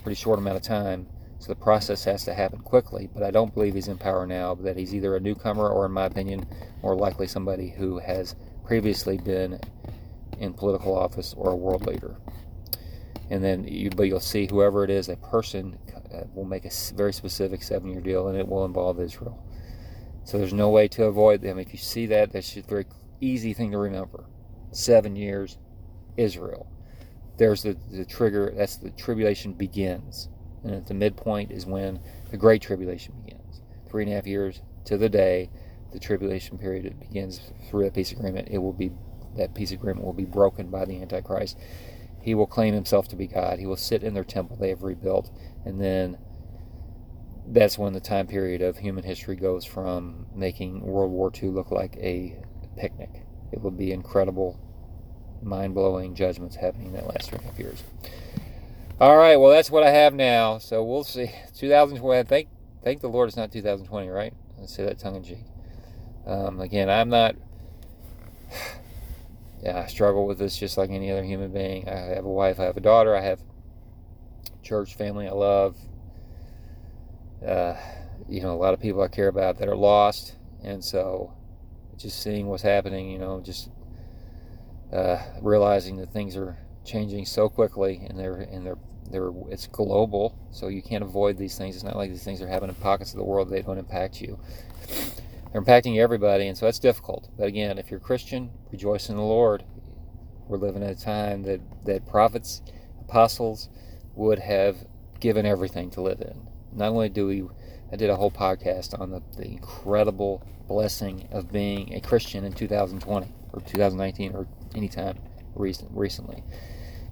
pretty 0.03 0.15
short 0.15 0.39
amount 0.39 0.57
of 0.57 0.63
time. 0.63 1.07
So 1.39 1.49
the 1.49 1.55
process 1.55 2.03
has 2.05 2.25
to 2.25 2.33
happen 2.33 2.59
quickly, 2.59 3.09
but 3.13 3.23
I 3.23 3.31
don't 3.31 3.53
believe 3.53 3.75
he's 3.75 3.87
in 3.87 3.97
power 3.97 4.25
now, 4.25 4.55
that 4.55 4.75
he's 4.75 4.93
either 4.95 5.15
a 5.15 5.19
newcomer 5.19 5.69
or, 5.69 5.85
in 5.85 5.91
my 5.91 6.05
opinion, 6.05 6.45
more 6.81 6.95
likely 6.95 7.27
somebody 7.27 7.69
who 7.69 7.99
has 7.99 8.35
previously 8.65 9.17
been 9.17 9.59
in 10.39 10.53
political 10.53 10.97
office 10.97 11.35
or 11.37 11.51
a 11.51 11.55
world 11.55 11.85
leader. 11.85 12.17
And 13.29 13.43
then, 13.43 13.65
you, 13.65 13.89
but 13.91 14.03
you'll 14.03 14.19
see 14.19 14.47
whoever 14.47 14.83
it 14.83 14.89
is, 14.89 15.09
a 15.09 15.17
person 15.17 15.77
uh, 16.13 16.23
will 16.33 16.45
make 16.45 16.65
a 16.65 16.71
very 16.95 17.13
specific 17.13 17.61
seven 17.61 17.91
year 17.91 18.01
deal 18.01 18.29
and 18.29 18.37
it 18.37 18.47
will 18.47 18.65
involve 18.65 18.99
Israel. 18.99 19.43
So 20.23 20.37
there's 20.37 20.53
no 20.53 20.69
way 20.69 20.87
to 20.89 21.05
avoid 21.05 21.41
them. 21.41 21.59
If 21.59 21.71
you 21.71 21.79
see 21.79 22.07
that, 22.07 22.31
that's 22.31 22.57
a 22.57 22.61
very 22.61 22.85
easy 23.21 23.53
thing 23.53 23.71
to 23.71 23.77
remember. 23.77 24.25
Seven 24.71 25.15
years, 25.15 25.57
Israel. 26.17 26.67
There's 27.37 27.61
the, 27.61 27.77
the 27.91 28.05
trigger, 28.05 28.53
that's 28.55 28.77
the 28.77 28.89
tribulation 28.91 29.53
begins 29.53 30.29
and 30.63 30.73
at 30.73 30.87
the 30.87 30.93
midpoint 30.93 31.51
is 31.51 31.65
when 31.65 31.99
the 32.31 32.37
Great 32.37 32.61
Tribulation 32.61 33.13
begins. 33.23 33.61
Three 33.89 34.03
and 34.03 34.11
a 34.11 34.15
half 34.15 34.27
years 34.27 34.61
to 34.85 34.97
the 34.97 35.09
day 35.09 35.49
the 35.91 35.99
tribulation 35.99 36.57
period 36.57 36.99
begins 36.99 37.39
through 37.69 37.85
that 37.85 37.93
peace 37.93 38.11
agreement. 38.11 38.49
It 38.51 38.57
will 38.59 38.73
be 38.73 38.91
that 39.37 39.53
peace 39.53 39.71
agreement 39.71 40.05
will 40.05 40.13
be 40.13 40.25
broken 40.25 40.69
by 40.69 40.85
the 40.85 41.01
Antichrist. 41.01 41.57
He 42.21 42.35
will 42.35 42.47
claim 42.47 42.73
himself 42.73 43.07
to 43.09 43.15
be 43.15 43.27
God. 43.27 43.59
He 43.59 43.65
will 43.65 43.77
sit 43.77 44.03
in 44.03 44.13
their 44.13 44.23
temple 44.23 44.57
they 44.57 44.69
have 44.69 44.83
rebuilt, 44.83 45.31
and 45.63 45.79
then 45.79 46.17
that's 47.47 47.77
when 47.77 47.93
the 47.93 48.01
time 48.01 48.27
period 48.27 48.61
of 48.61 48.77
human 48.77 49.03
history 49.03 49.35
goes 49.35 49.63
from 49.63 50.25
making 50.35 50.81
World 50.81 51.11
War 51.11 51.31
II 51.33 51.49
look 51.49 51.71
like 51.71 51.95
a 51.97 52.37
picnic. 52.77 53.23
It 53.51 53.61
will 53.61 53.71
be 53.71 53.91
incredible, 53.91 54.59
mind 55.41 55.73
blowing 55.73 56.15
judgments 56.15 56.57
happening 56.57 56.87
in 56.87 56.93
that 56.93 57.07
last 57.07 57.29
three 57.29 57.37
and 57.37 57.47
a 57.47 57.51
half 57.51 57.59
years. 57.59 57.83
All 58.99 59.15
right, 59.15 59.35
well, 59.35 59.51
that's 59.51 59.69
what 59.69 59.83
I 59.83 59.91
have 59.91 60.15
now. 60.15 60.57
So 60.57 60.83
we'll 60.83 61.03
see. 61.03 61.29
2020. 61.55 62.23
Thank, 62.23 62.47
thank 62.83 63.01
the 63.01 63.07
Lord, 63.07 63.27
it's 63.27 63.37
not 63.37 63.51
2020, 63.51 64.07
right? 64.07 64.33
Let's 64.57 64.75
say 64.75 64.85
that 64.85 64.97
tongue 64.97 65.17
in 65.17 65.23
cheek. 65.23 65.45
Um, 66.25 66.59
again, 66.59 66.89
I'm 66.89 67.09
not. 67.09 67.35
Yeah, 69.59 69.79
I 69.79 69.87
struggle 69.87 70.27
with 70.27 70.37
this 70.37 70.55
just 70.55 70.77
like 70.77 70.91
any 70.91 71.11
other 71.11 71.23
human 71.23 71.51
being. 71.51 71.89
I 71.89 71.95
have 71.95 72.25
a 72.25 72.29
wife, 72.29 72.59
I 72.59 72.65
have 72.65 72.77
a 72.77 72.79
daughter, 72.79 73.15
I 73.15 73.21
have 73.21 73.41
church 74.61 74.93
family 74.93 75.27
I 75.27 75.31
love. 75.31 75.75
Uh, 77.45 77.75
you 78.29 78.41
know, 78.41 78.53
a 78.53 78.59
lot 78.61 78.75
of 78.75 78.79
people 78.79 79.01
I 79.01 79.07
care 79.07 79.27
about 79.27 79.57
that 79.57 79.67
are 79.67 79.75
lost, 79.75 80.35
and 80.63 80.85
so 80.85 81.33
just 81.97 82.21
seeing 82.21 82.45
what's 82.45 82.61
happening, 82.61 83.09
you 83.09 83.17
know, 83.17 83.41
just 83.41 83.71
uh, 84.93 85.17
realizing 85.41 85.97
that 85.97 86.13
things 86.13 86.37
are 86.37 86.59
changing 86.85 87.25
so 87.25 87.49
quickly, 87.49 88.05
and 88.07 88.17
they're 88.17 88.35
and 88.35 88.63
they're 88.63 88.77
they're 89.11 89.31
it's 89.49 89.67
global, 89.67 90.37
so 90.51 90.67
you 90.67 90.81
can't 90.81 91.03
avoid 91.03 91.37
these 91.37 91.57
things. 91.57 91.75
It's 91.75 91.83
not 91.83 91.95
like 91.95 92.09
these 92.09 92.23
things 92.23 92.41
are 92.41 92.47
happening 92.47 92.75
in 92.75 92.81
pockets 92.81 93.11
of 93.11 93.17
the 93.17 93.23
world; 93.23 93.49
they 93.49 93.61
don't 93.61 93.77
impact 93.77 94.21
you. 94.21 94.39
They're 95.51 95.61
impacting 95.61 95.97
everybody, 95.97 96.47
and 96.47 96.57
so 96.57 96.65
that's 96.65 96.79
difficult. 96.79 97.29
But 97.37 97.47
again, 97.47 97.77
if 97.77 97.89
you're 97.89 97.99
Christian, 97.99 98.51
rejoice 98.71 99.09
in 99.09 99.15
the 99.15 99.21
Lord. 99.21 99.63
We're 100.47 100.57
living 100.57 100.83
at 100.83 100.91
a 100.91 101.01
time 101.01 101.43
that 101.43 101.61
that 101.85 102.07
prophets, 102.07 102.61
apostles 103.01 103.69
would 104.15 104.39
have 104.39 104.77
given 105.19 105.45
everything 105.45 105.89
to 105.91 106.01
live 106.01 106.21
in. 106.21 106.47
Not 106.71 106.89
only 106.89 107.09
do 107.09 107.27
we, 107.27 107.43
I 107.91 107.95
did 107.95 108.09
a 108.09 108.15
whole 108.15 108.31
podcast 108.31 108.99
on 108.99 109.11
the, 109.11 109.21
the 109.35 109.47
incredible 109.47 110.45
blessing 110.67 111.27
of 111.31 111.51
being 111.51 111.93
a 111.93 112.01
Christian 112.01 112.43
in 112.43 112.53
2020 112.53 113.33
or 113.53 113.61
2019 113.61 114.33
or 114.33 114.47
anytime 114.75 115.17
recent, 115.55 115.89
recently 115.93 116.43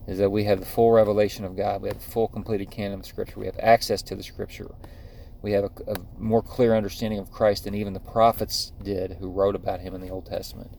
is 0.08 0.20
that 0.20 0.30
we 0.30 0.44
have 0.44 0.60
the 0.60 0.66
full 0.66 0.92
revelation 0.92 1.46
of 1.46 1.56
God. 1.56 1.82
We 1.82 1.90
have 1.90 2.00
the 2.00 2.12
full 2.12 2.28
completed 2.28 2.70
canon 2.70 3.00
of 3.00 3.06
Scripture. 3.06 3.40
We 3.40 3.48
have 3.48 3.60
access 3.60 4.02
to 4.04 4.16
the 4.16 4.24
Scripture. 4.24 4.70
We 5.42 5.52
have 5.54 5.66
a, 5.66 5.92
a, 5.92 5.96
more 6.18 6.42
clear 6.42 6.76
understanding 6.76 7.20
of 7.20 7.32
Christ 7.32 7.64
than 7.64 7.76
even 7.76 7.94
the 7.94 8.00
prophets 8.00 8.72
did 8.84 9.18
who 9.20 9.30
wrote 9.30 9.56
about 9.56 9.80
him 9.80 9.94
in 9.96 10.02
the 10.02 10.10
Old 10.10 10.26
Testament. 10.26 10.72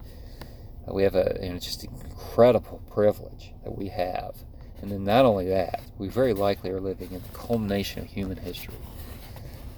Uh, 0.88 0.94
we 0.94 1.02
have 1.02 1.14
a 1.14 1.38
you 1.42 1.50
know, 1.50 1.58
just 1.58 1.84
incredible 1.84 2.82
privilege 2.90 3.52
that 3.64 3.76
we 3.76 3.88
have. 3.88 4.36
And 4.80 4.90
then 4.90 5.04
not 5.04 5.24
only 5.24 5.46
that, 5.48 5.82
we 5.98 6.08
very 6.08 6.32
likely 6.32 6.70
are 6.70 6.80
living 6.80 7.12
in 7.12 7.22
the 7.22 7.38
culmination 7.38 8.02
of 8.02 8.08
human 8.08 8.38
history. 8.38 8.74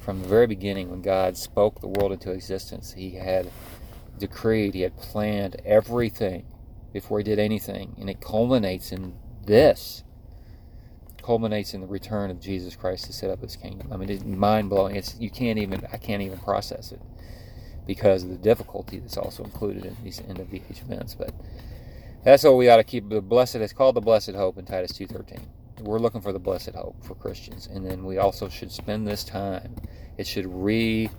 From 0.01 0.23
the 0.23 0.29
very 0.29 0.47
beginning, 0.47 0.91
when 0.91 1.03
God 1.03 1.37
spoke 1.37 1.81
the 1.81 1.89
world 1.89 2.13
into 2.13 2.33
existence, 2.33 2.93
He 2.93 3.11
had 3.11 3.51
decreed, 4.19 4.75
He 4.75 4.81
had 4.81 4.97
planned 4.97 5.57
everything 5.65 6.47
before 6.93 7.19
He 7.19 7.25
did 7.25 7.39
anything. 7.39 7.95
And 7.99 8.09
it 8.11 8.21
culminates 8.21 8.91
in 8.91 9.15
this 9.49 10.05
culminates 11.23 11.75
in 11.75 11.81
the 11.81 11.87
return 11.87 12.31
of 12.31 12.41
Jesus 12.41 12.77
Christ 12.77 13.07
to 13.07 13.13
set 13.13 13.31
up 13.31 13.43
His 13.43 13.57
kingdom. 13.57 13.93
I 13.93 13.97
mean, 13.97 14.09
it's 14.09 14.25
mind 14.25 14.71
blowing. 14.71 14.95
It's 14.95 15.17
you 15.19 15.31
can't 15.31 15.59
even 15.59 15.85
I 15.93 15.97
can't 15.97 16.23
even 16.23 16.39
process 16.39 16.93
it 16.93 17.03
because 17.87 18.23
of 18.23 18.29
the 18.29 18.37
difficulty 18.37 18.99
that's 18.99 19.17
also 19.17 19.43
included 19.43 19.85
in 19.85 19.97
these 20.05 20.21
end 20.21 20.39
of 20.39 20.51
the 20.51 20.63
age 20.71 20.81
events. 20.81 21.15
But 21.15 21.35
that's 22.23 22.45
what 22.45 22.57
we 22.57 22.69
ought 22.69 22.77
to 22.77 22.85
keep. 22.85 23.09
The 23.09 23.21
blessed 23.21 23.57
it's 23.57 23.73
called 23.73 23.97
the 23.97 24.01
blessed 24.01 24.35
hope 24.35 24.59
in 24.59 24.65
Titus 24.67 24.93
two 24.93 25.07
thirteen. 25.07 25.49
We're 25.81 25.99
looking 25.99 26.21
for 26.21 26.33
the 26.33 26.39
blessed 26.39 26.75
hope 26.75 26.97
for 27.05 27.15
Christians, 27.15 27.67
and 27.67 27.87
then 27.87 28.05
we 28.05 28.19
also 28.19 28.49
should 28.49 28.71
spend 28.71 29.07
this 29.07 29.25
time. 29.25 29.77
It 30.17 30.27
should 30.27 30.47
refocus 30.47 31.13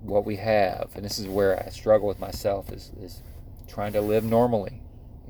what 0.00 0.24
we 0.24 0.36
have, 0.36 0.90
and 0.94 1.04
this 1.04 1.18
is 1.18 1.26
where 1.26 1.62
I 1.64 1.68
struggle 1.70 2.08
with 2.08 2.18
myself 2.18 2.72
is 2.72 2.92
is 3.00 3.22
trying 3.66 3.92
to 3.92 4.00
live 4.00 4.24
normally 4.24 4.82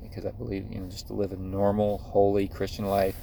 because 0.09 0.25
I 0.25 0.31
believe, 0.31 0.71
you 0.71 0.79
know, 0.79 0.87
just 0.87 1.07
to 1.07 1.13
live 1.13 1.31
a 1.31 1.37
normal, 1.37 1.99
holy 1.99 2.47
Christian 2.47 2.85
life. 2.85 3.15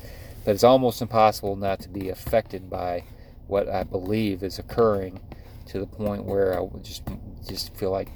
But 0.45 0.53
it's 0.53 0.64
almost 0.64 1.03
impossible 1.03 1.57
not 1.57 1.80
to 1.80 1.89
be 1.89 2.09
affected 2.09 2.70
by 2.70 3.05
what 3.47 3.68
I 3.68 3.84
believe 3.84 4.43
is 4.43 4.59
occurring 4.59 5.20
to 5.66 5.80
the 5.80 5.87
point 5.87 6.24
where 6.24 6.57
I 6.57 6.61
would 6.61 6.84
just 6.84 7.03
just 7.47 7.74
feel 7.76 7.91
like, 7.91 8.09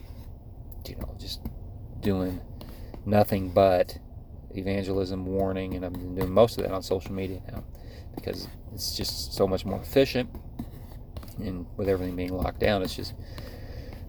you 0.87 0.97
know, 0.97 1.15
just 1.19 1.41
doing 2.01 2.41
nothing 3.05 3.51
but 3.51 3.99
evangelism, 4.55 5.27
warning, 5.27 5.75
and 5.75 5.85
I'm 5.85 6.15
doing 6.15 6.33
most 6.33 6.59
of 6.59 6.65
that 6.65 6.73
on 6.73 6.83
social 6.83 7.13
media 7.13 7.41
now 7.51 7.65
because 8.15 8.49
it's 8.75 8.97
just 8.97 9.35
so 9.35 9.47
much 9.47 9.65
more 9.65 9.81
efficient. 9.81 10.31
And 11.39 11.67
with 11.77 11.89
everything 11.89 12.17
being 12.17 12.37
locked 12.37 12.61
down, 12.61 12.83
it's 12.83 12.95
just 12.95 13.15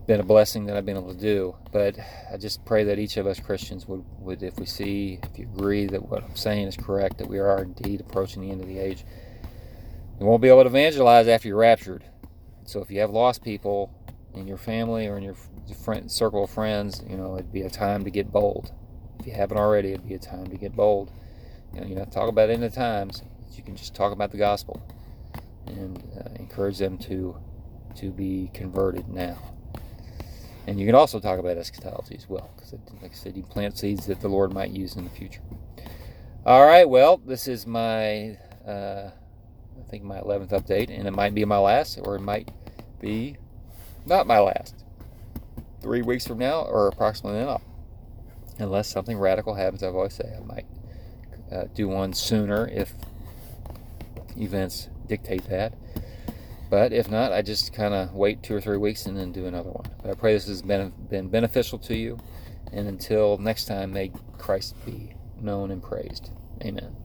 been 0.07 0.19
a 0.19 0.23
blessing 0.23 0.65
that 0.65 0.75
I've 0.75 0.85
been 0.85 0.97
able 0.97 1.13
to 1.13 1.19
do. 1.19 1.55
But 1.71 1.97
I 2.31 2.37
just 2.37 2.65
pray 2.65 2.83
that 2.85 2.99
each 2.99 3.17
of 3.17 3.27
us 3.27 3.39
Christians 3.39 3.87
would, 3.87 4.03
would, 4.19 4.43
if 4.43 4.59
we 4.59 4.65
see, 4.65 5.19
if 5.23 5.37
you 5.37 5.47
agree 5.53 5.85
that 5.87 6.09
what 6.09 6.23
I'm 6.23 6.35
saying 6.35 6.67
is 6.67 6.77
correct, 6.77 7.17
that 7.19 7.27
we 7.27 7.39
are 7.39 7.63
indeed 7.63 8.01
approaching 8.01 8.41
the 8.41 8.51
end 8.51 8.61
of 8.61 8.67
the 8.67 8.79
age, 8.79 9.05
you 10.19 10.25
won't 10.25 10.41
be 10.41 10.49
able 10.49 10.63
to 10.63 10.69
evangelize 10.69 11.27
after 11.27 11.47
you're 11.47 11.57
raptured. 11.57 12.03
So 12.65 12.81
if 12.81 12.91
you 12.91 12.99
have 12.99 13.11
lost 13.11 13.43
people 13.43 13.93
in 14.33 14.47
your 14.47 14.57
family 14.57 15.07
or 15.07 15.17
in 15.17 15.23
your 15.23 15.35
friend, 15.83 16.11
circle 16.11 16.43
of 16.43 16.49
friends, 16.49 17.03
you 17.09 17.17
know, 17.17 17.35
it'd 17.35 17.51
be 17.51 17.61
a 17.61 17.69
time 17.69 18.03
to 18.03 18.11
get 18.11 18.31
bold. 18.31 18.71
If 19.19 19.27
you 19.27 19.33
haven't 19.33 19.57
already, 19.57 19.89
it'd 19.89 20.07
be 20.07 20.15
a 20.15 20.19
time 20.19 20.47
to 20.47 20.57
get 20.57 20.75
bold. 20.75 21.11
You 21.73 21.81
know, 21.81 21.87
you 21.87 21.95
have 21.97 22.09
to 22.09 22.13
talk 22.13 22.29
about 22.29 22.49
in 22.49 22.61
the 22.61 22.69
times. 22.69 23.23
You 23.53 23.63
can 23.63 23.75
just 23.75 23.93
talk 23.93 24.11
about 24.11 24.31
the 24.31 24.37
gospel 24.37 24.81
and 25.67 25.97
uh, 26.19 26.29
encourage 26.35 26.77
them 26.77 26.97
to 26.99 27.35
to 27.95 28.09
be 28.09 28.49
converted 28.53 29.09
now. 29.09 29.50
And 30.67 30.79
you 30.79 30.85
can 30.85 30.95
also 30.95 31.19
talk 31.19 31.39
about 31.39 31.57
eschatology 31.57 32.15
as 32.15 32.29
well, 32.29 32.51
because 32.55 32.73
like 33.01 33.11
I 33.11 33.15
said, 33.15 33.35
you 33.35 33.43
plant 33.43 33.77
seeds 33.77 34.05
that 34.05 34.21
the 34.21 34.27
Lord 34.27 34.53
might 34.53 34.71
use 34.71 34.95
in 34.95 35.03
the 35.03 35.09
future. 35.09 35.41
All 36.45 36.65
right, 36.65 36.87
well, 36.87 37.17
this 37.17 37.47
is 37.47 37.65
my, 37.65 38.37
uh, 38.67 39.09
I 39.09 39.89
think 39.89 40.03
my 40.03 40.19
11th 40.19 40.49
update, 40.49 40.89
and 40.89 41.07
it 41.07 41.11
might 41.11 41.33
be 41.33 41.45
my 41.45 41.57
last, 41.57 41.99
or 42.01 42.15
it 42.15 42.21
might 42.21 42.51
be 42.99 43.37
not 44.05 44.27
my 44.27 44.39
last. 44.39 44.83
Three 45.81 46.01
weeks 46.03 46.27
from 46.27 46.37
now, 46.37 46.61
or 46.61 46.87
approximately 46.87 47.39
now, 47.39 47.61
unless 48.59 48.87
something 48.87 49.17
radical 49.17 49.55
happens, 49.55 49.81
I've 49.83 49.95
always 49.95 50.13
say 50.13 50.31
I 50.35 50.43
might 50.43 50.65
uh, 51.51 51.65
do 51.73 51.87
one 51.87 52.13
sooner 52.13 52.67
if 52.67 52.93
events 54.37 54.89
dictate 55.07 55.49
that. 55.49 55.73
But 56.71 56.93
if 56.93 57.11
not, 57.11 57.33
I 57.33 57.41
just 57.41 57.73
kind 57.73 57.93
of 57.93 58.13
wait 58.13 58.43
two 58.43 58.55
or 58.55 58.61
three 58.61 58.77
weeks 58.77 59.05
and 59.05 59.17
then 59.17 59.33
do 59.33 59.45
another 59.45 59.69
one. 59.69 59.83
But 60.01 60.09
I 60.09 60.13
pray 60.13 60.33
this 60.33 60.47
has 60.47 60.61
been, 60.61 60.93
been 61.09 61.27
beneficial 61.27 61.77
to 61.79 61.95
you. 61.95 62.17
And 62.71 62.87
until 62.87 63.37
next 63.37 63.65
time, 63.65 63.91
may 63.91 64.13
Christ 64.37 64.73
be 64.85 65.13
known 65.41 65.69
and 65.69 65.83
praised. 65.83 66.31
Amen. 66.63 66.95